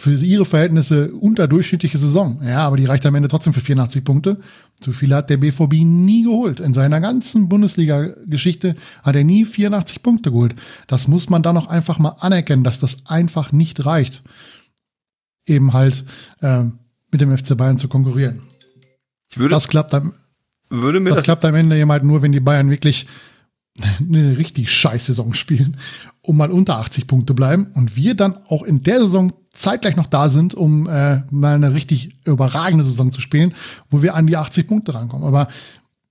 [0.00, 2.40] für ihre Verhältnisse unterdurchschnittliche Saison.
[2.42, 4.40] Ja, aber die reicht am Ende trotzdem für 84 Punkte.
[4.82, 6.58] So viele hat der BVB nie geholt.
[6.58, 10.54] In seiner ganzen Bundesliga-Geschichte hat er nie 84 Punkte geholt.
[10.86, 14.22] Das muss man dann noch einfach mal anerkennen, dass das einfach nicht reicht,
[15.44, 16.06] eben halt
[16.40, 16.64] äh,
[17.10, 18.40] mit dem FC Bayern zu konkurrieren.
[19.28, 20.14] Ich würde, das klappt am,
[20.70, 23.06] würde mir das, das, klappt am Ende eben halt nur, wenn die Bayern wirklich
[23.98, 25.76] eine richtig scheiß Saison spielen,
[26.22, 30.06] um mal unter 80 Punkte bleiben und wir dann auch in der Saison zeitgleich noch
[30.06, 33.54] da sind, um äh, mal eine richtig überragende Saison zu spielen,
[33.88, 35.26] wo wir an die 80 Punkte rankommen.
[35.26, 35.48] Aber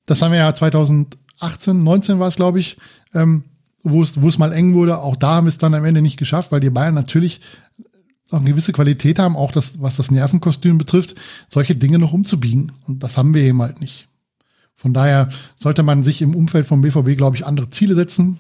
[0.06, 2.78] das haben wir ja 2018, 19 war es, glaube ich,
[3.14, 3.44] ähm,
[3.84, 4.98] wo es, wo es mal eng wurde.
[4.98, 7.40] Auch da haben wir es dann am Ende nicht geschafft, weil die Bayern natürlich
[8.30, 11.16] noch eine gewisse Qualität haben, auch das, was das Nervenkostüm betrifft,
[11.48, 12.74] solche Dinge noch umzubiegen.
[12.86, 14.09] Und das haben wir eben halt nicht.
[14.80, 15.28] Von daher
[15.58, 18.40] sollte man sich im Umfeld vom BVB, glaube ich, andere Ziele setzen.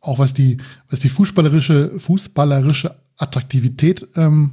[0.00, 0.56] Auch was die,
[0.88, 4.52] was die fußballerische, fußballerische Attraktivität ähm,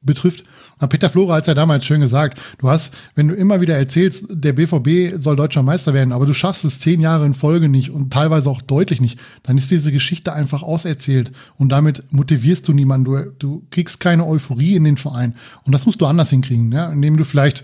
[0.00, 0.42] betrifft.
[0.88, 4.26] Peter Flora hat es ja damals schön gesagt, du hast, wenn du immer wieder erzählst,
[4.30, 7.90] der BVB soll deutscher Meister werden, aber du schaffst es zehn Jahre in Folge nicht
[7.90, 12.72] und teilweise auch deutlich nicht, dann ist diese Geschichte einfach auserzählt und damit motivierst du
[12.72, 13.04] niemanden.
[13.04, 15.36] Du, du kriegst keine Euphorie in den Verein.
[15.62, 16.90] Und das musst du anders hinkriegen, ja?
[16.90, 17.62] indem du vielleicht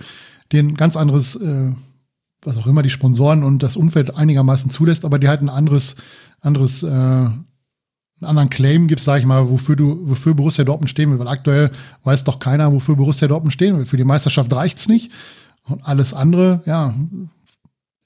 [0.52, 1.72] den ganz anderes, äh,
[2.46, 5.96] was auch immer, die Sponsoren und das Umfeld einigermaßen zulässt, aber die halt ein anderes,
[6.40, 7.40] anderes äh, einen
[8.20, 11.18] anderen Claim gibst, sag ich mal, wofür du, wofür Borussia Dortmund stehen will.
[11.18, 11.70] Weil aktuell
[12.04, 13.84] weiß doch keiner, wofür Borussia Dortmund stehen will.
[13.84, 15.12] Für die Meisterschaft reicht's nicht.
[15.64, 16.94] Und alles andere, ja,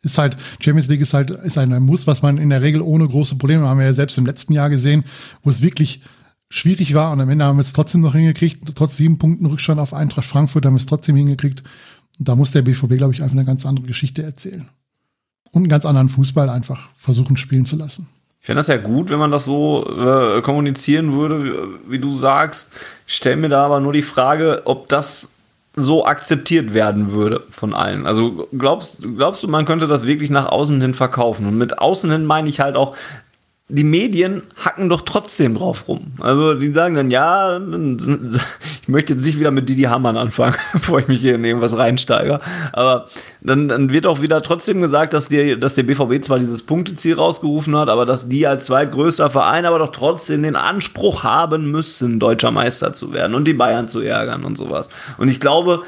[0.03, 3.07] ist halt, Champions League ist halt, ist ein Muss, was man in der Regel ohne
[3.07, 5.05] große Probleme, haben wir ja selbst im letzten Jahr gesehen,
[5.43, 6.01] wo es wirklich
[6.49, 9.79] schwierig war und am Ende haben wir es trotzdem noch hingekriegt, trotz sieben Punkten Rückstand
[9.79, 11.63] auf Eintracht Frankfurt haben wir es trotzdem hingekriegt.
[12.21, 14.69] Und da muss der BVB, glaube ich, einfach eine ganz andere Geschichte erzählen.
[15.53, 18.09] Und einen ganz anderen Fußball einfach versuchen spielen zu lassen.
[18.41, 22.17] Ich fände das ja gut, wenn man das so äh, kommunizieren würde, wie, wie du
[22.17, 22.73] sagst.
[23.07, 25.31] Ich stelle mir da aber nur die Frage, ob das
[25.75, 28.07] so akzeptiert werden würde von allen.
[28.07, 31.47] Also glaubst, glaubst du, man könnte das wirklich nach außen hin verkaufen?
[31.47, 32.97] Und mit außen hin meine ich halt auch,
[33.71, 36.13] die Medien hacken doch trotzdem drauf rum.
[36.21, 37.59] Also die sagen dann, ja,
[38.83, 41.77] ich möchte jetzt nicht wieder mit Didi Hamann anfangen, bevor ich mich hier in irgendwas
[41.77, 42.41] reinsteige.
[42.73, 43.07] Aber
[43.41, 47.15] dann, dann wird auch wieder trotzdem gesagt, dass, die, dass der BVB zwar dieses Punkteziel
[47.15, 52.19] rausgerufen hat, aber dass die als zweitgrößter Verein aber doch trotzdem den Anspruch haben müssen,
[52.19, 54.89] deutscher Meister zu werden und die Bayern zu ärgern und sowas.
[55.19, 55.83] Und ich glaube,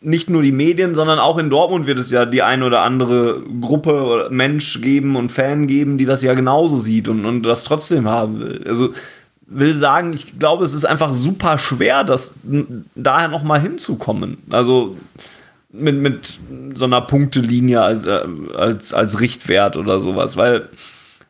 [0.00, 3.42] nicht nur die Medien, sondern auch in Dortmund wird es ja die ein oder andere
[3.60, 7.64] Gruppe oder Mensch geben und Fan geben, die das ja genauso sieht und, und das
[7.64, 8.64] trotzdem haben will.
[8.68, 8.90] Also
[9.46, 12.34] will sagen, ich glaube, es ist einfach super schwer, das
[12.94, 14.38] daher noch mal hinzukommen.
[14.50, 14.96] Also
[15.72, 16.38] mit, mit
[16.74, 18.20] so einer Punktelinie als, äh,
[18.54, 20.68] als, als Richtwert oder sowas, weil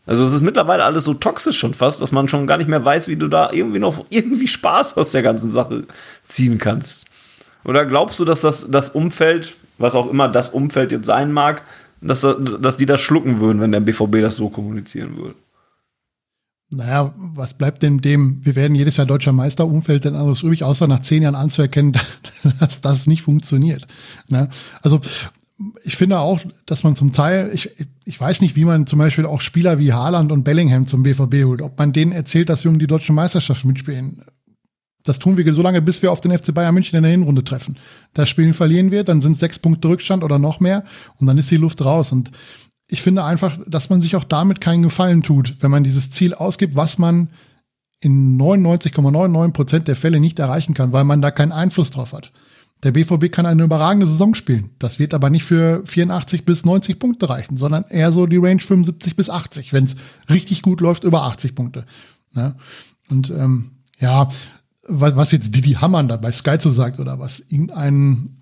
[0.07, 2.85] also es ist mittlerweile alles so toxisch schon fast, dass man schon gar nicht mehr
[2.85, 5.83] weiß, wie du da irgendwie noch irgendwie Spaß aus der ganzen Sache
[6.25, 7.07] ziehen kannst.
[7.67, 11.63] Oder glaubst du, dass das, das Umfeld, was auch immer das Umfeld jetzt sein mag,
[12.01, 12.21] dass,
[12.61, 15.35] dass die das schlucken würden, wenn der BVB das so kommunizieren würde?
[16.69, 20.65] Naja, was bleibt denn dem, wir werden jedes Jahr deutscher Meister, Umfeld denn anderes übrig,
[20.65, 21.97] außer nach zehn Jahren anzuerkennen,
[22.61, 23.87] dass das nicht funktioniert.
[24.29, 24.49] Ne?
[24.83, 25.01] Also
[25.85, 27.71] ich finde auch, dass man zum Teil, ich,
[28.05, 31.45] ich weiß nicht, wie man zum Beispiel auch Spieler wie Haaland und Bellingham zum BVB
[31.45, 34.23] holt, ob man denen erzählt, dass sie um die deutsche Meisterschaft mitspielen.
[35.07, 37.45] Das tun wir so lange, bis wir auf den FC Bayern München in der Hinrunde
[37.45, 37.79] treffen.
[38.13, 40.85] Das Spielen verlieren wir, dann sind sechs Punkte Rückstand oder noch mehr
[41.17, 42.13] und dann ist die Luft raus.
[42.13, 42.31] Und
[42.89, 46.35] ich finde einfach, dass man sich auch damit keinen Gefallen tut, wenn man dieses Ziel
[46.35, 47.29] ausgibt, was man
[48.01, 52.33] in 99,99 Prozent der Fälle nicht erreichen kann, weil man da keinen Einfluss drauf hat.
[52.83, 54.71] Der BVB kann eine überragende Saison spielen.
[54.79, 58.61] Das wird aber nicht für 84 bis 90 Punkte reichen, sondern eher so die Range
[58.61, 59.97] 75 bis 80, wenn es
[60.29, 61.87] richtig gut läuft, über 80 Punkte.
[62.35, 62.55] Ja.
[63.09, 64.29] Und ähm, ja,
[64.89, 68.37] was, was jetzt Didi Hamann da bei Sky zu sagt oder was irgendein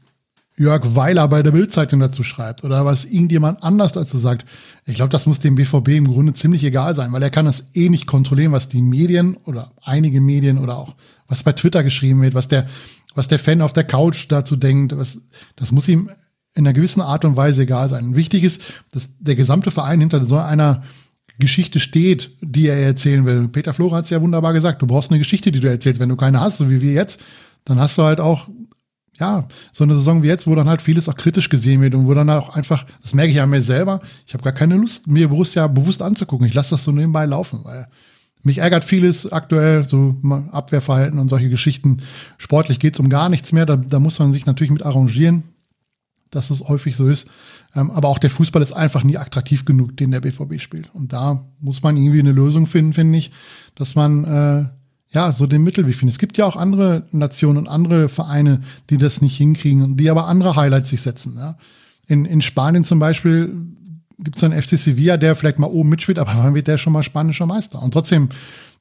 [0.56, 4.44] Jörg Weiler bei der Bildzeitung dazu schreibt oder was irgendjemand anders dazu sagt.
[4.86, 7.74] Ich glaube, das muss dem BVB im Grunde ziemlich egal sein, weil er kann das
[7.74, 10.94] eh nicht kontrollieren, was die Medien oder einige Medien oder auch
[11.26, 12.68] was bei Twitter geschrieben wird, was der,
[13.16, 14.96] was der Fan auf der Couch dazu denkt.
[14.96, 15.18] Was,
[15.56, 16.08] das muss ihm
[16.54, 18.14] in einer gewissen Art und Weise egal sein.
[18.14, 18.62] wichtig ist,
[18.92, 20.84] dass der gesamte Verein hinter so einer
[21.38, 23.48] Geschichte steht, die er erzählen will.
[23.48, 24.82] Peter Flora hat es ja wunderbar gesagt.
[24.82, 26.00] Du brauchst eine Geschichte, die du erzählst.
[26.00, 27.20] Wenn du keine hast, so wie wir jetzt,
[27.64, 28.48] dann hast du halt auch
[29.18, 32.06] ja, so eine Saison wie jetzt, wo dann halt vieles auch kritisch gesehen wird und
[32.06, 35.06] wo dann auch einfach, das merke ich an mir selber, ich habe gar keine Lust,
[35.06, 36.46] mir Borussia bewusst anzugucken.
[36.46, 37.86] Ich lasse das so nebenbei laufen, weil
[38.42, 40.16] mich ärgert vieles aktuell, so
[40.50, 41.98] Abwehrverhalten und solche Geschichten.
[42.38, 45.44] Sportlich geht's um gar nichts mehr, da, da muss man sich natürlich mit arrangieren,
[46.30, 47.28] dass es häufig so ist.
[47.74, 50.94] Ähm, aber auch der Fußball ist einfach nie attraktiv genug, den der BVB spielt.
[50.94, 53.32] Und da muss man irgendwie eine Lösung finden, finde ich,
[53.74, 54.64] dass man äh,
[55.14, 56.10] ja, so den Mittelweg finden.
[56.10, 60.10] Es gibt ja auch andere Nationen und andere Vereine, die das nicht hinkriegen und die
[60.10, 61.34] aber andere Highlights sich setzen.
[61.36, 61.56] Ja.
[62.06, 63.54] In, in Spanien zum Beispiel
[64.18, 66.92] gibt es einen FC Sevilla, der vielleicht mal oben mitspielt, aber wann wird der schon
[66.92, 67.80] mal spanischer Meister?
[67.80, 68.28] Und trotzdem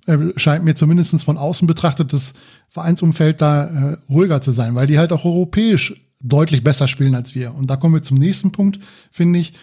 [0.06, 2.34] äh, scheint mir zumindest von außen betrachtet das
[2.68, 7.36] Vereinsumfeld da äh, ruhiger zu sein, weil die halt auch europäisch deutlich besser spielen als
[7.36, 7.54] wir.
[7.54, 8.80] Und da kommen wir zum nächsten Punkt,
[9.12, 9.54] finde ich.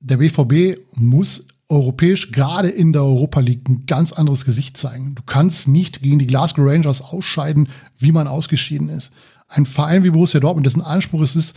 [0.00, 5.14] Der BVB muss europäisch, gerade in der Europa League, ein ganz anderes Gesicht zeigen.
[5.14, 7.68] Du kannst nicht gegen die Glasgow Rangers ausscheiden,
[7.98, 9.12] wie man ausgeschieden ist.
[9.48, 11.56] Ein Verein wie Borussia Dortmund, dessen Anspruch es ist,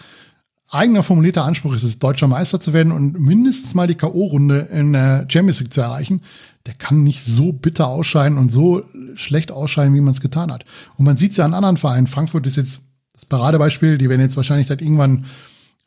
[0.69, 4.93] eigener formulierter Anspruch ist es, deutscher Meister zu werden und mindestens mal die K.O.-Runde in
[4.93, 6.21] der Champions League zu erreichen,
[6.65, 8.83] der kann nicht so bitter ausscheiden und so
[9.15, 10.65] schlecht ausscheiden, wie man es getan hat.
[10.97, 12.07] Und man sieht es ja an anderen Vereinen.
[12.07, 12.81] Frankfurt ist jetzt
[13.21, 15.25] das Paradebeispiel, die werden jetzt wahrscheinlich seit irgendwann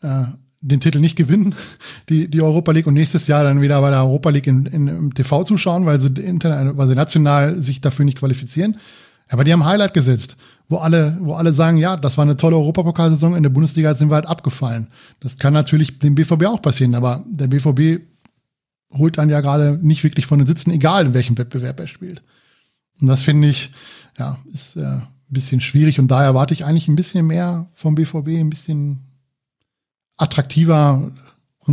[0.03, 0.25] äh,
[0.61, 1.55] den Titel nicht gewinnen,
[2.09, 4.89] die, die Europa League, und nächstes Jahr dann wieder bei der Europa League in, in,
[4.89, 8.79] im TV zuschauen, weil sie, interna weil sie national sich dafür nicht qualifizieren.
[9.29, 10.37] Aber die haben Highlight gesetzt,
[10.69, 14.11] wo alle, wo alle sagen, ja, das war eine tolle Europapokalsaison, in der Bundesliga sind
[14.11, 14.89] wir halt abgefallen.
[15.21, 18.03] Das kann natürlich dem BVB auch passieren, aber der BVB
[18.93, 22.23] holt dann ja gerade nicht wirklich von den Sitzen, egal in welchem Wettbewerb er spielt.
[23.01, 23.73] Und das finde ich,
[24.19, 28.29] ja, ist äh, bisschen schwierig und da erwarte ich eigentlich ein bisschen mehr vom BVB,
[28.29, 29.01] ein bisschen
[30.17, 31.13] attraktiver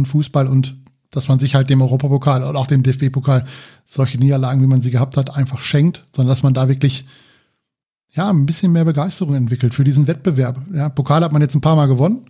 [0.03, 0.77] Fußball und
[1.11, 3.45] dass man sich halt dem Europapokal oder auch dem DFB-Pokal
[3.85, 7.05] solche Niederlagen, wie man sie gehabt hat, einfach schenkt, sondern dass man da wirklich
[8.13, 10.61] ja ein bisschen mehr Begeisterung entwickelt für diesen Wettbewerb.
[10.73, 12.29] Ja, Pokal hat man jetzt ein paar Mal gewonnen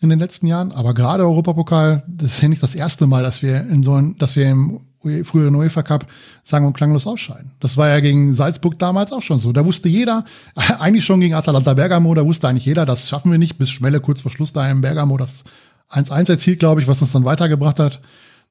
[0.00, 3.42] in den letzten Jahren, aber gerade Europapokal, das ist ja nicht das erste Mal, dass
[3.42, 4.80] wir in so ein, dass wir im
[5.24, 6.06] früheren UEFA Cup
[6.44, 7.50] sang- und klanglos ausscheiden.
[7.60, 9.52] Das war ja gegen Salzburg damals auch schon so.
[9.52, 10.24] Da wusste jeder,
[10.54, 14.00] eigentlich schon gegen Atalanta Bergamo, da wusste eigentlich jeder, das schaffen wir nicht, bis Schmelle
[14.00, 15.44] kurz vor Schluss da in Bergamo das
[15.90, 18.00] 1-1 erzielt, glaube ich, was uns dann weitergebracht hat.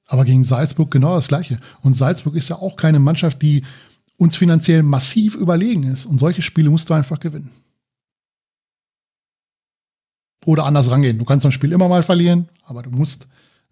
[0.08, 1.60] Aber gegen Salzburg genau das Gleiche.
[1.82, 3.64] Und Salzburg ist ja auch keine Mannschaft, die
[4.16, 6.06] uns finanziell massiv überlegen ist.
[6.06, 7.52] Und solche Spiele musst du einfach gewinnen.
[10.46, 11.20] Oder anders rangehen.
[11.20, 13.28] Du kannst so ein Spiel immer mal verlieren, aber du musst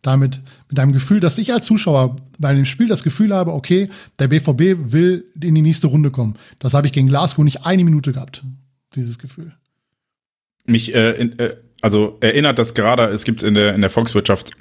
[0.05, 3.89] damit mit einem Gefühl, dass ich als Zuschauer bei dem Spiel das Gefühl habe, okay,
[4.19, 6.35] der BVB will in die nächste Runde kommen.
[6.59, 8.43] Das habe ich gegen Glasgow nicht eine Minute gehabt,
[8.95, 9.53] dieses Gefühl.
[10.65, 14.51] Mich, äh, in, äh, also erinnert das gerade, es gibt in der, in der Volkswirtschaft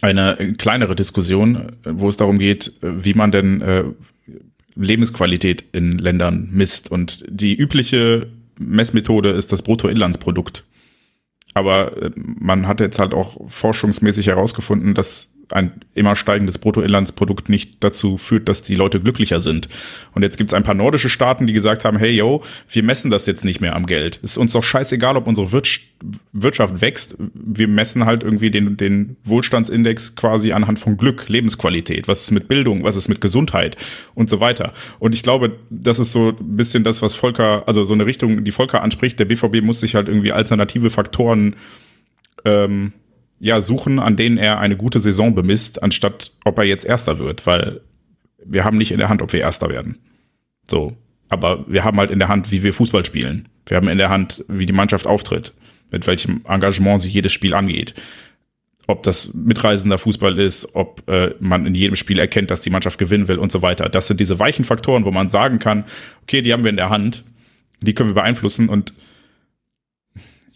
[0.00, 3.84] eine kleinere Diskussion, wo es darum geht, wie man denn äh,
[4.74, 6.90] Lebensqualität in Ländern misst.
[6.90, 8.28] Und die übliche
[8.58, 10.64] Messmethode ist das Bruttoinlandsprodukt.
[11.56, 17.76] Aber äh, man hat jetzt halt auch forschungsmäßig herausgefunden, dass ein immer steigendes Bruttoinlandsprodukt nicht
[17.80, 19.68] dazu führt, dass die Leute glücklicher sind.
[20.12, 23.10] Und jetzt gibt es ein paar nordische Staaten, die gesagt haben, hey yo, wir messen
[23.10, 24.16] das jetzt nicht mehr am Geld.
[24.16, 25.50] Ist uns doch scheißegal, ob unsere
[26.32, 27.16] Wirtschaft wächst.
[27.34, 32.08] Wir messen halt irgendwie den, den Wohlstandsindex quasi anhand von Glück, Lebensqualität.
[32.08, 33.76] Was ist mit Bildung, was ist mit Gesundheit
[34.14, 34.72] und so weiter.
[34.98, 38.44] Und ich glaube, das ist so ein bisschen das, was Volker, also so eine Richtung,
[38.44, 39.18] die Volker anspricht.
[39.18, 41.56] Der BVB muss sich halt irgendwie alternative Faktoren
[42.44, 42.92] ähm,
[43.38, 47.46] ja, suchen, an denen er eine gute Saison bemisst, anstatt ob er jetzt Erster wird,
[47.46, 47.80] weil
[48.44, 49.98] wir haben nicht in der Hand, ob wir Erster werden.
[50.70, 50.96] So.
[51.28, 53.48] Aber wir haben halt in der Hand, wie wir Fußball spielen.
[53.66, 55.52] Wir haben in der Hand, wie die Mannschaft auftritt,
[55.90, 57.94] mit welchem Engagement sich jedes Spiel angeht.
[58.86, 62.98] Ob das mitreisender Fußball ist, ob äh, man in jedem Spiel erkennt, dass die Mannschaft
[62.98, 63.88] gewinnen will und so weiter.
[63.88, 65.84] Das sind diese weichen Faktoren, wo man sagen kann,
[66.22, 67.24] okay, die haben wir in der Hand,
[67.80, 68.94] die können wir beeinflussen und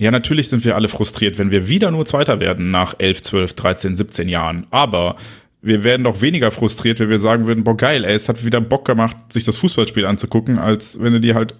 [0.00, 3.52] Ja, natürlich sind wir alle frustriert, wenn wir wieder nur Zweiter werden nach 11, 12,
[3.52, 4.66] 13, 17 Jahren.
[4.70, 5.16] Aber
[5.60, 8.62] wir werden doch weniger frustriert, wenn wir sagen würden, boah geil, ey, es hat wieder
[8.62, 11.54] Bock gemacht, sich das Fußballspiel anzugucken, als wenn du dir halt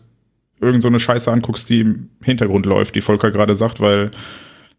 [0.59, 4.11] irgend so eine Scheiße anguckst, die im Hintergrund läuft, die Volker gerade sagt, weil,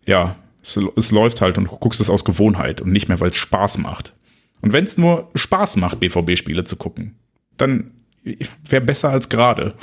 [0.08, 3.30] ja, es, es läuft halt und du guckst es aus Gewohnheit und nicht mehr, weil
[3.30, 4.16] es Spaß macht.
[4.62, 7.14] Und wenn es nur Spaß macht, BVB-Spiele zu gucken,
[7.58, 7.92] dann
[8.24, 9.76] wäre besser als gerade.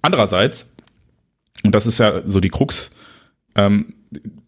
[0.00, 0.73] Andererseits,
[1.62, 2.90] und das ist ja so die Krux,
[3.54, 3.94] ähm,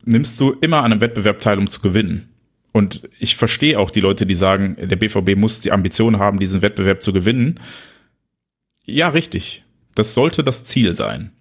[0.05, 2.29] nimmst du immer an einem Wettbewerb teil, um zu gewinnen.
[2.73, 6.61] Und ich verstehe auch die Leute, die sagen, der BVB muss die Ambition haben, diesen
[6.61, 7.59] Wettbewerb zu gewinnen.
[8.85, 9.65] Ja, richtig.
[9.95, 11.33] Das sollte das Ziel sein.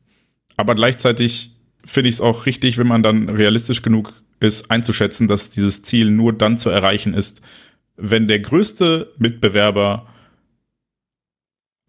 [0.55, 1.51] Aber gleichzeitig
[1.83, 6.09] finde ich es auch richtig, wenn man dann realistisch genug ist, einzuschätzen, dass dieses Ziel
[6.09, 7.41] nur dann zu erreichen ist,
[7.97, 10.07] wenn der größte Mitbewerber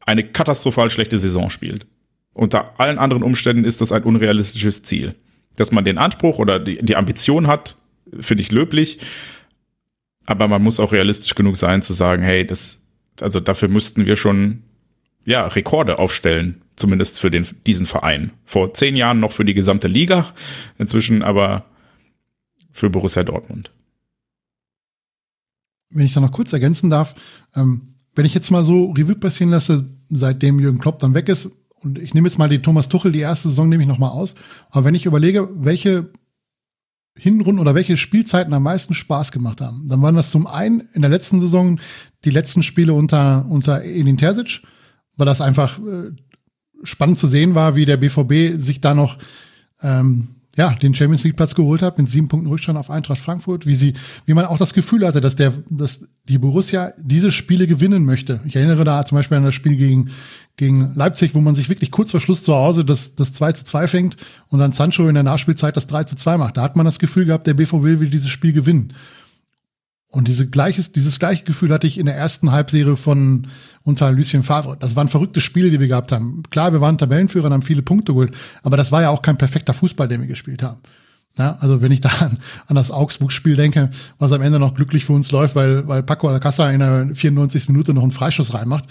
[0.00, 1.86] eine katastrophal schlechte Saison spielt.
[2.36, 5.14] Unter allen anderen Umständen ist das ein unrealistisches Ziel.
[5.56, 7.76] Dass man den Anspruch oder die, die Ambition hat,
[8.20, 8.98] finde ich löblich.
[10.26, 12.82] Aber man muss auch realistisch genug sein zu sagen, hey, das,
[13.22, 14.64] also dafür müssten wir schon,
[15.24, 16.60] ja, Rekorde aufstellen.
[16.76, 18.32] Zumindest für den, diesen Verein.
[18.44, 20.26] Vor zehn Jahren noch für die gesamte Liga.
[20.76, 21.64] Inzwischen aber
[22.70, 23.70] für Borussia Dortmund.
[25.88, 27.14] Wenn ich da noch kurz ergänzen darf,
[27.54, 31.50] ähm, wenn ich jetzt mal so Revue passieren lasse, seitdem Jürgen Klopp dann weg ist,
[31.80, 34.34] und ich nehme jetzt mal die Thomas Tuchel, die erste Saison nehme ich nochmal aus,
[34.70, 36.10] aber wenn ich überlege, welche
[37.18, 41.00] Hinrunden oder welche Spielzeiten am meisten Spaß gemacht haben, dann waren das zum einen in
[41.00, 41.80] der letzten Saison
[42.24, 44.62] die letzten Spiele unter, unter Elin Terzic,
[45.16, 46.10] weil das einfach äh,
[46.82, 49.18] spannend zu sehen war, wie der BVB sich da noch
[49.80, 53.66] ähm, ja, den Champions League Platz geholt hat mit sieben Punkten Rückstand auf Eintracht Frankfurt,
[53.66, 53.92] wie sie,
[54.24, 58.40] wie man auch das Gefühl hatte, dass der, dass die Borussia diese Spiele gewinnen möchte.
[58.46, 60.10] Ich erinnere da zum Beispiel an das Spiel gegen,
[60.56, 63.64] gegen Leipzig, wo man sich wirklich kurz vor Schluss zu Hause das, das 2 zu
[63.64, 64.16] 2 fängt
[64.48, 66.56] und dann Sancho in der Nachspielzeit das 3 zu 2 macht.
[66.56, 68.94] Da hat man das Gefühl gehabt, der BVB will dieses Spiel gewinnen.
[70.08, 73.48] Und diese gleiches, dieses gleiche Gefühl hatte ich in der ersten Halbserie von
[73.82, 74.76] unter Lucien Favre.
[74.78, 76.42] Das waren verrückte Spiele, die wir gehabt haben.
[76.50, 79.36] Klar, wir waren Tabellenführer und haben viele Punkte geholt, aber das war ja auch kein
[79.36, 80.80] perfekter Fußball, den wir gespielt haben.
[81.38, 85.04] Ja, also wenn ich da an, an das Augsburg-Spiel denke, was am Ende noch glücklich
[85.04, 87.68] für uns läuft, weil, weil Paco Alcázar in der 94.
[87.68, 88.84] Minute noch einen Freischuss reinmacht.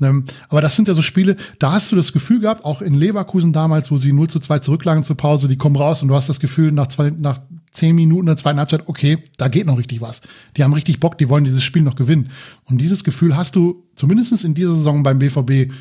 [0.00, 2.94] Ähm, aber das sind ja so Spiele, da hast du das Gefühl gehabt, auch in
[2.94, 6.16] Leverkusen damals, wo sie 0 zu 2 zurücklagen zur Pause, die kommen raus und du
[6.16, 7.40] hast das Gefühl, nach, zwei, nach
[7.72, 10.20] zehn Minuten der zweiten Halbzeit, okay, da geht noch richtig was.
[10.56, 12.30] Die haben richtig Bock, die wollen dieses Spiel noch gewinnen.
[12.64, 15.72] Und dieses Gefühl hast du zumindest in dieser Saison beim BVB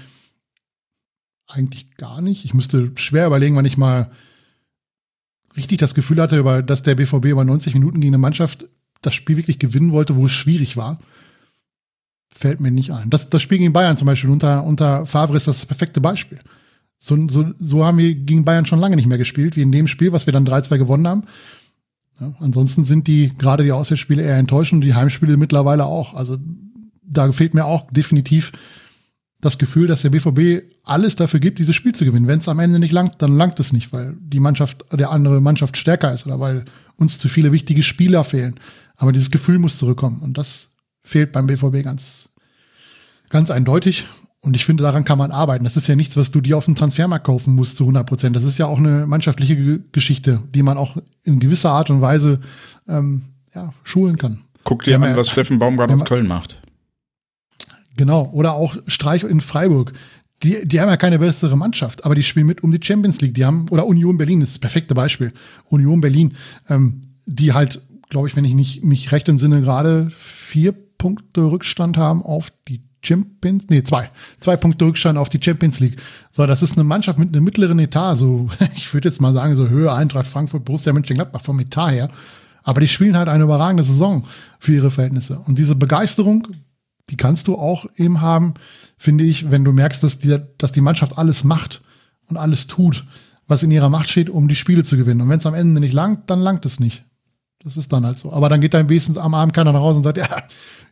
[1.48, 2.46] eigentlich gar nicht.
[2.46, 4.12] Ich müsste schwer überlegen, wann ich mal
[5.58, 8.70] richtig das Gefühl hatte, dass der BVB über 90 Minuten gegen eine Mannschaft
[9.02, 11.00] das Spiel wirklich gewinnen wollte, wo es schwierig war.
[12.34, 13.10] Fällt mir nicht ein.
[13.10, 16.40] Das, das Spiel gegen Bayern zum Beispiel unter, unter Favre ist das perfekte Beispiel.
[16.98, 19.88] So, so, so haben wir gegen Bayern schon lange nicht mehr gespielt, wie in dem
[19.88, 21.24] Spiel, was wir dann 3-2 gewonnen haben.
[22.22, 26.14] Ja, ansonsten sind die, gerade die Auswärtsspiele eher enttäuschend und die Heimspiele mittlerweile auch.
[26.14, 26.38] Also
[27.02, 28.52] da fehlt mir auch definitiv
[29.41, 32.27] das Gefühl, dass der BVB alles dafür gibt, dieses Spiel zu gewinnen.
[32.27, 35.41] Wenn es am Ende nicht langt, dann langt es nicht, weil die Mannschaft, der andere
[35.41, 36.65] Mannschaft stärker ist oder weil
[36.95, 38.60] uns zu viele wichtige Spieler fehlen.
[38.95, 40.69] Aber dieses Gefühl muss zurückkommen und das
[41.02, 42.30] fehlt beim BVB ganz,
[43.30, 44.06] ganz eindeutig.
[44.44, 45.64] Und ich finde, daran kann man arbeiten.
[45.64, 48.36] Das ist ja nichts, was du dir auf dem Transfermarkt kaufen musst zu 100 Prozent.
[48.36, 52.02] Das ist ja auch eine mannschaftliche G Geschichte, die man auch in gewisser Art und
[52.02, 52.40] Weise
[52.88, 53.24] ähm,
[53.54, 54.42] ja, schulen kann.
[54.64, 56.60] Guck dir an, was Steffen Baumgart aus Köln macht.
[57.98, 58.30] Genau.
[58.34, 59.94] Oder auch Streich in Freiburg.
[60.42, 63.36] Die, die haben ja keine bessere Mannschaft, aber die spielen mit um die Champions League.
[63.36, 65.34] Die haben, oder Union Berlin ist das perfekte Beispiel.
[65.66, 66.34] Union Berlin,
[66.68, 71.98] ähm, die halt, glaube ich, wenn ich nicht mich recht entsinne, gerade vier Punkte Rückstand
[71.98, 74.10] haben auf die Champions, nee, zwei.
[74.40, 75.98] Zwei Punkte Rückstand auf die Champions League.
[76.32, 79.56] So, das ist eine Mannschaft mit einem mittleren Etat, so, ich würde jetzt mal sagen,
[79.56, 82.10] so Höhe Eintracht Frankfurt, Borussia Mönchengladbach vom Etat her.
[82.64, 84.26] Aber die spielen halt eine überragende Saison
[84.60, 85.40] für ihre Verhältnisse.
[85.40, 86.48] Und diese Begeisterung,
[87.10, 88.53] die kannst du auch eben haben,
[88.98, 91.82] finde ich, wenn du merkst, dass die, dass die Mannschaft alles macht
[92.28, 93.06] und alles tut,
[93.48, 95.22] was in ihrer Macht steht, um die Spiele zu gewinnen.
[95.22, 97.03] Und wenn es am Ende nicht langt, dann langt es nicht.
[97.64, 98.32] Das ist dann halt so.
[98.32, 100.28] Aber dann geht dann wenigstens am Abend keiner nach Hause und sagt, ja,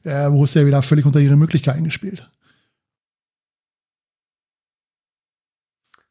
[0.04, 2.30] äh, Borussia wieder völlig unter ihre Möglichkeiten gespielt.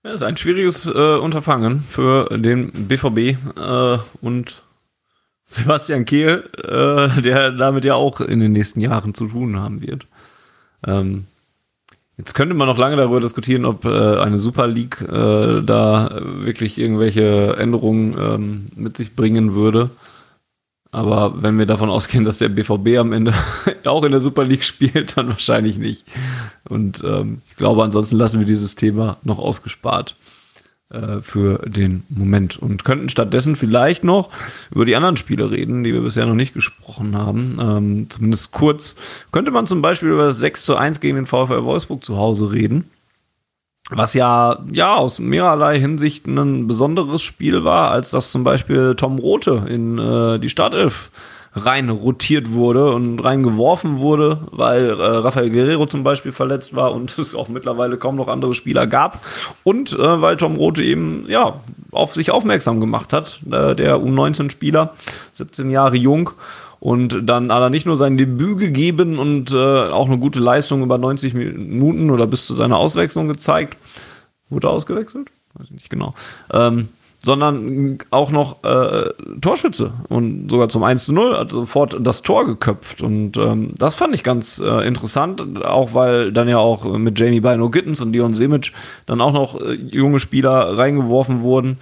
[0.05, 4.63] Ja, ist ein schwieriges äh, Unterfangen für den BVB äh, und
[5.45, 10.07] Sebastian Kehl, äh, der damit ja auch in den nächsten Jahren zu tun haben wird.
[10.87, 11.27] Ähm,
[12.17, 16.79] jetzt könnte man noch lange darüber diskutieren, ob äh, eine Super League äh, da wirklich
[16.79, 19.91] irgendwelche Änderungen ähm, mit sich bringen würde.
[20.91, 23.35] Aber wenn wir davon ausgehen, dass der BVB am Ende
[23.85, 26.05] auch in der Super League spielt, dann wahrscheinlich nicht.
[26.69, 30.17] Und ähm, ich glaube, ansonsten lassen wir dieses Thema noch ausgespart.
[30.91, 34.31] äh, für den Moment und könnten stattdessen vielleicht noch
[34.71, 37.59] über die anderen Spiele reden, die wir bisher noch nicht gesprochen haben.
[37.61, 38.97] Ähm, zumindest kurz
[39.33, 42.53] könnte man zum Beispiel über das 6 zu 1 gegen den VfL Wolfsburg zu Hause
[42.53, 42.91] reden.
[43.91, 49.19] Was ja, ja, aus mehrerlei Hinsicht ein besonderes Spiel war, als das zum Beispiel Tom
[49.19, 51.11] Rote in äh, die Startelf
[51.55, 57.17] rein rotiert wurde und reingeworfen wurde, weil äh, Rafael Guerrero zum Beispiel verletzt war und
[57.19, 59.25] es auch mittlerweile kaum noch andere Spieler gab
[59.65, 61.61] und äh, weil Tom Rote eben ja
[61.91, 64.95] auf sich aufmerksam gemacht hat, äh, der U19-Spieler,
[65.33, 66.31] 17 Jahre jung
[66.81, 70.83] und dann hat er nicht nur sein Debüt gegeben und äh, auch eine gute Leistung
[70.83, 73.77] über 90 Minuten oder bis zu seiner Auswechslung gezeigt.
[74.49, 75.29] Wurde er ausgewechselt?
[75.55, 76.15] Weiß ich nicht genau.
[76.53, 76.89] Ähm,
[77.25, 79.11] sondern auch noch äh,
[79.41, 83.97] Torschütze und sogar zum 1 zu 0 hat sofort das Tor geköpft und ähm, das
[83.97, 88.13] fand ich ganz äh, interessant, auch weil dann ja auch mit Jamie Bino Gittens und
[88.13, 88.73] Dion Simic
[89.07, 91.79] dann auch noch äh, junge Spieler reingeworfen wurden,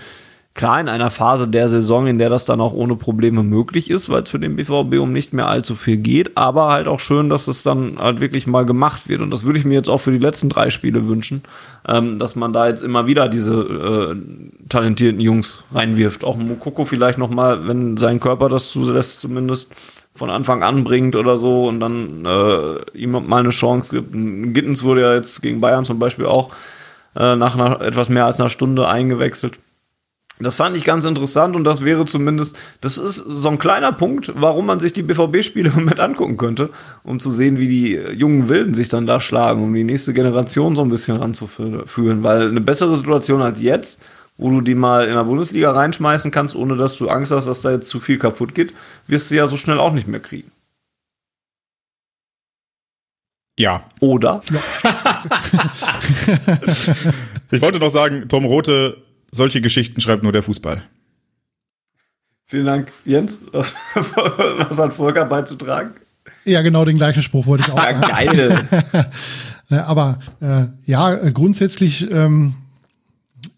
[0.57, 4.09] Klar, in einer Phase der Saison, in der das dann auch ohne Probleme möglich ist,
[4.09, 7.29] weil es für den BVB um nicht mehr allzu viel geht, aber halt auch schön,
[7.29, 9.21] dass es dann halt wirklich mal gemacht wird.
[9.21, 11.43] Und das würde ich mir jetzt auch für die letzten drei Spiele wünschen,
[11.87, 16.25] ähm, dass man da jetzt immer wieder diese äh, talentierten Jungs reinwirft.
[16.25, 19.71] Auch Mokoko vielleicht nochmal, wenn sein Körper das zulässt, zumindest
[20.15, 24.55] von Anfang an bringt oder so und dann äh, ihm mal eine Chance gibt.
[24.55, 26.51] Gittens wurde ja jetzt gegen Bayern zum Beispiel auch
[27.15, 29.59] äh, nach einer, etwas mehr als einer Stunde eingewechselt.
[30.39, 34.33] Das fand ich ganz interessant und das wäre zumindest, das ist so ein kleiner Punkt,
[34.37, 36.71] warum man sich die BVB-Spiele mit angucken könnte,
[37.05, 40.77] um zu sehen, wie die jungen Wilden sich dann da schlagen, um die nächste Generation
[40.77, 42.23] so ein bisschen ranzuführen.
[42.23, 44.05] Weil eine bessere Situation als jetzt,
[44.37, 47.63] wo du die mal in der Bundesliga reinschmeißen kannst, ohne dass du Angst hast, dass
[47.63, 48.75] da jetzt zu viel kaputt geht,
[49.07, 50.53] wirst du ja so schnell auch nicht mehr kriegen.
[53.59, 53.85] Ja.
[54.01, 54.43] Oder?
[57.53, 59.06] Ich wollte noch sagen, Tom Rote
[59.37, 60.83] solche Geschichten schreibt nur der Fußball.
[62.47, 63.43] Vielen Dank, Jens.
[63.53, 65.93] Was, was hat Volker beizutragen?
[66.45, 68.01] Ja, genau den gleichen Spruch wollte ich auch sagen.
[68.01, 68.69] Geil.
[69.69, 72.55] Aber äh, ja, grundsätzlich ähm,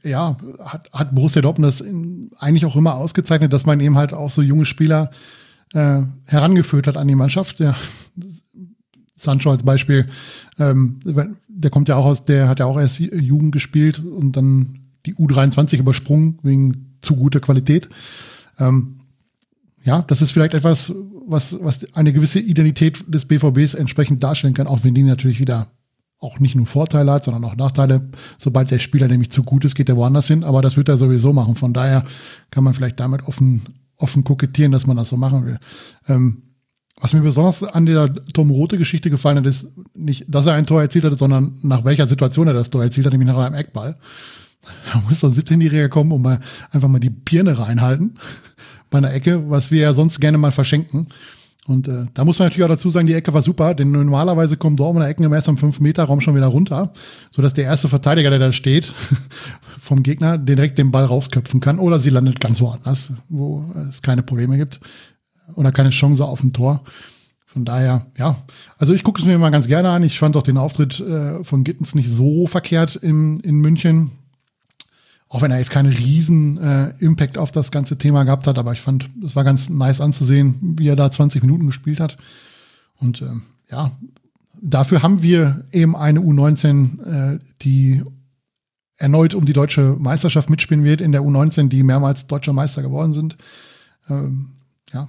[0.02, 4.12] ja, hat, hat Borussia Dortmund das in, eigentlich auch immer ausgezeichnet, dass man eben halt
[4.14, 5.10] auch so junge Spieler
[5.74, 7.60] äh, herangeführt hat an die Mannschaft.
[7.60, 7.76] Ja,
[9.16, 10.08] Sancho als Beispiel,
[10.58, 11.00] ähm,
[11.48, 15.14] der kommt ja auch aus, der hat ja auch erst Jugend gespielt und dann die
[15.14, 17.88] U23 übersprungen wegen zu guter Qualität.
[18.58, 19.00] Ähm,
[19.82, 20.92] ja, das ist vielleicht etwas,
[21.26, 25.68] was, was eine gewisse Identität des BVBs entsprechend darstellen kann, auch wenn die natürlich wieder
[26.20, 28.08] auch nicht nur Vorteile hat, sondern auch Nachteile.
[28.38, 30.42] Sobald der Spieler nämlich zu gut ist, geht er woanders hin.
[30.42, 31.54] Aber das wird er sowieso machen.
[31.54, 32.04] Von daher
[32.50, 33.62] kann man vielleicht damit offen,
[33.96, 35.58] offen kokettieren, dass man das so machen will.
[36.08, 36.42] Ähm,
[37.00, 40.66] was mir besonders an der Tom Rote Geschichte gefallen hat, ist nicht, dass er ein
[40.66, 43.54] Tor erzielt hat, sondern nach welcher Situation er das Tor erzielt hat, nämlich nach einem
[43.54, 43.96] Eckball.
[44.92, 46.40] Da muss so ein 17-Jähriger kommen und mal
[46.70, 48.16] einfach mal die Birne reinhalten
[48.90, 51.08] bei einer Ecke, was wir ja sonst gerne mal verschenken.
[51.66, 54.56] Und äh, da muss man natürlich auch dazu sagen, die Ecke war super, denn normalerweise
[54.56, 56.94] kommen Dortmunder Ecken im ersten 5-Meter-Raum schon wieder runter,
[57.30, 58.94] sodass der erste Verteidiger, der da steht,
[59.78, 64.22] vom Gegner direkt den Ball rausköpfen kann oder sie landet ganz woanders, wo es keine
[64.22, 64.80] Probleme gibt
[65.56, 66.84] oder keine Chance auf ein Tor.
[67.44, 68.36] Von daher, ja,
[68.78, 70.02] also ich gucke es mir mal ganz gerne an.
[70.02, 74.12] Ich fand auch den Auftritt äh, von Gittens nicht so verkehrt in, in München
[75.28, 78.72] auch wenn er jetzt keinen riesen äh, Impact auf das ganze Thema gehabt hat, aber
[78.72, 82.16] ich fand, es war ganz nice anzusehen, wie er da 20 Minuten gespielt hat.
[82.96, 83.26] Und äh,
[83.70, 83.92] ja,
[84.60, 88.02] dafür haben wir eben eine U19, äh, die
[88.96, 93.12] erneut um die deutsche Meisterschaft mitspielen wird, in der U19, die mehrmals deutscher Meister geworden
[93.12, 93.36] sind.
[94.08, 94.52] Ähm,
[94.92, 95.08] ja,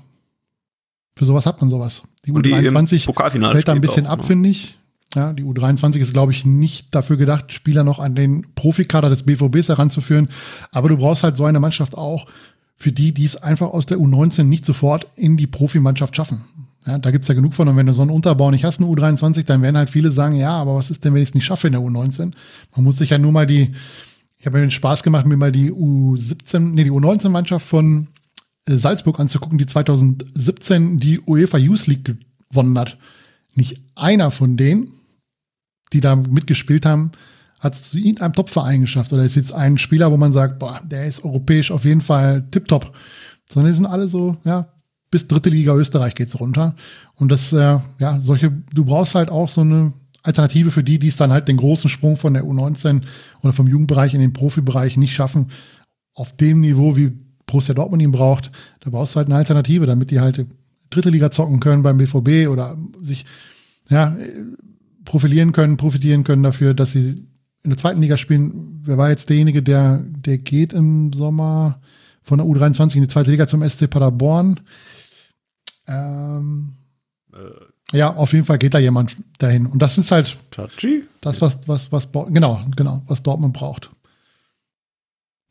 [1.15, 2.03] für sowas hat man sowas.
[2.25, 4.25] Die U23 fällt da ein bisschen ab, ne?
[4.25, 4.77] finde ich.
[5.15, 9.23] Ja, die U23 ist, glaube ich, nicht dafür gedacht, Spieler noch an den Profikader des
[9.23, 10.30] BVBs heranzuführen.
[10.72, 12.27] Aber du brauchst halt so eine Mannschaft auch
[12.76, 16.45] für die, die es einfach aus der U19 nicht sofort in die Profimannschaft schaffen.
[16.86, 17.68] Ja, da gibt's ja genug von.
[17.68, 20.36] Und wenn du so einen Unterbau nicht hast, eine U23, dann werden halt viele sagen,
[20.36, 22.31] ja, aber was ist denn, wenn ich es nicht schaffe in der U19?
[22.76, 23.73] Man muss sich ja nur mal die,
[24.38, 28.07] ich habe mir den Spaß gemacht, mir mal die U17, nee, die U19-Mannschaft von
[28.65, 32.15] äh, Salzburg anzugucken, die 2017 die UEFA Youth League
[32.49, 32.98] gewonnen hat.
[33.56, 34.94] Nicht einer von denen
[35.94, 37.11] die da mitgespielt haben,
[37.60, 39.11] hat es zu irgendeinem Top-Verein geschafft.
[39.11, 42.45] Oder ist jetzt ein Spieler, wo man sagt, boah, der ist europäisch auf jeden Fall
[42.52, 42.94] tipptopp.
[43.48, 44.70] Sondern die sind alle so, ja,
[45.11, 46.76] bis dritte Liga Österreich geht's runter.
[47.16, 49.94] Und das, äh, ja, solche, du brauchst halt auch so eine
[50.24, 53.02] Alternative für die, die es dann halt den großen Sprung von der U19
[53.41, 55.48] oder vom Jugendbereich in den Profibereich nicht schaffen,
[56.14, 57.11] auf dem Niveau, wie
[57.45, 58.52] Borussia Dortmund ihn braucht.
[58.82, 60.45] Da brauchst du halt eine Alternative, damit die halt
[60.90, 63.26] dritte Liga zocken können beim BVB oder sich,
[63.90, 64.16] ja,
[65.10, 67.26] profilieren können, profitieren können dafür, dass sie
[67.64, 68.80] in der zweiten Liga spielen.
[68.84, 71.81] Wer war jetzt derjenige, der, der geht im Sommer
[72.22, 74.60] von der U23 in die zweite Liga zum SC Paderborn?
[75.88, 76.73] Ähm,
[77.34, 79.65] äh, ja, auf jeden Fall geht da jemand dahin.
[79.65, 81.03] Und das ist halt Tachi?
[81.22, 83.90] das, was, was, was, genau, genau, was Dortmund braucht.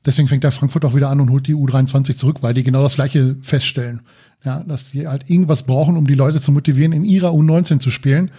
[0.07, 2.85] Deswegen fängt der Frankfurt auch wieder an und holt die U23 zurück, weil die genau
[2.85, 4.03] das Gleiche feststellen.
[4.45, 7.91] Ja, dass sie halt irgendwas brauchen, um die Leute zu motivieren, in ihrer U19 zu
[7.91, 8.31] spielen.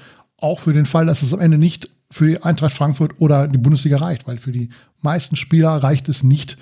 [0.41, 3.57] Auch für den Fall, dass es am Ende nicht für die Eintracht Frankfurt oder die
[3.57, 4.70] Bundesliga reicht, weil für die
[5.02, 6.57] meisten Spieler reicht es nicht,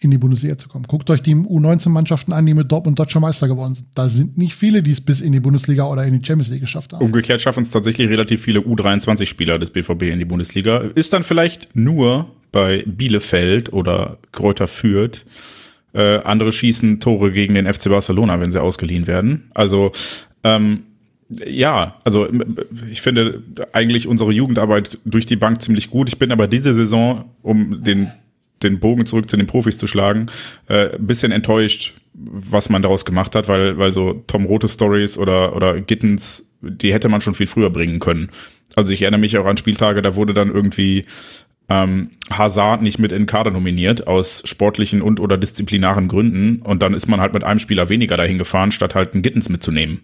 [0.00, 0.84] in die Bundesliga zu kommen.
[0.86, 3.88] Guckt euch die U19-Mannschaften an, die mit Dortmund deutscher Meister geworden sind.
[3.94, 6.60] Da sind nicht viele, die es bis in die Bundesliga oder in die Champions League
[6.60, 7.04] geschafft haben.
[7.04, 10.78] Umgekehrt schaffen es tatsächlich relativ viele U23-Spieler des BVB in die Bundesliga.
[10.94, 15.24] Ist dann vielleicht nur bei Bielefeld oder Kräuter Fürth.
[15.92, 19.50] Äh, andere schießen Tore gegen den FC Barcelona, wenn sie ausgeliehen werden.
[19.52, 19.90] Also
[20.44, 20.84] ähm,
[21.30, 22.28] ja, also
[22.90, 23.42] ich finde
[23.72, 26.08] eigentlich unsere Jugendarbeit durch die Bank ziemlich gut.
[26.08, 28.10] Ich bin aber diese Saison, um den
[28.62, 30.26] den Bogen zurück zu den Profis zu schlagen,
[30.66, 35.54] äh, bisschen enttäuscht, was man daraus gemacht hat, weil, weil so Tom Rote Stories oder,
[35.54, 38.30] oder Gittens, die hätte man schon viel früher bringen können.
[38.74, 41.04] Also ich erinnere mich auch an Spieltage, da wurde dann irgendwie
[41.68, 46.94] ähm, Hazard nicht mit in Kader nominiert aus sportlichen und oder disziplinaren Gründen und dann
[46.94, 50.00] ist man halt mit einem Spieler weniger dahin gefahren, statt halt einen Gittens mitzunehmen.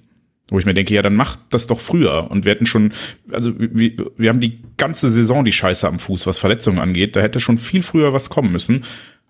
[0.55, 2.31] Wo ich mir denke, ja, dann macht das doch früher.
[2.31, 2.93] Und wir hätten schon,
[3.33, 7.17] also wir, wir haben die ganze Saison die Scheiße am Fuß, was Verletzungen angeht.
[7.17, 8.85] Da hätte schon viel früher was kommen müssen.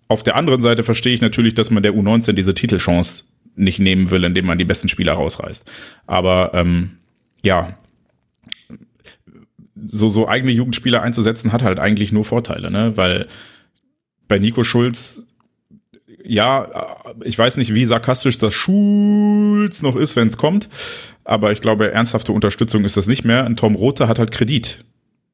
[0.07, 3.25] Auf der anderen Seite verstehe ich natürlich, dass man der U19 diese Titelchance
[3.57, 5.65] nicht nehmen will, indem man die besten Spieler rausreißt.
[6.07, 6.99] Aber ähm,
[7.43, 7.79] ja,
[9.89, 12.99] so, so eigene Jugendspieler einzusetzen, hat halt eigentlich nur Vorteile, ne?
[12.99, 13.29] Weil
[14.29, 15.23] bei Nico Schulz
[16.25, 20.69] ja, ich weiß nicht, wie sarkastisch das Schulz noch ist, wenn es kommt,
[21.25, 23.45] aber ich glaube, ernsthafte Unterstützung ist das nicht mehr.
[23.45, 24.85] Ein Tom Rote hat halt Kredit.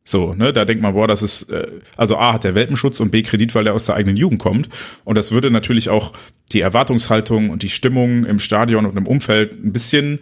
[0.05, 3.11] So, ne, da denkt man, boah, das ist, äh, also A hat der Welpenschutz und
[3.11, 4.69] B Kredit, weil er aus der eigenen Jugend kommt.
[5.05, 6.13] Und das würde natürlich auch
[6.53, 10.21] die Erwartungshaltung und die Stimmung im Stadion und im Umfeld ein bisschen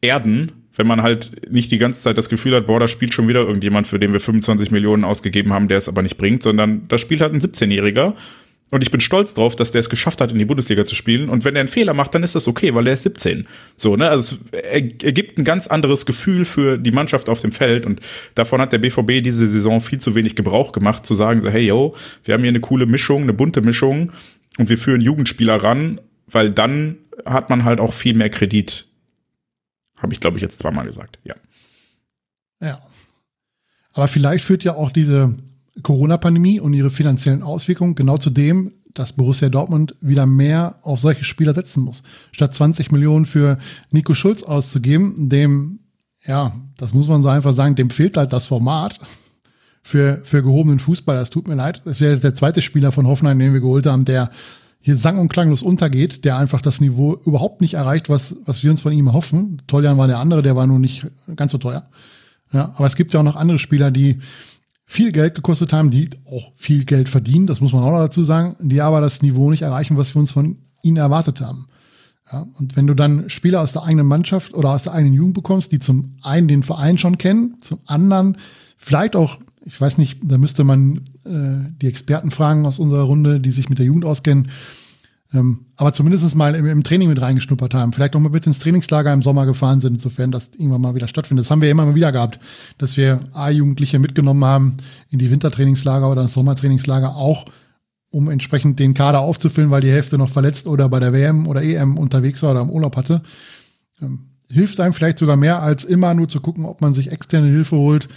[0.00, 3.28] erden, wenn man halt nicht die ganze Zeit das Gefühl hat, boah, da spielt schon
[3.28, 6.88] wieder irgendjemand, für den wir 25 Millionen ausgegeben haben, der es aber nicht bringt, sondern
[6.88, 8.14] da spielt halt ein 17-Jähriger
[8.70, 11.28] und ich bin stolz drauf, dass der es geschafft hat, in die Bundesliga zu spielen.
[11.28, 13.46] Und wenn er einen Fehler macht, dann ist das okay, weil er ist 17.
[13.76, 14.08] So, ne?
[14.08, 17.84] Also er, er gibt ein ganz anderes Gefühl für die Mannschaft auf dem Feld.
[17.84, 18.00] Und
[18.36, 21.66] davon hat der BVB diese Saison viel zu wenig Gebrauch gemacht, zu sagen, so, hey
[21.66, 24.12] yo, wir haben hier eine coole Mischung, eine bunte Mischung
[24.58, 28.86] und wir führen Jugendspieler ran, weil dann hat man halt auch viel mehr Kredit.
[29.98, 31.34] Habe ich, glaube ich, jetzt zweimal gesagt, ja.
[32.60, 32.80] Ja.
[33.92, 35.34] Aber vielleicht führt ja auch diese
[35.80, 41.24] Corona-Pandemie und ihre finanziellen Auswirkungen genau zu dem, dass Borussia Dortmund wieder mehr auf solche
[41.24, 42.02] Spieler setzen muss.
[42.32, 43.58] Statt 20 Millionen für
[43.90, 45.80] Nico Schulz auszugeben, dem,
[46.24, 48.98] ja, das muss man so einfach sagen, dem fehlt halt das Format
[49.82, 51.16] für, für gehobenen Fußball.
[51.16, 51.82] Das tut mir leid.
[51.84, 54.30] Das ist ja der zweite Spieler von Hoffenheim, den wir geholt haben, der
[54.80, 58.70] hier sang- und klanglos untergeht, der einfach das Niveau überhaupt nicht erreicht, was, was wir
[58.70, 59.62] uns von ihm erhoffen.
[59.66, 61.88] Toljan war der andere, der war nur nicht ganz so teuer.
[62.52, 64.18] Ja, aber es gibt ja auch noch andere Spieler, die,
[64.90, 68.24] viel Geld gekostet haben, die auch viel Geld verdienen, das muss man auch noch dazu
[68.24, 71.68] sagen, die aber das Niveau nicht erreichen, was wir uns von ihnen erwartet haben.
[72.30, 75.34] Ja, und wenn du dann Spieler aus der eigenen Mannschaft oder aus der eigenen Jugend
[75.34, 78.36] bekommst, die zum einen den Verein schon kennen, zum anderen
[78.78, 83.38] vielleicht auch, ich weiß nicht, da müsste man äh, die Experten fragen aus unserer Runde,
[83.38, 84.50] die sich mit der Jugend auskennen,
[85.32, 87.92] ähm, aber zumindest mal im, im, Training mit reingeschnuppert haben.
[87.92, 91.06] Vielleicht auch mal mit ins Trainingslager im Sommer gefahren sind, insofern das irgendwann mal wieder
[91.06, 91.46] stattfindet.
[91.46, 92.40] Das haben wir immer mal wieder gehabt,
[92.78, 94.76] dass wir A-Jugendliche mitgenommen haben
[95.08, 97.44] in die Wintertrainingslager oder das Sommertrainingslager auch,
[98.10, 101.62] um entsprechend den Kader aufzufüllen, weil die Hälfte noch verletzt oder bei der WM oder
[101.62, 103.22] EM unterwegs war oder im Urlaub hatte.
[104.02, 107.46] Ähm, hilft einem vielleicht sogar mehr, als immer nur zu gucken, ob man sich externe
[107.46, 108.08] Hilfe holt,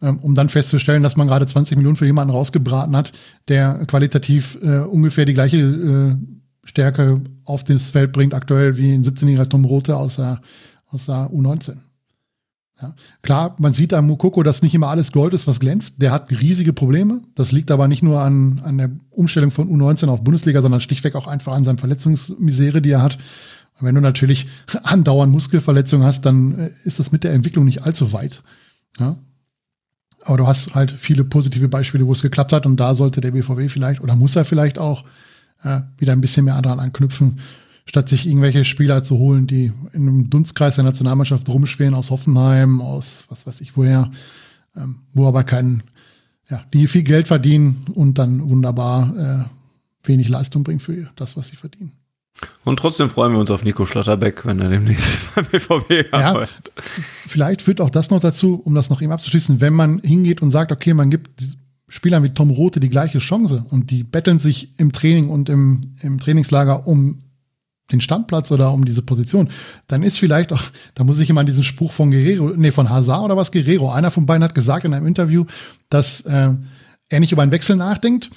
[0.00, 3.10] ähm, um dann festzustellen, dass man gerade 20 Millionen für jemanden rausgebraten hat,
[3.48, 9.04] der qualitativ äh, ungefähr die gleiche äh, Stärke auf das Feld bringt, aktuell wie ein
[9.04, 10.40] 17-jähriger Tom Rote aus der,
[10.88, 11.76] aus der U19.
[12.80, 12.94] Ja.
[13.22, 16.00] Klar, man sieht am Mukoko, dass nicht immer alles Gold ist, was glänzt.
[16.00, 17.20] Der hat riesige Probleme.
[17.34, 21.14] Das liegt aber nicht nur an, an der Umstellung von U19 auf Bundesliga, sondern schlichtweg
[21.14, 23.18] auch einfach an seiner Verletzungsmisere, die er hat.
[23.78, 24.46] Und wenn du natürlich
[24.82, 28.42] andauernd Muskelverletzungen hast, dann äh, ist das mit der Entwicklung nicht allzu weit.
[28.98, 29.16] Ja.
[30.22, 33.30] Aber du hast halt viele positive Beispiele, wo es geklappt hat und da sollte der
[33.30, 35.04] BVB vielleicht oder muss er vielleicht auch
[35.62, 37.40] äh, wieder ein bisschen mehr daran anknüpfen,
[37.86, 42.80] statt sich irgendwelche Spieler zu holen, die in einem Dunstkreis der Nationalmannschaft rumschweren aus Hoffenheim,
[42.80, 44.10] aus was weiß ich woher,
[44.76, 45.82] ähm, wo aber keinen,
[46.48, 49.48] ja, die viel Geld verdienen und dann wunderbar
[50.04, 51.92] äh, wenig Leistung bringen für das, was sie verdienen.
[52.64, 56.72] Und trotzdem freuen wir uns auf Nico Schlotterbeck, wenn er demnächst beim BVB arbeitet.
[56.76, 56.82] Ja,
[57.28, 60.50] vielleicht führt auch das noch dazu, um das noch eben abzuschließen, wenn man hingeht und
[60.50, 61.28] sagt, okay, man gibt
[61.90, 65.80] Spielern wie Tom Rote die gleiche Chance und die betteln sich im Training und im,
[66.00, 67.18] im Trainingslager um
[67.90, 69.48] den Stammplatz oder um diese Position,
[69.88, 70.62] dann ist vielleicht auch,
[70.94, 73.90] da muss ich immer an diesen Spruch von Guerrero, nee, von Hazard oder was Guerrero,
[73.90, 75.44] einer von beiden hat gesagt in einem Interview,
[75.88, 76.54] dass äh,
[77.08, 78.30] er nicht über einen Wechsel nachdenkt,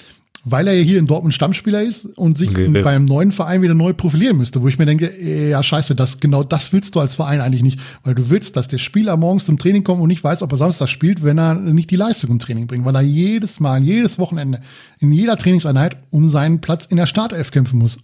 [0.44, 3.74] weil er ja hier in Dortmund Stammspieler ist und sich okay, beim neuen Verein wieder
[3.74, 7.16] neu profilieren müsste, wo ich mir denke, ja scheiße, das genau das willst du als
[7.16, 10.22] Verein eigentlich nicht, weil du willst, dass der Spieler morgens zum Training kommt und nicht
[10.22, 13.02] weiß, ob er Samstag spielt, wenn er nicht die Leistung im Training bringt, weil er
[13.02, 14.60] jedes Mal, jedes Wochenende,
[14.98, 17.98] in jeder Trainingseinheit um seinen Platz in der Startelf kämpfen muss,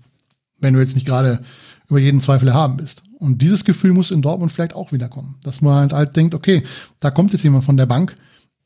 [0.58, 1.40] wenn du jetzt nicht gerade
[1.88, 3.02] über jeden Zweifel haben bist.
[3.18, 6.62] Und dieses Gefühl muss in Dortmund vielleicht auch wiederkommen, dass man halt, halt denkt, okay,
[7.00, 8.14] da kommt jetzt jemand von der Bank,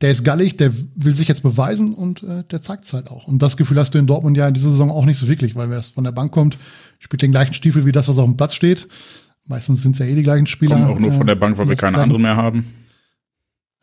[0.00, 3.26] der ist gallig, der will sich jetzt beweisen und äh, der zeigt es halt auch.
[3.26, 5.54] Und das Gefühl hast du in Dortmund ja in dieser Saison auch nicht so wirklich,
[5.54, 6.58] weil wer es von der Bank kommt,
[6.98, 8.88] spielt den gleichen Stiefel wie das, was auf dem Platz steht.
[9.46, 10.76] Meistens sind es ja eh die gleichen Spieler.
[10.76, 12.64] Kommen auch nur von der Bank, weil wir keine anderen mehr haben.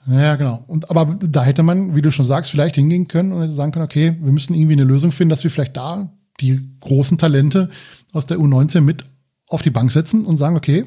[0.08, 0.64] Ja, genau.
[0.68, 3.86] Und aber da hätte man, wie du schon sagst, vielleicht hingehen können und sagen können,
[3.86, 7.70] okay, wir müssen irgendwie eine Lösung finden, dass wir vielleicht da die großen Talente
[8.12, 9.06] aus der U19 mit
[9.48, 10.86] auf die Bank setzen und sagen, okay,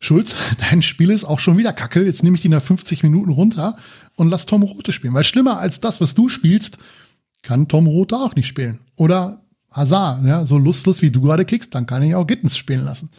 [0.00, 2.04] Schulz, dein Spiel ist auch schon wieder kacke.
[2.04, 3.76] Jetzt nehme ich die nach 50 Minuten runter
[4.16, 5.14] und lass Tom Rote spielen.
[5.14, 6.78] Weil schlimmer als das, was du spielst,
[7.42, 8.80] kann Tom Rote auch nicht spielen.
[8.96, 12.84] Oder Hazard, ja, so lustlos wie du gerade kickst, dann kann ich auch Gittens spielen
[12.84, 13.10] lassen.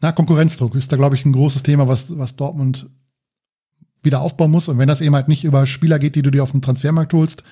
[0.00, 2.88] Na, Konkurrenzdruck ist da, glaube ich, ein großes Thema, was, was Dortmund
[4.02, 4.68] wieder aufbauen muss.
[4.68, 7.12] Und wenn das eben halt nicht über Spieler geht, die du dir auf dem Transfermarkt
[7.12, 7.44] holst,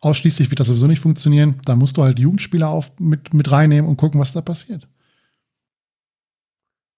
[0.00, 3.88] ausschließlich wird das sowieso nicht funktionieren, dann musst du halt Jugendspieler auf, mit, mit reinnehmen
[3.88, 4.88] und gucken, was da passiert.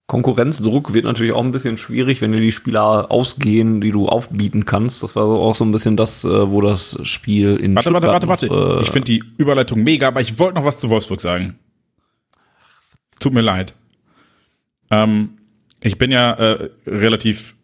[0.06, 4.64] Konkurrenzdruck wird natürlich auch ein bisschen schwierig, wenn dir die Spieler ausgehen, die du aufbieten
[4.64, 5.02] kannst.
[5.02, 8.28] Das war auch so ein bisschen das, äh, wo das Spiel in Warte, Stuttgart warte,
[8.28, 8.78] warte, warte.
[8.78, 11.58] Äh, ich finde die Überleitung mega, aber ich wollte noch was zu Wolfsburg sagen.
[13.18, 13.74] Tut mir leid.
[14.92, 15.38] Ähm,
[15.82, 17.56] ich bin ja äh, relativ,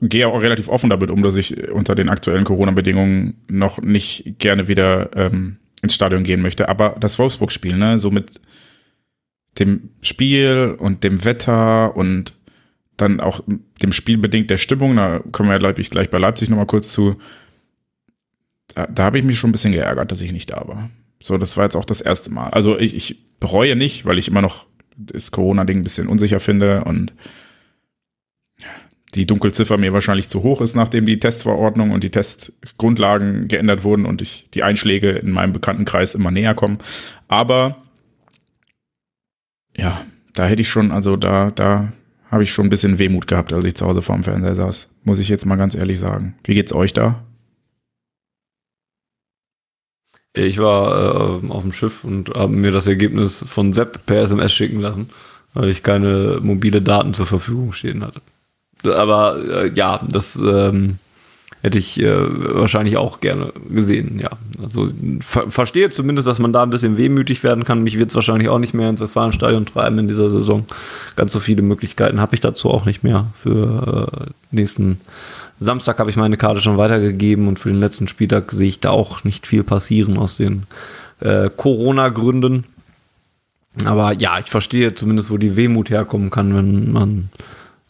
[0.00, 4.68] gehe auch relativ offen damit um, dass ich unter den aktuellen Corona-Bedingungen noch nicht gerne
[4.68, 6.70] wieder ähm, ins Stadion gehen möchte.
[6.70, 8.40] Aber das Wolfsburg-Spiel, ne, so mit
[9.58, 12.34] dem Spiel und dem Wetter und
[12.96, 13.40] dann auch
[13.82, 16.92] dem Spiel bedingt der Stimmung, da kommen wir, glaube ich, gleich bei Leipzig nochmal kurz
[16.92, 17.16] zu.
[18.74, 20.90] Da, da habe ich mich schon ein bisschen geärgert, dass ich nicht da war.
[21.20, 22.50] So, das war jetzt auch das erste Mal.
[22.50, 24.66] Also ich, ich bereue nicht, weil ich immer noch
[24.96, 27.12] das Corona-Ding ein bisschen unsicher finde und
[29.14, 34.06] die Dunkelziffer mir wahrscheinlich zu hoch ist, nachdem die Testverordnung und die Testgrundlagen geändert wurden
[34.06, 36.78] und ich die Einschläge in meinem Bekanntenkreis immer näher kommen.
[37.28, 37.83] Aber
[39.76, 41.92] ja, da hätte ich schon, also da, da
[42.30, 44.88] habe ich schon ein bisschen Wehmut gehabt, als ich zu Hause vorm Fernseher saß.
[45.04, 46.34] Muss ich jetzt mal ganz ehrlich sagen.
[46.44, 47.22] Wie geht's euch da?
[50.32, 54.52] Ich war äh, auf dem Schiff und habe mir das Ergebnis von Sepp per SMS
[54.52, 55.10] schicken lassen,
[55.52, 58.20] weil ich keine mobile Daten zur Verfügung stehen hatte.
[58.82, 60.98] Aber äh, ja, das ähm,
[61.64, 62.14] hätte ich äh,
[62.54, 64.28] wahrscheinlich auch gerne gesehen, ja.
[64.62, 64.86] Also
[65.22, 67.82] ver verstehe zumindest, dass man da ein bisschen wehmütig werden kann.
[67.82, 70.66] Mich wird es wahrscheinlich auch nicht mehr ins Westfalenstadion treiben in dieser Saison.
[71.16, 73.28] Ganz so viele Möglichkeiten habe ich dazu auch nicht mehr.
[73.42, 75.00] Für äh, nächsten
[75.58, 78.90] Samstag habe ich meine Karte schon weitergegeben und für den letzten Spieltag sehe ich da
[78.90, 80.64] auch nicht viel passieren aus den
[81.20, 82.64] äh, Corona-Gründen.
[83.86, 87.30] Aber ja, ich verstehe zumindest, wo die Wehmut herkommen kann, wenn man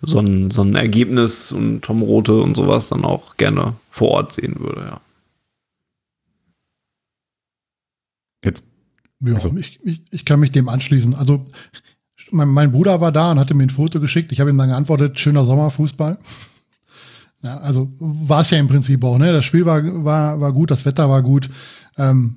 [0.06, 4.32] so ein, so ein Ergebnis und Tom Rote und sowas dann auch gerne vor Ort
[4.32, 5.00] sehen würde, ja.
[8.44, 8.64] Jetzt.
[9.20, 9.56] Ja, also.
[9.56, 11.14] ich, ich, ich kann mich dem anschließen.
[11.14, 11.46] Also,
[12.30, 14.32] mein, mein Bruder war da und hatte mir ein Foto geschickt.
[14.32, 16.18] Ich habe ihm dann geantwortet, schöner Sommerfußball.
[17.42, 19.32] Ja, also war es ja im Prinzip auch, ne?
[19.32, 21.50] Das Spiel war, war, war gut, das Wetter war gut.
[21.96, 22.36] Ähm,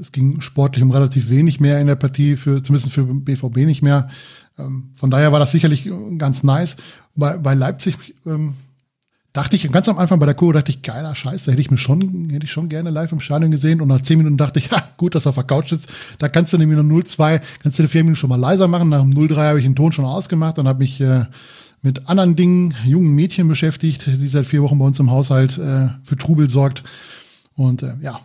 [0.00, 3.82] es ging sportlich um relativ wenig mehr in der Partie, für, zumindest für BVB nicht
[3.82, 4.08] mehr.
[4.58, 6.76] Ähm, von daher war das sicherlich ganz nice.
[7.14, 8.54] Bei, bei Leipzig ähm,
[9.34, 11.70] dachte ich ganz am Anfang bei der Kurve, dachte ich, geiler Scheiß, da hätte ich
[11.70, 13.80] mir schon, hätte ich schon gerne live im Stadion gesehen.
[13.80, 15.88] Und nach zehn Minuten dachte ich, ha, gut, dass er auf sitzt.
[16.18, 18.88] Da kannst du nämlich nur 0-2, kannst du die vier Minuten schon mal leiser machen.
[18.88, 21.24] Nach dem 0-3 habe ich den Ton schon ausgemacht und habe mich äh,
[21.82, 25.88] mit anderen Dingen, jungen Mädchen beschäftigt, die seit vier Wochen bei uns im Haushalt äh,
[26.02, 26.82] für Trubel sorgt.
[27.56, 28.20] Und äh, ja,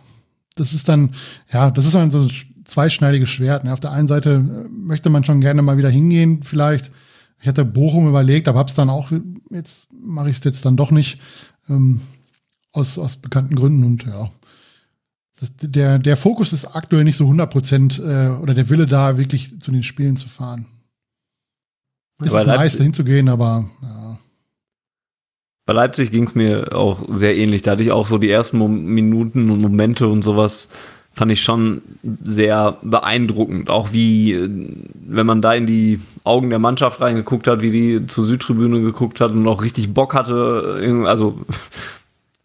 [0.56, 1.14] das ist dann,
[1.52, 2.30] ja, das ist dann so ein
[2.64, 3.64] zweischneidiges Schwert.
[3.64, 3.72] Ne?
[3.72, 6.90] Auf der einen Seite äh, möchte man schon gerne mal wieder hingehen, vielleicht.
[7.40, 9.10] Ich hatte Bochum überlegt, aber hab's dann auch,
[9.50, 11.18] jetzt mache ich es jetzt dann doch nicht.
[11.68, 12.02] Ähm,
[12.72, 14.30] aus, aus bekannten Gründen und ja.
[15.40, 19.16] Das, der, der Fokus ist aktuell nicht so 100 Prozent äh, oder der Wille da,
[19.16, 20.66] wirklich zu den Spielen zu fahren.
[22.22, 24.09] Es ist nice, hinzugehen, aber ja.
[25.70, 27.62] Bei Leipzig ging es mir auch sehr ähnlich.
[27.62, 28.58] Da hatte ich auch so die ersten
[28.92, 30.68] Minuten und Momente und sowas
[31.12, 31.82] fand ich schon
[32.24, 33.70] sehr beeindruckend.
[33.70, 34.36] Auch wie,
[35.06, 39.20] wenn man da in die Augen der Mannschaft reingeguckt hat, wie die zur Südtribüne geguckt
[39.20, 41.04] hat und auch richtig Bock hatte.
[41.06, 41.38] Also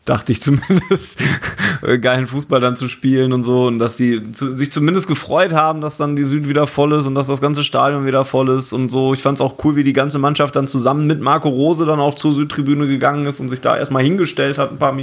[0.05, 1.19] dachte ich zumindest,
[1.81, 3.65] äh, geilen Fußball dann zu spielen und so.
[3.65, 7.07] Und dass die zu, sich zumindest gefreut haben, dass dann die Süd wieder voll ist
[7.07, 9.13] und dass das ganze Stadion wieder voll ist und so.
[9.13, 11.99] Ich fand es auch cool, wie die ganze Mannschaft dann zusammen mit Marco Rose dann
[11.99, 14.95] auch zur Südtribüne gegangen ist und sich da erstmal hingestellt hat, ein paar,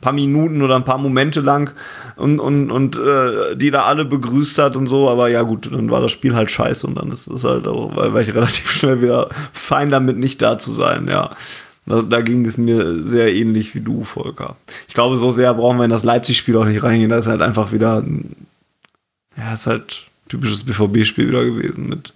[0.00, 1.74] paar Minuten oder ein paar Momente lang
[2.16, 5.10] und, und, und äh, die da alle begrüßt hat und so.
[5.10, 7.94] Aber ja, gut, dann war das Spiel halt scheiße und dann ist es halt auch,
[7.94, 11.30] weil, weil ich relativ schnell wieder fein damit nicht da zu sein, ja.
[11.88, 14.56] Da, da, ging es mir sehr ähnlich wie du, Volker.
[14.88, 17.10] Ich glaube, so sehr brauchen wir in das Leipzig-Spiel auch nicht reingehen.
[17.10, 18.04] Da ist halt einfach wieder,
[19.36, 21.88] ja, ist halt typisches BVB-Spiel wieder gewesen.
[21.88, 22.12] Mit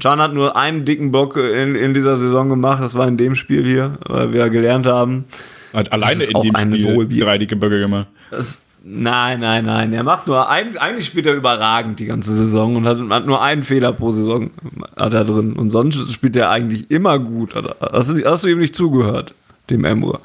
[0.00, 2.82] Can hat nur einen dicken Block in, in dieser Saison gemacht.
[2.82, 5.24] Das war in dem Spiel hier, weil wir ja gelernt haben.
[5.72, 8.08] Hat alleine in dem Spiel drei dicke Böcke gemacht.
[8.30, 9.92] Das, Nein, nein, nein.
[9.92, 13.42] Er macht nur ein, eigentlich spielt er überragend die ganze Saison und hat, hat, nur
[13.42, 14.50] einen Fehler pro Saison
[14.96, 15.54] hat er drin.
[15.54, 17.56] Und sonst spielt er eigentlich immer gut.
[17.80, 19.34] Hast du, hast du ihm nicht zugehört,
[19.70, 20.20] dem Emre?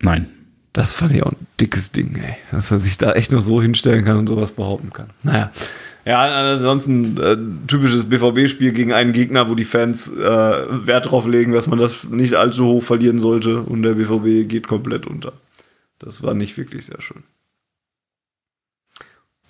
[0.00, 0.26] Nein.
[0.74, 2.36] Das fand ich auch ein dickes Ding, ey.
[2.50, 5.08] Dass er sich da echt noch so hinstellen kann und sowas behaupten kann.
[5.22, 5.50] Naja.
[6.04, 7.36] Ja, ansonsten äh,
[7.66, 12.04] typisches BVB-Spiel gegen einen Gegner, wo die Fans äh, Wert drauf legen, dass man das
[12.04, 15.32] nicht allzu hoch verlieren sollte und der BVB geht komplett unter.
[16.02, 17.24] Das war nicht wirklich sehr schön.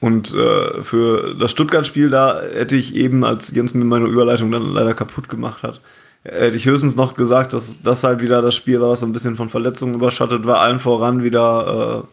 [0.01, 4.73] Und äh, für das Stuttgart-Spiel, da hätte ich eben, als Jens mir meine Überleitung dann
[4.73, 5.81] leider kaputt gemacht hat,
[6.25, 9.13] hätte ich höchstens noch gesagt, dass das halt wieder das Spiel war, was so ein
[9.13, 10.61] bisschen von Verletzungen überschattet war.
[10.61, 12.05] Allen voran wieder,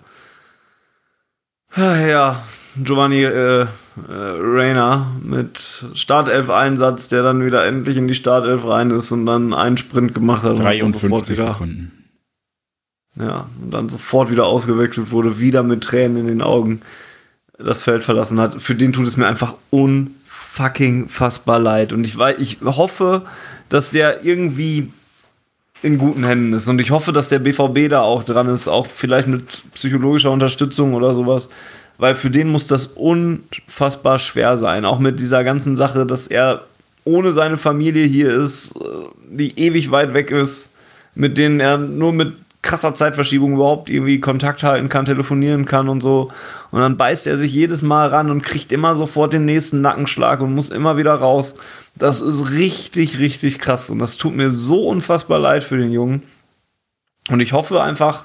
[1.75, 2.43] äh, ja,
[2.75, 3.67] Giovanni äh, äh,
[4.07, 9.77] Reyna mit Startelf-Einsatz, der dann wieder endlich in die Startelf rein ist und dann einen
[9.77, 10.59] Sprint gemacht hat.
[10.59, 11.98] 53 Sekunden.
[13.19, 16.81] Ja, und dann sofort wieder ausgewechselt wurde, wieder mit Tränen in den Augen
[17.57, 18.61] das Feld verlassen hat.
[18.61, 21.91] Für den tut es mir einfach unfucking fassbar leid.
[21.91, 23.23] Und ich, weiß, ich hoffe,
[23.67, 24.91] dass der irgendwie
[25.83, 26.67] in guten Händen ist.
[26.69, 30.93] Und ich hoffe, dass der BVB da auch dran ist, auch vielleicht mit psychologischer Unterstützung
[30.93, 31.49] oder sowas.
[31.97, 34.85] Weil für den muss das unfassbar schwer sein.
[34.85, 36.63] Auch mit dieser ganzen Sache, dass er
[37.03, 38.79] ohne seine Familie hier ist, äh,
[39.29, 40.69] die ewig weit weg ist,
[41.15, 46.01] mit denen er nur mit krasser Zeitverschiebung überhaupt irgendwie Kontakt halten kann, telefonieren kann und
[46.01, 46.31] so.
[46.71, 50.41] Und dann beißt er sich jedes Mal ran und kriegt immer sofort den nächsten Nackenschlag
[50.41, 51.55] und muss immer wieder raus.
[51.95, 53.89] Das ist richtig, richtig krass.
[53.89, 56.23] Und das tut mir so unfassbar leid für den Jungen.
[57.29, 58.23] Und ich hoffe einfach,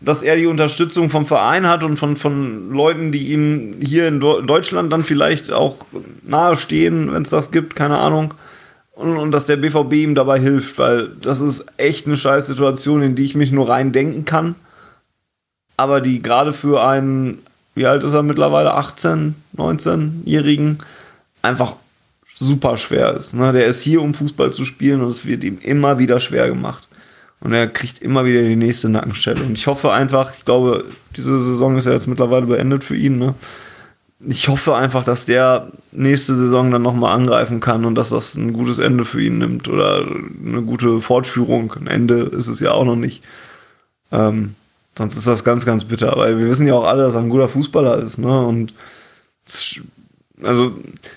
[0.00, 4.18] dass er die Unterstützung vom Verein hat und von, von Leuten, die ihm hier in
[4.18, 5.76] Deutschland dann vielleicht auch
[6.22, 8.34] nahestehen, wenn es das gibt, keine Ahnung
[9.00, 13.02] und, und dass der BVB ihm dabei hilft, weil das ist echt eine scheiß Situation,
[13.02, 14.54] in die ich mich nur rein denken kann.
[15.76, 17.38] Aber die gerade für einen,
[17.74, 20.78] wie alt ist er mittlerweile, 18, 19-Jährigen,
[21.40, 21.74] einfach
[22.38, 23.34] super schwer ist.
[23.34, 23.52] Ne?
[23.52, 26.86] Der ist hier, um Fußball zu spielen und es wird ihm immer wieder schwer gemacht.
[27.40, 29.42] Und er kriegt immer wieder die nächste Nackenstelle.
[29.42, 30.84] Und ich hoffe einfach, ich glaube,
[31.16, 33.34] diese Saison ist ja jetzt mittlerweile beendet für ihn, ne?
[34.26, 38.52] Ich hoffe einfach, dass der nächste Saison dann nochmal angreifen kann und dass das ein
[38.52, 41.72] gutes Ende für ihn nimmt oder eine gute Fortführung.
[41.72, 43.22] Ein Ende ist es ja auch noch nicht.
[44.12, 44.56] Ähm,
[44.96, 47.30] sonst ist das ganz, ganz bitter, weil wir wissen ja auch alle, dass er ein
[47.30, 48.40] guter Fußballer ist, ne?
[48.46, 48.74] Und
[50.42, 50.72] also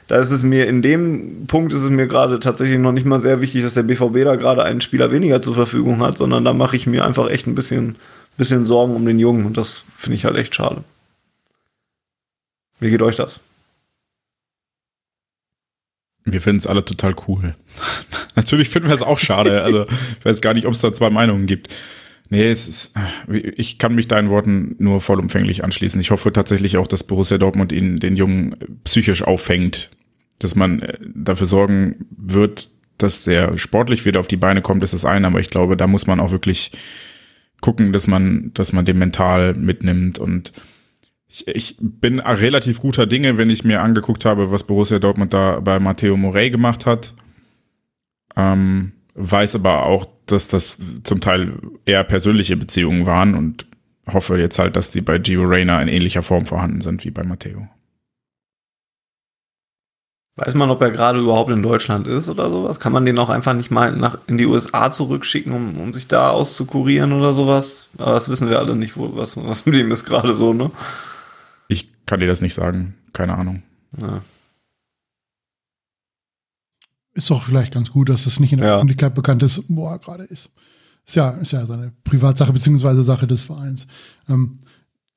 [0.07, 3.21] da ist es mir in dem Punkt ist es mir gerade tatsächlich noch nicht mal
[3.21, 6.53] sehr wichtig, dass der BVB da gerade einen Spieler weniger zur Verfügung hat, sondern da
[6.53, 7.97] mache ich mir einfach echt ein bisschen,
[8.37, 10.83] bisschen Sorgen um den Jungen und das finde ich halt echt schade.
[12.83, 13.39] Wie geht euch das?
[16.25, 17.55] Wir finden es alle total cool.
[18.35, 19.63] Natürlich finden wir es auch schade.
[19.63, 19.85] Also
[20.19, 21.73] ich weiß gar nicht, ob es da zwei Meinungen gibt.
[22.29, 22.95] Nee, es ist,
[23.29, 26.01] ich kann mich deinen Worten nur vollumfänglich anschließen.
[26.01, 29.91] Ich hoffe tatsächlich auch, dass Borussia Dortmund ihn, den Jungen psychisch auffängt,
[30.39, 34.93] dass man äh, dafür sorgen wird, dass der sportlich wieder auf die Beine kommt, ist
[34.93, 36.71] das eine, aber ich glaube, da muss man auch wirklich
[37.61, 40.51] gucken, dass man, dass man den mental mitnimmt und
[41.33, 45.59] ich, ich bin relativ guter Dinge, wenn ich mir angeguckt habe, was Borussia Dortmund da
[45.59, 47.13] bei Matteo Morey gemacht hat.
[48.35, 53.65] Ähm, weiß aber auch, dass das zum Teil eher persönliche Beziehungen waren und
[54.07, 57.23] hoffe jetzt halt, dass die bei Gio Reyna in ähnlicher Form vorhanden sind wie bei
[57.23, 57.67] Matteo.
[60.35, 62.79] Weiß man, ob er gerade überhaupt in Deutschland ist oder sowas?
[62.79, 66.07] Kann man den auch einfach nicht mal nach, in die USA zurückschicken, um, um sich
[66.07, 67.87] da auszukurieren oder sowas?
[67.97, 70.71] Aber das wissen wir alle nicht, wo, was, was mit ihm ist gerade so, ne?
[72.05, 72.95] Kann dir das nicht sagen.
[73.13, 73.63] Keine Ahnung.
[73.99, 74.21] Ja.
[77.13, 78.75] Ist doch vielleicht ganz gut, dass das nicht in der ja.
[78.75, 80.49] Öffentlichkeit bekannt ist, wo er gerade ist.
[81.05, 83.87] Ist ja, ist ja seine Privatsache beziehungsweise Sache des Vereins.
[84.27, 84.59] Ähm,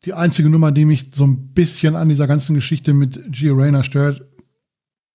[0.04, 3.82] die einzige Nummer, die mich so ein bisschen an dieser ganzen Geschichte mit Gio Reyna
[3.82, 4.22] stört,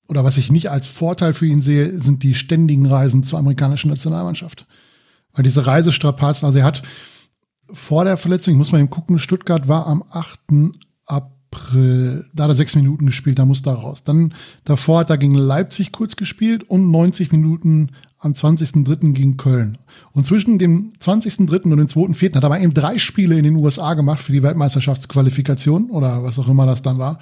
[0.07, 3.89] oder was ich nicht als Vorteil für ihn sehe, sind die ständigen Reisen zur amerikanischen
[3.89, 4.67] Nationalmannschaft.
[5.31, 6.83] Weil diese Reisestrapazen, also er hat
[7.71, 10.41] vor der Verletzung, ich muss mal eben gucken, Stuttgart war am 8.
[11.51, 14.03] April, da hat er sechs Minuten gespielt, da musste er raus.
[14.03, 14.33] Dann
[14.63, 19.13] davor hat er gegen Leipzig kurz gespielt und 90 Minuten am 20.03.
[19.13, 19.77] gegen Köln.
[20.13, 21.63] Und zwischen dem 20.03.
[21.63, 22.35] und dem 2.04.
[22.35, 26.39] hat er mal eben drei Spiele in den USA gemacht für die Weltmeisterschaftsqualifikation oder was
[26.39, 27.19] auch immer das dann war.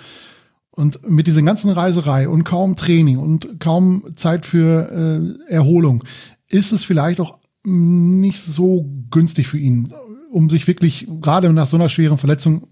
[0.71, 6.03] Und mit dieser ganzen Reiserei und kaum Training und kaum Zeit für äh, Erholung
[6.47, 9.93] ist es vielleicht auch nicht so günstig für ihn,
[10.31, 12.67] um sich wirklich, gerade nach so einer schweren Verletzung,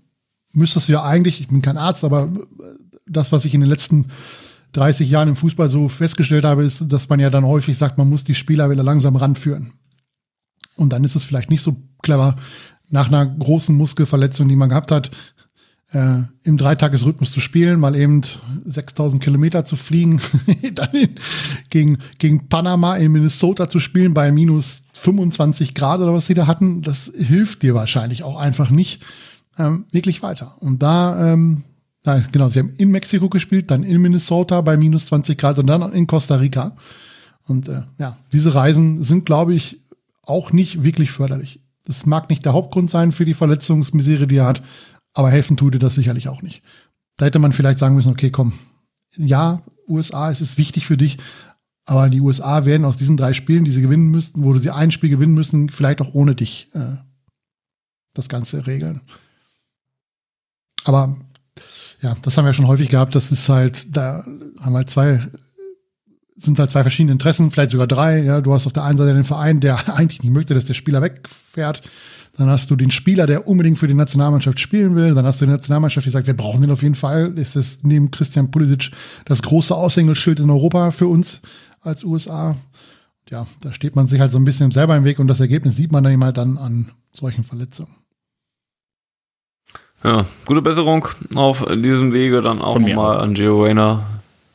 [0.54, 2.32] müsstest du ja eigentlich, ich bin kein Arzt, aber
[3.06, 4.08] das, was ich in den letzten
[4.74, 8.10] 30 Jahren im Fußball so festgestellt habe, ist, dass man ja dann häufig sagt, man
[8.10, 9.74] muss die Spieler wieder langsam ranführen.
[10.76, 12.36] Und dann ist es vielleicht nicht so clever,
[12.90, 15.12] nach einer großen Muskelverletzung, die man gehabt hat,
[15.92, 18.22] äh, im Dreitagesrhythmus zu spielen, mal eben
[18.66, 20.22] 6000 Kilometer zu fliegen,
[20.74, 20.90] dann
[21.70, 26.48] gegen, gegen Panama in Minnesota zu spielen bei minus 25 Grad oder was sie da
[26.48, 29.02] hatten, das hilft dir wahrscheinlich auch einfach nicht
[29.58, 30.56] ähm, wirklich weiter.
[30.60, 31.64] Und da, ähm,
[32.04, 35.68] da, genau, sie haben in Mexiko gespielt, dann in Minnesota bei minus 20 Grad und
[35.68, 36.76] dann in Costa Rica.
[37.46, 39.82] Und äh, ja, diese Reisen sind, glaube ich,
[40.24, 41.62] auch nicht wirklich förderlich.
[41.86, 44.62] Das mag nicht der Hauptgrund sein für die Verletzungsmisere, die er hat,
[45.14, 46.62] aber helfen tut dir das sicherlich auch nicht.
[47.16, 48.54] Da hätte man vielleicht sagen müssen, okay, komm,
[49.16, 51.18] ja, USA, es ist wichtig für dich,
[51.86, 54.92] aber die USA werden aus diesen drei Spielen, die sie gewinnen müssten, wo sie ein
[54.92, 56.98] Spiel gewinnen müssen, vielleicht auch ohne dich äh,
[58.14, 59.02] das Ganze regeln.
[60.88, 61.18] Aber
[62.02, 63.16] ja, das haben wir schon häufig gehabt.
[63.16, 64.26] Das ist halt, da
[64.60, 65.28] haben halt zwei,
[66.38, 68.24] sind halt zwei verschiedene Interessen, vielleicht sogar drei.
[68.24, 70.76] Ja, du hast auf der einen Seite den Verein, der eigentlich nicht möchte, dass der
[70.76, 71.82] Spieler wegfährt.
[72.38, 75.16] Dann hast du den Spieler, der unbedingt für die Nationalmannschaft spielen will.
[75.16, 77.34] Dann hast du die Nationalmannschaft, die sagt, wir brauchen den auf jeden Fall.
[77.36, 78.92] Ist neben Christian Pulisic
[79.26, 81.42] das große Aushängeschild in Europa für uns
[81.82, 82.56] als USA.
[83.30, 85.76] Ja, da steht man sich halt so ein bisschen selber im Weg und das Ergebnis
[85.76, 87.96] sieht man dann immer dann an solchen Verletzungen.
[90.08, 91.06] Ja, gute Besserung
[91.36, 94.06] auf diesem Wege dann auch nochmal an Gio Reyna.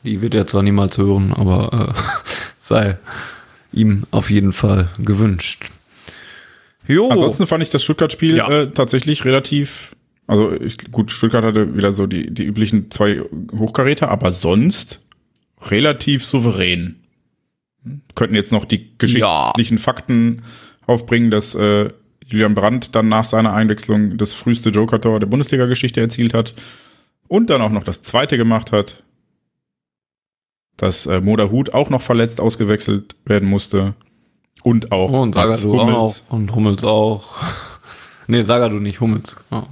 [0.03, 2.01] Die wird er zwar niemals hören, aber äh,
[2.57, 2.97] sei
[3.71, 5.69] ihm auf jeden Fall gewünscht.
[6.87, 7.07] Jo.
[7.09, 8.49] Ansonsten fand ich das Stuttgart-Spiel ja.
[8.49, 9.95] äh, tatsächlich relativ.
[10.25, 13.21] Also ich, gut, Stuttgart hatte wieder so die, die üblichen zwei
[13.55, 15.01] Hochkaräter, aber sonst
[15.69, 16.95] relativ souverän.
[18.15, 19.83] Könnten jetzt noch die geschichtlichen ja.
[19.83, 20.41] Fakten
[20.87, 21.89] aufbringen, dass äh,
[22.27, 26.53] Julian Brandt dann nach seiner Einwechslung das früheste Joker-Tor der Bundesliga-Geschichte erzielt hat
[27.27, 29.03] und dann auch noch das zweite gemacht hat.
[30.77, 33.93] Dass äh, Moda Hut auch noch verletzt ausgewechselt werden musste.
[34.63, 35.11] Und auch.
[35.11, 36.15] Oh, und Sagadu auch.
[36.29, 37.43] Und Hummels auch.
[38.27, 39.35] nee, Sagadu nicht, Hummels.
[39.49, 39.67] Genau.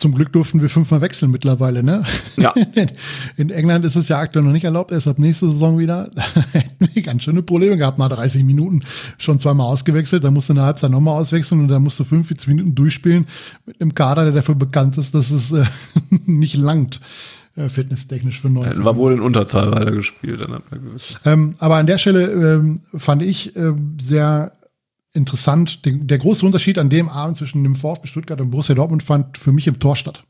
[0.00, 2.04] Zum Glück durften wir fünfmal wechseln mittlerweile, ne?
[2.38, 2.54] Ja.
[3.36, 6.10] In England ist es ja aktuell noch nicht erlaubt, erst ab nächste Saison wieder.
[6.52, 8.80] Hätten wir ganz schöne Probleme gehabt, nach 30 Minuten
[9.18, 10.24] schon zweimal ausgewechselt.
[10.24, 13.26] Da musst du eine Halbzeit nochmal auswechseln und dann musst du 45 Minuten durchspielen
[13.66, 15.66] mit einem Kader, der dafür bekannt ist, dass es äh,
[16.24, 17.02] nicht langt
[17.56, 18.82] äh, fitnesstechnisch für 19.
[18.82, 20.40] War wohl in Unterzahl weitergespielt.
[21.26, 24.52] Ähm, aber an der Stelle ähm, fand ich äh, sehr
[25.12, 25.84] interessant.
[25.84, 29.38] Den, der große Unterschied an dem Abend zwischen dem VfB Stuttgart und Borussia Dortmund fand
[29.38, 30.24] für mich im Tor statt.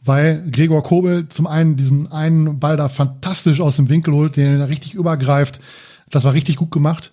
[0.00, 4.60] Weil Gregor Kobel zum einen diesen einen Ball da fantastisch aus dem Winkel holt, den
[4.60, 5.60] er richtig übergreift.
[6.10, 7.10] Das war richtig gut gemacht.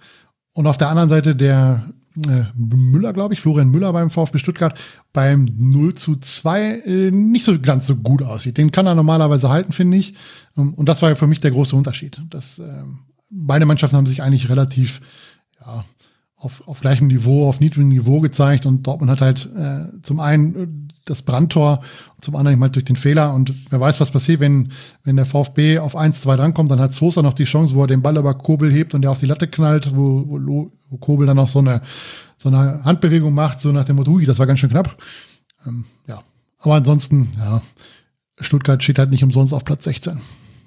[0.54, 1.86] Und auf der anderen Seite der
[2.28, 4.78] äh, Müller, glaube ich, Florian Müller beim VfB Stuttgart
[5.14, 8.58] beim 0 zu 2 äh, nicht so ganz so gut aussieht.
[8.58, 10.16] Den kann er normalerweise halten, finde ich.
[10.56, 12.22] Und das war für mich der große Unterschied.
[12.30, 12.84] Das, äh,
[13.30, 15.02] beide Mannschaften haben sich eigentlich relativ
[15.62, 15.86] ja,
[16.42, 20.56] auf, auf gleichem Niveau, auf niedrigem Niveau gezeigt und Dortmund hat halt äh, zum einen
[20.56, 20.68] äh,
[21.06, 21.82] das Brandtor
[22.20, 24.70] zum anderen halt durch den Fehler und wer weiß, was passiert, wenn,
[25.04, 28.02] wenn der VfB auf 1-2 drankommt, dann hat Sosa noch die Chance, wo er den
[28.02, 31.38] Ball über Kobel hebt und der auf die Latte knallt, wo, wo, wo Kobel dann
[31.38, 31.82] noch so eine,
[32.38, 34.98] so eine Handbewegung macht, so nach dem Motto, das war ganz schön knapp.
[35.68, 36.24] Ähm, ja,
[36.58, 37.62] aber ansonsten, ja,
[38.40, 40.20] Stuttgart steht halt nicht umsonst auf Platz 16.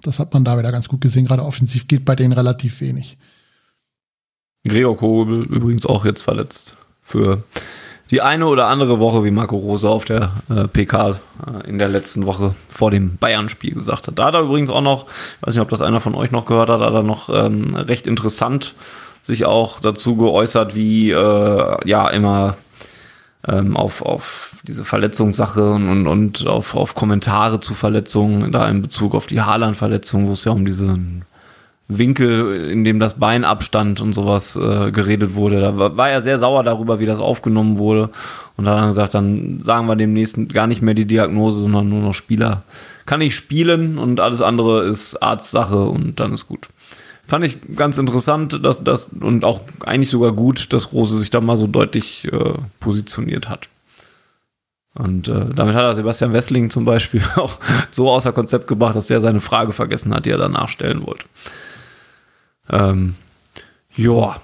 [0.02, 1.24] Das hat man da wieder ganz gut gesehen.
[1.24, 3.16] Gerade offensiv geht bei denen relativ wenig.
[4.66, 6.76] Gregor Kobel übrigens auch jetzt verletzt.
[7.02, 7.42] Für
[8.10, 11.88] die eine oder andere Woche, wie Marco Rose auf der äh, PK äh, in der
[11.88, 14.18] letzten Woche vor dem Bayern-Spiel gesagt hat.
[14.18, 16.46] Da hat er übrigens auch noch, ich weiß nicht, ob das einer von euch noch
[16.46, 18.74] gehört hat, hat er noch ähm, recht interessant
[19.24, 22.56] sich auch dazu geäußert, wie äh, ja immer
[23.48, 29.14] ähm, auf, auf diese Verletzungssache und, und, auf, auf Kommentare zu Verletzungen, da in Bezug
[29.14, 31.24] auf die Haaland-Verletzung, wo es ja um diesen
[31.88, 35.60] Winkel, in dem das Bein abstand und sowas äh, geredet wurde.
[35.60, 38.10] Da war, er sehr sauer darüber, wie das aufgenommen wurde.
[38.56, 41.88] Und dann hat er gesagt, dann sagen wir demnächst gar nicht mehr die Diagnose, sondern
[41.88, 42.62] nur noch Spieler.
[43.04, 46.68] Kann ich spielen und alles andere ist Arztsache und dann ist gut.
[47.26, 51.42] fand ich ganz interessant, dass das und auch eigentlich sogar gut, dass Rose sich da
[51.42, 53.68] mal so deutlich äh, positioniert hat.
[54.94, 57.58] Und äh, damit hat er Sebastian Wessling zum Beispiel auch
[57.90, 61.24] so außer Konzept gebracht, dass er seine Frage vergessen hat, die er danach stellen wollte.
[62.70, 63.14] Ähm,
[63.96, 64.40] ja.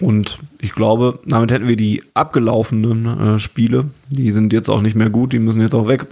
[0.00, 4.96] Und ich glaube, damit hätten wir die abgelaufenen äh, Spiele, die sind jetzt auch nicht
[4.96, 6.06] mehr gut, die müssen jetzt auch weg.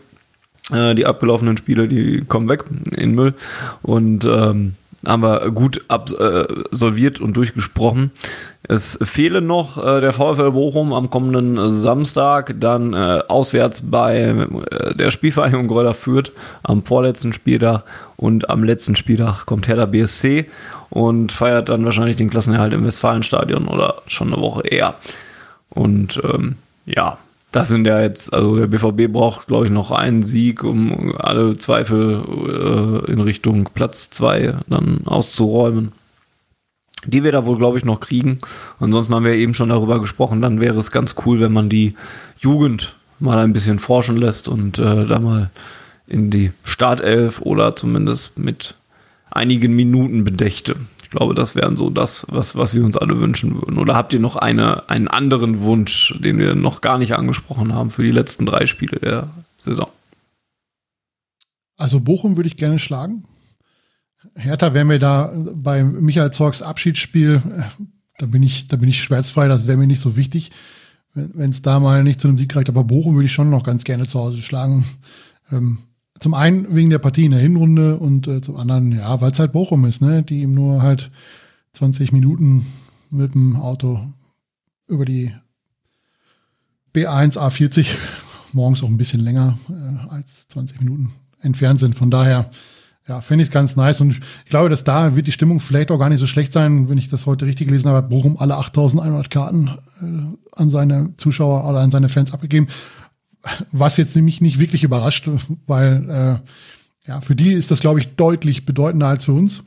[0.70, 2.64] Äh, die abgelaufenen Spiele, die kommen weg
[2.96, 3.34] in Müll.
[3.82, 4.74] Und ähm,
[5.04, 8.10] haben wir gut absolviert und durchgesprochen.
[8.70, 14.94] Es fehle noch äh, der VfL Bochum am kommenden Samstag, dann äh, auswärts bei äh,
[14.94, 16.30] der Spielvereinigung Gräuter Fürth
[16.62, 17.82] am vorletzten Spieltag
[18.16, 20.46] und am letzten Spieltag kommt Hertha BSC
[20.88, 24.94] und feiert dann wahrscheinlich den Klassenerhalt im Westfalenstadion oder schon eine Woche eher.
[25.70, 26.54] Und ähm,
[26.86, 27.18] ja,
[27.50, 31.58] das sind ja jetzt, also der BVB braucht, glaube ich, noch einen Sieg, um alle
[31.58, 32.22] Zweifel
[33.08, 35.90] äh, in Richtung Platz 2 dann auszuräumen.
[37.06, 38.38] Die wir da wohl, glaube ich, noch kriegen.
[38.78, 41.94] Ansonsten haben wir eben schon darüber gesprochen, dann wäre es ganz cool, wenn man die
[42.38, 45.50] Jugend mal ein bisschen forschen lässt und äh, da mal
[46.06, 48.74] in die Startelf oder zumindest mit
[49.30, 50.76] einigen Minuten bedächte.
[51.02, 53.78] Ich glaube, das wären so das, was, was wir uns alle wünschen würden.
[53.78, 57.90] Oder habt ihr noch eine, einen anderen Wunsch, den wir noch gar nicht angesprochen haben
[57.90, 59.88] für die letzten drei Spiele der Saison?
[61.76, 63.24] Also Bochum würde ich gerne schlagen.
[64.40, 67.42] Hertha wäre mir da bei Michael Zorgs Abschiedsspiel,
[68.18, 70.50] da bin ich, da bin ich schmerzfrei, das wäre mir nicht so wichtig,
[71.14, 72.68] wenn es da mal nicht zu einem Sieg reicht.
[72.68, 74.84] Aber Bochum würde ich schon noch ganz gerne zu Hause schlagen.
[75.50, 75.78] Ähm,
[76.20, 79.38] zum einen wegen der Partie in der Hinrunde und äh, zum anderen, ja, weil es
[79.38, 81.10] halt Bochum ist, ne, die ihm nur halt
[81.72, 82.66] 20 Minuten
[83.10, 84.00] mit dem Auto
[84.86, 85.32] über die
[86.94, 87.86] B1 A40
[88.52, 91.94] morgens auch ein bisschen länger äh, als 20 Minuten entfernt sind.
[91.94, 92.50] Von daher,
[93.10, 94.00] ja, finde ich ganz nice.
[94.00, 94.12] Und
[94.44, 96.96] ich glaube, dass da wird die Stimmung vielleicht auch gar nicht so schlecht sein, wenn
[96.96, 98.08] ich das heute richtig gelesen habe.
[98.08, 99.68] Bochum alle 8100 Karten
[100.00, 102.68] äh, an seine Zuschauer oder an seine Fans abgegeben
[103.72, 105.28] was jetzt nämlich nicht wirklich überrascht,
[105.66, 109.62] weil äh, ja, für die ist das, glaube ich, deutlich bedeutender als für uns.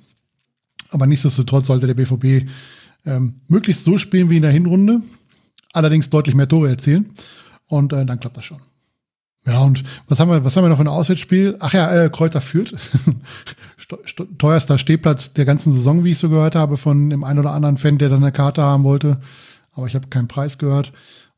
[0.91, 2.48] Aber nichtsdestotrotz sollte der BVB
[3.06, 5.02] ähm, möglichst so spielen wie in der Hinrunde,
[5.74, 7.14] allerdings deutlich mehr Tore erzielen.
[7.68, 8.61] Und äh, dann klappt das schon.
[9.45, 11.57] Ja, und was haben wir, was haben wir noch für ein Auswärtsspiel?
[11.60, 12.74] Ach ja, äh, Kräuter führt.
[14.38, 17.78] teuerster Stehplatz der ganzen Saison, wie ich so gehört habe, von dem einen oder anderen
[17.78, 19.20] Fan, der dann eine Karte haben wollte.
[19.76, 20.94] Aber ich habe keinen Preis gehört.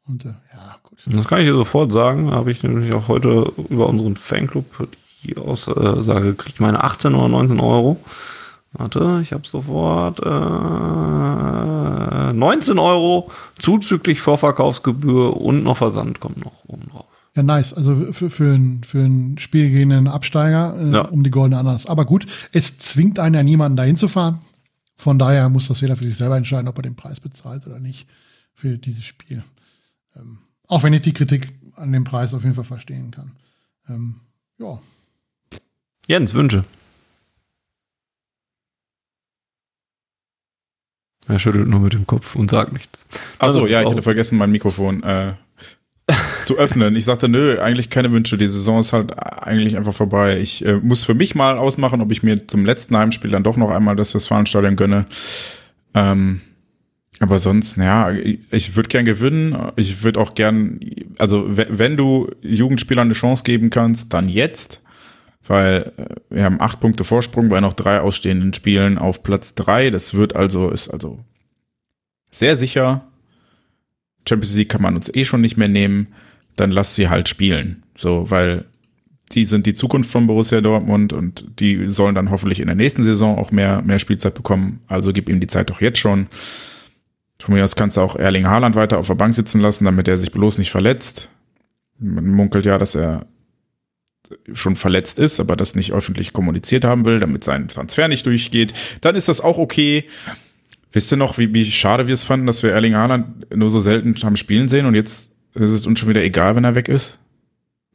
[0.07, 0.99] Und äh, ja, gut.
[1.07, 2.31] Das kann ich dir sofort sagen.
[2.31, 4.87] Habe ich nämlich auch heute über unseren Fanclub
[5.23, 6.59] die Aussage gekriegt.
[6.59, 7.99] Meine 18 oder 19 Euro.
[8.73, 10.23] Warte, ich habe sofort äh,
[12.33, 17.14] 19 Euro zuzüglich Vorverkaufsgebühr und noch Versand kommt noch oben drauf.
[17.35, 17.73] Ja, nice.
[17.73, 21.01] Also für, für, ein, für ein spielgehenden Absteiger äh, ja.
[21.01, 21.85] um die goldene Ananas.
[21.85, 24.39] Aber gut, es zwingt einen ja niemanden dahin zu fahren.
[24.95, 27.79] Von daher muss das jeder für sich selber entscheiden, ob er den Preis bezahlt oder
[27.79, 28.07] nicht
[28.53, 29.43] für dieses Spiel.
[30.15, 30.37] Ähm,
[30.67, 33.33] auch wenn ich die Kritik an dem Preis auf jeden Fall verstehen kann.
[33.89, 34.15] Ähm,
[34.57, 34.79] ja.
[36.07, 36.63] Jens, Wünsche.
[41.27, 43.05] Er schüttelt nur mit dem Kopf und sagt nichts.
[43.39, 45.33] Achso, ja, ich hatte vergessen, mein Mikrofon äh,
[46.43, 46.95] zu öffnen.
[46.95, 48.37] Ich sagte, nö, eigentlich keine Wünsche.
[48.37, 50.39] Die Saison ist halt eigentlich einfach vorbei.
[50.39, 53.57] Ich äh, muss für mich mal ausmachen, ob ich mir zum letzten Heimspiel dann doch
[53.57, 55.05] noch einmal das Westfalenstadion gönne.
[55.93, 56.41] Ähm,
[57.19, 59.71] aber sonst, ja, ich würde gern gewinnen.
[59.77, 60.79] Ich würde auch gern,
[61.17, 64.81] also wenn du Jugendspielern eine Chance geben kannst, dann jetzt.
[65.47, 69.89] Weil äh, wir haben acht Punkte Vorsprung bei noch drei ausstehenden Spielen auf Platz drei.
[69.89, 71.19] Das wird also, ist also
[72.31, 73.07] sehr sicher.
[74.27, 76.07] Champions League kann man uns eh schon nicht mehr nehmen.
[76.55, 77.83] Dann lass sie halt spielen.
[77.97, 78.65] So, weil
[79.31, 83.03] die sind die Zukunft von Borussia Dortmund und die sollen dann hoffentlich in der nächsten
[83.03, 84.81] Saison auch mehr, mehr Spielzeit bekommen.
[84.87, 86.27] Also gib ihm die Zeit doch jetzt schon.
[87.41, 90.07] Von mir aus kannst du auch Erling Haaland weiter auf der Bank sitzen lassen, damit
[90.07, 91.29] er sich bloß nicht verletzt.
[91.99, 93.25] Man munkelt ja, dass er
[94.53, 98.73] schon verletzt ist, aber das nicht öffentlich kommuniziert haben will, damit sein Transfer nicht durchgeht,
[99.01, 100.05] dann ist das auch okay.
[100.95, 103.81] Wisst ihr noch, wie, wie schade wir es fanden, dass wir Erling Haaland nur so
[103.81, 106.87] selten haben spielen sehen und jetzt ist es uns schon wieder egal, wenn er weg
[106.87, 107.19] ist?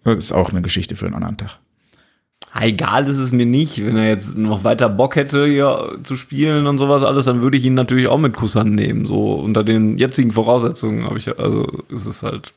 [0.04, 1.58] Das ist auch eine Geschichte für einen anderen Tag.
[2.60, 3.82] Egal ist es mir nicht.
[3.82, 7.56] Wenn er jetzt noch weiter Bock hätte, hier zu spielen und sowas alles, dann würde
[7.56, 9.06] ich ihn natürlich auch mit Kusshand nehmen.
[9.06, 12.52] So unter den jetzigen Voraussetzungen habe ich, also ist es halt.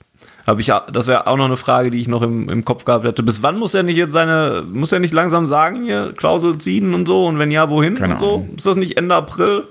[0.45, 3.05] Habe ich, das wäre auch noch eine Frage, die ich noch im, im Kopf gehabt
[3.05, 3.23] hätte.
[3.23, 6.93] Bis wann muss er nicht jetzt seine, muss er nicht langsam sagen, hier, Klausel ziehen
[6.93, 7.25] und so?
[7.27, 8.33] Und wenn ja, wohin Keine und so?
[8.35, 8.55] Ahnung.
[8.57, 9.63] Ist das nicht Ende April?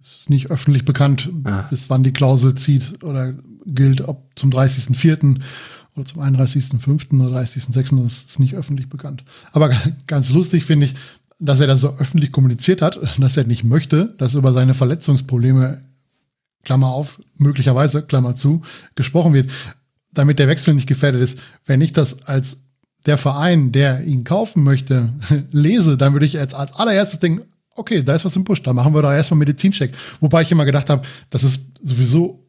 [0.00, 1.62] Ist nicht öffentlich bekannt, ah.
[1.70, 3.34] bis wann die Klausel zieht oder
[3.66, 5.40] gilt, ob zum 30.04
[5.96, 7.20] oder zum 31.05.
[7.20, 8.02] oder 30.06.
[8.02, 9.24] Das ist nicht öffentlich bekannt.
[9.52, 9.70] Aber
[10.06, 10.94] ganz lustig finde ich,
[11.40, 15.82] dass er das so öffentlich kommuniziert hat, dass er nicht möchte, dass über seine Verletzungsprobleme,
[16.64, 18.62] Klammer auf, möglicherweise, Klammer zu,
[18.94, 19.50] gesprochen wird,
[20.12, 21.38] damit der Wechsel nicht gefährdet ist.
[21.64, 22.58] Wenn ich das als
[23.06, 25.10] der Verein, der ihn kaufen möchte,
[25.50, 27.42] lese, dann würde ich jetzt als allererstes denken,
[27.78, 29.92] okay, da ist was im Busch, da machen wir doch erstmal Medizincheck.
[30.20, 32.44] Wobei ich immer gedacht habe, das ist sowieso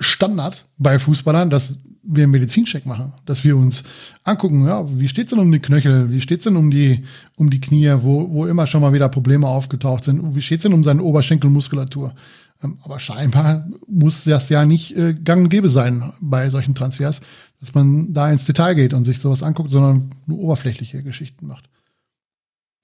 [0.00, 1.74] Standard bei Fußballern, dass
[2.06, 3.82] wir einen Medizincheck machen, dass wir uns
[4.24, 7.04] angucken, ja, wie steht's denn um die Knöchel, wie steht's denn um die,
[7.36, 10.74] um die Knie, wo, wo immer schon mal wieder Probleme aufgetaucht sind, wie steht's denn
[10.74, 12.14] um seine Oberschenkelmuskulatur.
[12.62, 17.20] Ähm, aber scheinbar muss das ja nicht äh, gang und gäbe sein bei solchen Transfers,
[17.60, 21.68] dass man da ins Detail geht und sich sowas anguckt, sondern nur oberflächliche Geschichten macht.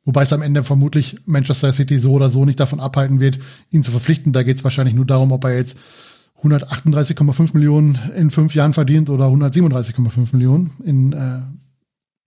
[0.04, 3.38] Wobei es am Ende vermutlich Manchester City so oder so nicht davon abhalten wird,
[3.70, 4.32] ihn zu verpflichten.
[4.32, 5.76] Da geht es wahrscheinlich nur darum, ob er jetzt
[6.42, 11.40] 138,5 Millionen in fünf Jahren verdient oder 137,5 Millionen in äh,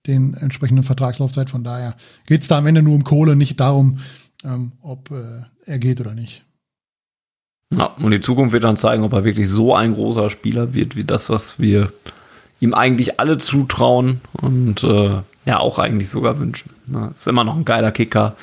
[0.06, 1.50] den entsprechenden Vertragslaufzeit.
[1.50, 1.96] Von daher
[2.28, 3.98] geht es da am Ende nur um Kohle, nicht darum,
[4.44, 6.44] ähm, ob äh, er geht oder nicht.
[7.72, 10.96] Ja, und die Zukunft wird dann zeigen, ob er wirklich so ein großer Spieler wird,
[10.96, 11.92] wie das, was wir
[12.60, 16.72] ihm eigentlich alle zutrauen und äh, ja auch eigentlich sogar wünschen.
[16.88, 17.12] Ne?
[17.14, 18.36] Ist immer noch ein geiler Kicker.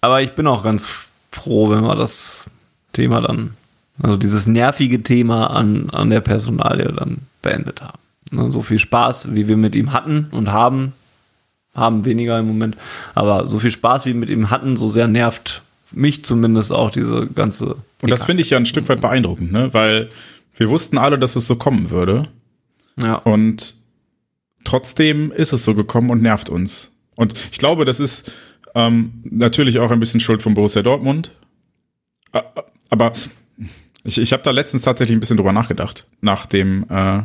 [0.00, 0.86] Aber ich bin auch ganz
[1.32, 2.44] froh, wenn wir das
[2.92, 3.56] Thema dann,
[4.02, 7.98] also dieses nervige Thema an, an der Personalie dann beendet haben.
[8.30, 8.50] Ne?
[8.50, 10.92] So viel Spaß, wie wir mit ihm hatten und haben,
[11.74, 12.76] haben weniger im Moment,
[13.14, 16.90] aber so viel Spaß, wie wir mit ihm hatten, so sehr nervt mich zumindest auch
[16.90, 17.76] diese ganze.
[18.02, 19.72] Und das finde ich ja ein Stück weit beeindruckend, ne?
[19.72, 20.10] Weil
[20.56, 22.28] wir wussten alle, dass es so kommen würde.
[22.96, 23.14] Ja.
[23.16, 23.74] Und
[24.64, 26.92] trotzdem ist es so gekommen und nervt uns.
[27.14, 28.32] Und ich glaube, das ist
[28.74, 31.30] ähm, natürlich auch ein bisschen Schuld von Borussia Dortmund.
[32.90, 33.12] Aber
[34.04, 37.22] ich, ich habe da letztens tatsächlich ein bisschen drüber nachgedacht, nach dem äh,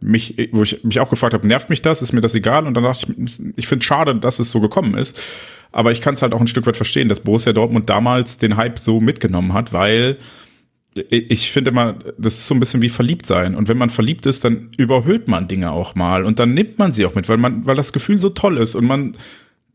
[0.00, 2.66] mich, wo ich mich auch gefragt habe, nervt mich das, ist mir das egal?
[2.66, 5.20] Und dann dachte ich, ich finde es schade, dass es so gekommen ist.
[5.72, 8.56] Aber ich kann es halt auch ein Stück weit verstehen, dass Borussia Dortmund damals den
[8.56, 10.16] Hype so mitgenommen hat, weil
[10.94, 13.54] ich finde immer, das ist so ein bisschen wie verliebt sein.
[13.54, 16.92] Und wenn man verliebt ist, dann überhöht man Dinge auch mal und dann nimmt man
[16.92, 19.16] sie auch mit, weil man, weil das Gefühl so toll ist und man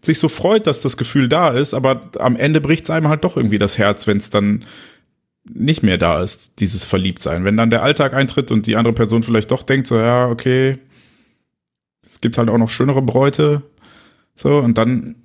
[0.02, 3.24] sich so freut, dass das Gefühl da ist, aber am Ende bricht es einem halt
[3.24, 4.66] doch irgendwie das Herz, wenn es dann
[5.46, 7.46] nicht mehr da ist, dieses Verliebtsein.
[7.46, 10.78] Wenn dann der Alltag eintritt und die andere Person vielleicht doch denkt, so, ja, okay,
[12.04, 13.64] es gibt halt auch noch schönere Bräute,
[14.36, 15.16] so, und dann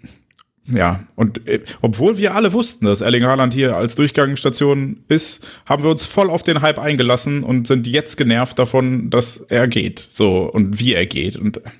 [0.66, 5.82] ja, und äh, obwohl wir alle wussten, dass Erling Haaland hier als Durchgangsstation ist, haben
[5.82, 9.98] wir uns voll auf den Hype eingelassen und sind jetzt genervt davon, dass er geht.
[9.98, 11.36] So, und wie er geht.
[11.36, 11.70] Und äh,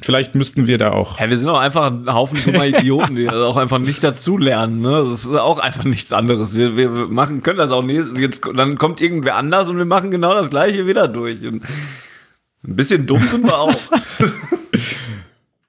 [0.00, 1.20] vielleicht müssten wir da auch.
[1.20, 4.80] Ja, wir sind auch einfach ein Haufen dummer Idioten, die auch einfach nicht dazulernen.
[4.80, 5.04] Ne?
[5.08, 6.56] Das ist auch einfach nichts anderes.
[6.56, 8.16] Wir, wir machen, können das auch nicht.
[8.16, 11.44] Jetzt, dann kommt irgendwer anders und wir machen genau das Gleiche wieder durch.
[11.44, 11.62] Und
[12.64, 13.74] ein bisschen dumm sind wir auch.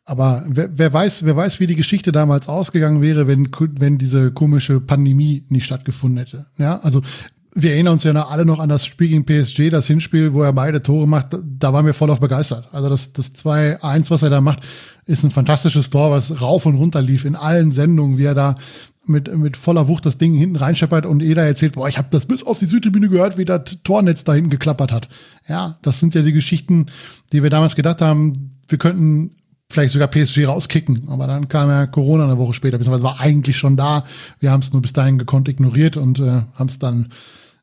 [0.06, 3.50] Aber wer, wer, weiß, wer weiß, wie die Geschichte damals ausgegangen wäre, wenn,
[3.80, 6.48] wenn diese komische Pandemie nicht stattgefunden hätte.
[6.58, 7.02] Ja, also
[7.56, 10.54] wir erinnern uns ja alle noch an das Spiel gegen PSG, das Hinspiel, wo er
[10.54, 11.28] beide Tore macht.
[11.44, 12.68] Da waren wir voll auf begeistert.
[12.72, 14.64] Also das, das 2-1, was er da macht,
[15.06, 18.56] ist ein fantastisches Tor, was rauf und runter lief in allen Sendungen, wie er da
[19.06, 22.26] mit, mit voller Wucht das Ding hinten reinscheppert und jeder erzählt, boah, ich habe das
[22.26, 25.10] bis auf die Südtribüne gehört, wie das Tornetz da hinten geklappert hat.
[25.48, 26.88] Ja, das sind ja die Geschichten,
[27.32, 29.32] die wir damals gedacht haben, wir könnten
[29.74, 31.10] vielleicht sogar PSG rauskicken.
[31.10, 34.06] Aber dann kam ja Corona eine Woche später, beziehungsweise war eigentlich schon da.
[34.40, 37.10] Wir haben es nur bis dahin gekonnt ignoriert und äh, haben es dann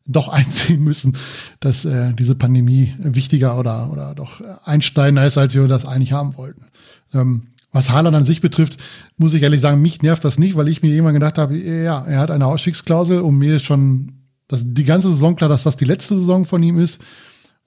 [0.06, 1.16] doch einziehen müssen,
[1.60, 6.36] dass äh, diese Pandemie wichtiger oder, oder doch einsteigender ist, als wir das eigentlich haben
[6.36, 6.66] wollten.
[7.14, 8.78] Ähm, was Haaland an sich betrifft,
[9.16, 12.04] muss ich ehrlich sagen, mich nervt das nicht, weil ich mir immer gedacht habe, ja,
[12.04, 14.14] er hat eine Ausstiegsklausel und mir ist schon
[14.48, 17.00] das, die ganze Saison klar, dass das die letzte Saison von ihm ist.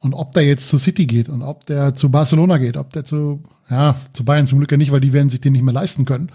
[0.04, 3.06] Und ob der jetzt zu City geht und ob der zu Barcelona geht, ob der
[3.06, 5.74] zu ja, zu Bayern zum Glück ja nicht, weil die werden sich den nicht mehr
[5.74, 6.30] leisten können.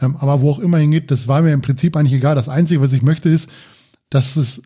[0.00, 2.34] Ähm, aber wo auch immer hingeht, das war mir im Prinzip eigentlich egal.
[2.34, 3.50] Das Einzige, was ich möchte, ist,
[4.10, 4.62] dass es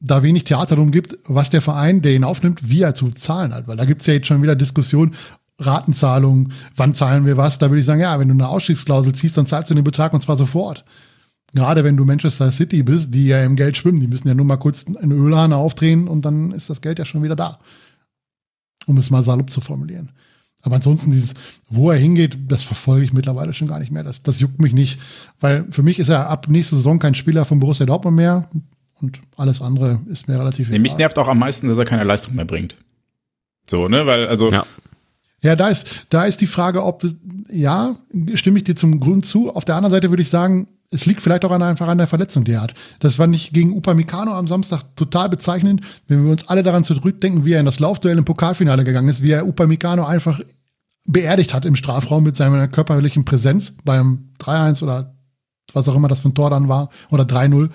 [0.00, 3.54] da wenig Theater drum gibt, was der Verein, der ihn aufnimmt, wie er zu zahlen
[3.54, 3.66] hat.
[3.66, 5.14] Weil da gibt's ja jetzt schon wieder Diskussion,
[5.60, 7.58] Ratenzahlung, wann zahlen wir was.
[7.58, 10.12] Da würde ich sagen, ja, wenn du eine Ausstiegsklausel ziehst, dann zahlst du den Betrag
[10.12, 10.84] und zwar sofort.
[11.54, 14.44] Gerade wenn du Manchester City bist, die ja im Geld schwimmen, die müssen ja nur
[14.44, 17.58] mal kurz eine Ölhahn aufdrehen und dann ist das Geld ja schon wieder da.
[18.86, 20.10] Um es mal salopp zu formulieren.
[20.62, 21.34] Aber ansonsten dieses,
[21.68, 24.02] wo er hingeht, das verfolge ich mittlerweile schon gar nicht mehr.
[24.02, 25.00] Das, das juckt mich nicht,
[25.40, 28.48] weil für mich ist er ab nächster Saison kein Spieler von Borussia Dortmund mehr
[29.00, 32.04] und alles andere ist mir relativ nee, Mich nervt auch am meisten, dass er keine
[32.04, 32.76] Leistung mehr bringt.
[33.66, 34.64] So, ne, weil also ja.
[35.40, 37.06] Ja, da ist, da ist die Frage, ob,
[37.48, 37.96] ja,
[38.34, 39.54] stimme ich dir zum Grund zu.
[39.54, 42.06] Auf der anderen Seite würde ich sagen, es liegt vielleicht auch an, einfach an der
[42.06, 42.74] Verletzung, die er hat.
[43.00, 47.44] Das war nicht gegen Upamecano am Samstag total bezeichnend, wenn wir uns alle daran zurückdenken,
[47.44, 50.40] wie er in das Laufduell im Pokalfinale gegangen ist, wie er Upamecano einfach
[51.06, 55.14] beerdigt hat im Strafraum mit seiner körperlichen Präsenz beim 3-1 oder
[55.72, 57.70] was auch immer das für ein Tor dann war oder 3-0.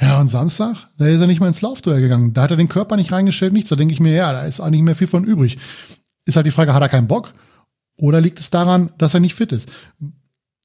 [0.00, 2.32] Ja, und Samstag, da ist er nicht mal ins Laufduell gegangen.
[2.32, 3.70] Da hat er den Körper nicht reingestellt, nichts.
[3.70, 5.58] Da denke ich mir, ja, da ist auch nicht mehr viel von übrig.
[6.24, 7.32] Ist halt die Frage, hat er keinen Bock?
[7.96, 9.70] Oder liegt es daran, dass er nicht fit ist?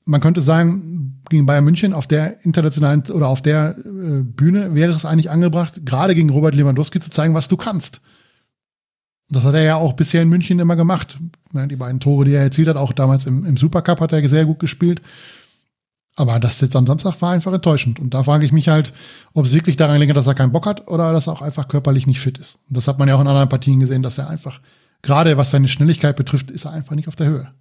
[0.10, 4.92] Man könnte sagen, gegen Bayern München auf der internationalen oder auf der äh, Bühne wäre
[4.92, 8.02] es eigentlich angebracht, gerade gegen Robert Lewandowski zu zeigen, was du kannst.
[9.30, 11.20] Das hat er ja auch bisher in München immer gemacht.
[11.54, 14.46] Die beiden Tore, die er erzielt hat, auch damals im, im Supercup hat er sehr
[14.46, 15.02] gut gespielt.
[16.16, 18.00] Aber das jetzt am Samstag war einfach enttäuschend.
[18.00, 18.92] Und da frage ich mich halt,
[19.34, 21.68] ob es wirklich daran liegt, dass er keinen Bock hat oder dass er auch einfach
[21.68, 22.58] körperlich nicht fit ist.
[22.68, 24.60] Und das hat man ja auch in anderen Partien gesehen, dass er einfach,
[25.04, 27.52] gerade was seine Schnelligkeit betrifft, ist er einfach nicht auf der Höhe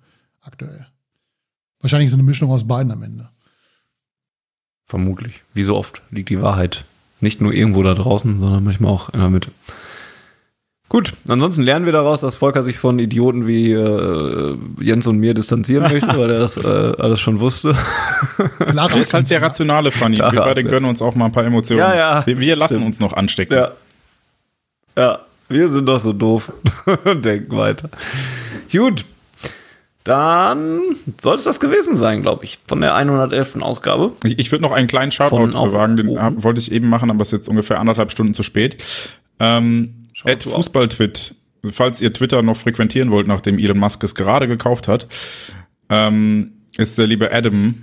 [0.41, 0.87] aktuell.
[1.81, 3.29] Wahrscheinlich ist es eine Mischung aus beiden am Ende.
[4.87, 5.43] Vermutlich.
[5.55, 6.85] Wie so oft liegt die Wahrheit
[7.21, 9.51] nicht nur irgendwo da draußen, sondern manchmal auch in der Mitte.
[10.89, 15.35] Gut, ansonsten lernen wir daraus, dass Volker sich von Idioten wie äh, Jens und mir
[15.35, 16.67] distanzieren möchte, weil er das äh,
[16.99, 17.77] alles schon wusste.
[18.59, 20.19] Er ist halt der rationale Fanny.
[20.19, 21.81] Wir beide gönnen uns auch mal ein paar Emotionen.
[21.81, 22.87] Ja, ja, wir wir lassen stimmt.
[22.87, 23.55] uns noch anstecken.
[23.55, 23.73] Ja.
[24.97, 26.53] Ja, wir sind doch so doof.
[27.05, 27.91] Denken weiter.
[28.73, 29.05] Gut.
[30.09, 33.57] Dann soll es das gewesen sein, glaube ich, von der 111.
[33.61, 34.13] Ausgabe.
[34.25, 37.21] Ich, ich würde noch einen kleinen Shoutout bewagen, den hab, wollte ich eben machen, aber
[37.21, 38.83] es ist jetzt ungefähr anderthalb Stunden zu spät.
[39.39, 40.45] Ähm, Schaut.
[40.45, 41.35] Fußballtwit,
[41.71, 45.09] falls ihr Twitter noch frequentieren wollt, nachdem Elon Musk es gerade gekauft hat,
[45.91, 47.75] ähm, ist der liebe Adam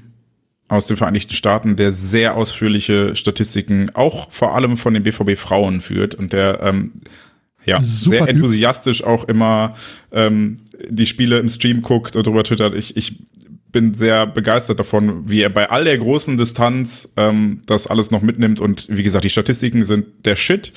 [0.68, 5.80] aus den Vereinigten Staaten, der sehr ausführliche Statistiken auch vor allem von den BVB Frauen
[5.80, 6.94] führt und der ähm,
[7.66, 8.30] ja, Super sehr Typ.
[8.30, 9.74] enthusiastisch auch immer
[10.12, 10.58] ähm,
[10.90, 12.76] die Spiele im Stream guckt und darüber twittert.
[12.76, 13.18] Ich, ich
[13.72, 18.22] bin sehr begeistert davon, wie er bei all der großen Distanz ähm, das alles noch
[18.22, 18.62] mitnimmt.
[18.62, 20.72] Und wie gesagt, die Statistiken sind der Shit.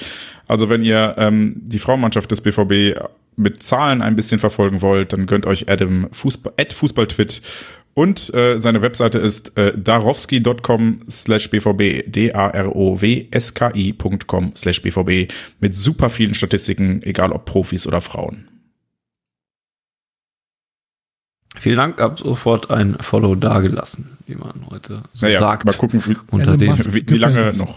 [0.49, 2.99] Also wenn ihr ähm, die Frauenmannschaft des BVB
[3.37, 7.41] mit Zahlen ein bisschen verfolgen wollt, dann gönnt euch Adam Fußball, at Fußballtwit.
[7.99, 13.03] Und äh, seine Webseite ist äh, darowski.com slash bvb, D-A-R-O-W-S-K-I.com
[14.55, 15.27] slash bvb
[15.59, 18.47] mit super vielen Statistiken, egal ob Profis oder Frauen.
[21.57, 25.65] Vielen Dank, hab sofort ein Follow dagelassen, wie man heute so Naja, sagt.
[25.65, 27.77] mal gucken, wie, unter den, wie, wie lange noch.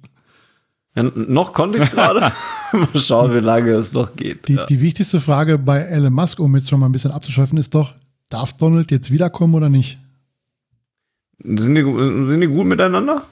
[0.96, 2.20] ja, noch konnte ich gerade.
[2.72, 4.48] mal schauen, wie lange es noch geht.
[4.48, 4.64] Die, ja.
[4.64, 7.92] die wichtigste Frage bei Elon Musk, um jetzt schon mal ein bisschen abzuschweifen, ist doch,
[8.30, 9.98] darf Donald jetzt wiederkommen oder nicht?
[11.44, 13.24] sind, die, sind die gut miteinander?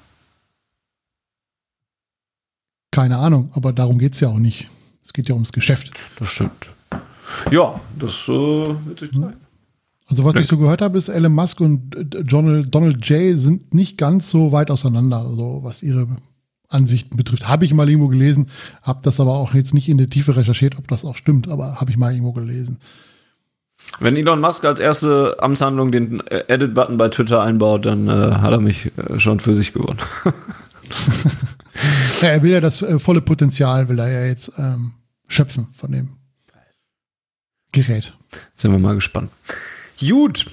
[2.90, 4.68] Keine Ahnung, aber darum geht's ja auch nicht.
[5.04, 5.92] Es geht ja ums Geschäft.
[6.18, 6.68] Das stimmt.
[7.50, 9.34] Ja, das äh, wird sich zeigen.
[10.06, 13.38] Also was ich so gehört habe, ist Elon Musk und äh, Donald, Donald J.
[13.38, 16.08] sind nicht ganz so weit auseinander, also was ihre
[16.68, 17.46] Ansichten betrifft.
[17.46, 18.46] Habe ich mal irgendwo gelesen,
[18.82, 21.78] habe das aber auch jetzt nicht in der Tiefe recherchiert, ob das auch stimmt, aber
[21.80, 22.78] habe ich mal irgendwo gelesen.
[24.00, 28.52] Wenn Elon Musk als erste Amtshandlung den äh, Edit-Button bei Twitter einbaut, dann äh, hat
[28.52, 29.98] er mich äh, schon für sich gewonnen.
[32.20, 34.92] Ja, er will ja das äh, volle Potenzial, will er ja jetzt ähm,
[35.28, 36.08] schöpfen von dem
[37.72, 38.14] Gerät.
[38.56, 39.30] Sind wir mal gespannt.
[40.00, 40.46] Gut.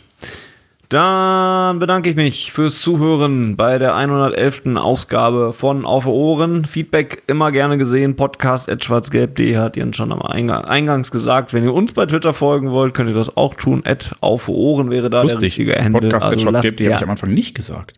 [0.96, 4.78] Dann bedanke ich mich fürs Zuhören bei der 111.
[4.78, 6.64] Ausgabe von Auf Ohren.
[6.64, 8.16] Feedback immer gerne gesehen.
[8.16, 11.54] Podcast at schwarzgelb.de hat Jens schon am Eingang, eingangs gesagt.
[11.54, 13.84] Wenn ihr uns bei Twitter folgen wollt, könnt ihr das auch tun.
[13.86, 15.44] At Auf Ohren wäre da der Lustig.
[15.44, 16.00] richtige Handle.
[16.00, 17.92] Podcast Also habe ich am Anfang nicht gesagt.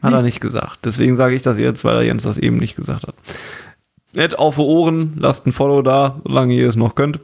[0.00, 0.78] Hat er nicht gesagt.
[0.84, 3.16] Deswegen sage ich das jetzt, weil er Jens das eben nicht gesagt hat.
[4.12, 7.18] Nett auf die Ohren, lasst ein Follow da, solange ihr es noch könnt.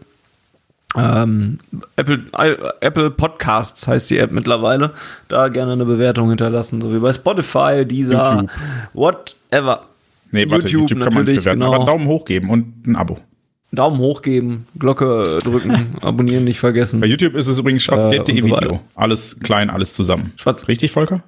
[0.96, 1.58] Ähm,
[1.96, 2.24] Apple,
[2.80, 4.92] Apple Podcasts heißt die App mittlerweile.
[5.28, 8.46] Da gerne eine Bewertung hinterlassen, so wie bei Spotify, dieser,
[8.94, 9.82] whatever.
[10.32, 11.60] Nee, warte, YouTube YouTube, kann man nicht bewerten.
[11.60, 11.74] genau.
[11.74, 13.18] Aber Daumen hoch geben und ein Abo.
[13.72, 17.00] Daumen hoch geben, Glocke drücken, abonnieren nicht vergessen.
[17.00, 18.80] Bei YouTube ist es übrigens schwarzgelb.de Äh, so Video.
[18.94, 20.32] Alles klein, alles zusammen.
[20.36, 21.22] Schwarz, Richtig, Volker?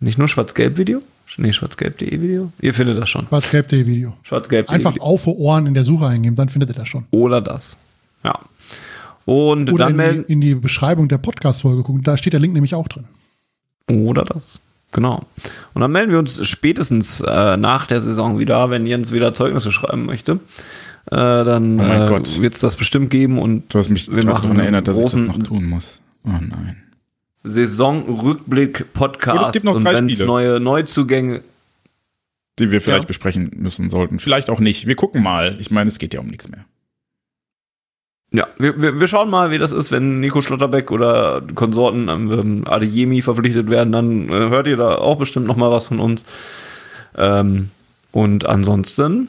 [0.00, 1.00] Nicht nur Schwarz-Gelb-Video?
[1.36, 2.52] Nee, Schwarz-Gelb.de Video?
[2.60, 3.26] Ihr findet das schon.
[3.26, 4.14] Schwarz-Gelb.de Video.
[4.22, 5.02] Schwarz-Gelb.de Einfach Video.
[5.04, 7.04] auf Ohren in der Suche eingeben, dann findet ihr das schon.
[7.10, 7.76] Oder das.
[8.24, 8.38] Ja.
[9.26, 10.24] Und Oder dann in melden.
[10.26, 13.04] die, in die Beschreibung der Podcast-Folge gucken, da steht der Link nämlich auch drin.
[13.90, 14.60] Oder das.
[14.92, 15.20] Genau.
[15.74, 19.70] Und dann melden wir uns spätestens äh, nach der Saison wieder, wenn Jens wieder Zeugnisse
[19.70, 20.40] schreiben möchte.
[21.10, 22.40] Äh, dann Oh mein äh, Gott.
[22.40, 25.02] wird es das bestimmt geben und Du hast mich Wir machen daran erinnert, dass ich
[25.04, 26.00] das großen- noch tun muss.
[26.24, 26.76] Oh nein.
[27.44, 29.38] Saisonrückblick-Podcast.
[29.38, 30.26] Und es gibt noch und drei Spiele.
[30.26, 31.42] neue Neuzugänge.
[32.58, 33.08] Die wir vielleicht Ja.
[33.08, 34.18] besprechen müssen sollten.
[34.18, 34.86] Vielleicht auch nicht.
[34.86, 35.56] Wir gucken mal.
[35.60, 36.64] Ich meine, es geht ja um nichts mehr.
[38.30, 42.64] Ja, wir, wir, wir schauen mal, wie das ist, wenn Nico Schlotterbeck oder Konsorten ähm,
[42.66, 43.92] Adeyemi verpflichtet werden.
[43.92, 46.26] Dann äh, hört ihr da auch bestimmt noch mal was von uns.
[47.16, 47.70] Ähm,
[48.12, 49.28] und ansonsten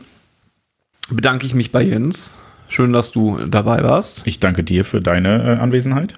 [1.10, 2.34] bedanke ich mich bei Jens
[2.72, 4.22] Schön, dass du dabei warst.
[4.26, 6.14] Ich danke dir für deine äh, Anwesenheit.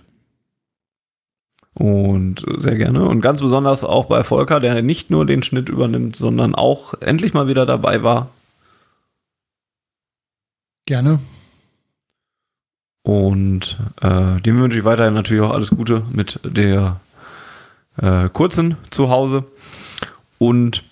[1.74, 3.08] Und sehr gerne.
[3.08, 7.34] Und ganz besonders auch bei Volker, der nicht nur den Schnitt übernimmt, sondern auch endlich
[7.34, 8.30] mal wieder dabei war.
[10.86, 11.20] Gerne.
[13.04, 17.00] Und äh, dem wünsche ich weiterhin natürlich auch alles Gute mit der
[17.98, 19.46] äh, kurzen Zuhause.
[20.38, 20.84] Und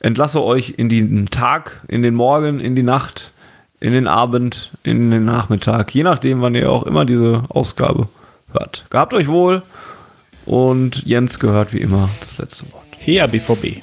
[0.00, 3.32] entlasse euch in den Tag, in den Morgen, in die Nacht,
[3.80, 8.08] in den Abend, in den Nachmittag, je nachdem, wann ihr auch immer diese Ausgabe
[8.54, 8.86] hört.
[8.90, 9.62] Gehabt euch wohl
[10.46, 12.84] und Jens gehört wie immer das letzte Wort.
[12.98, 13.82] Her BVB.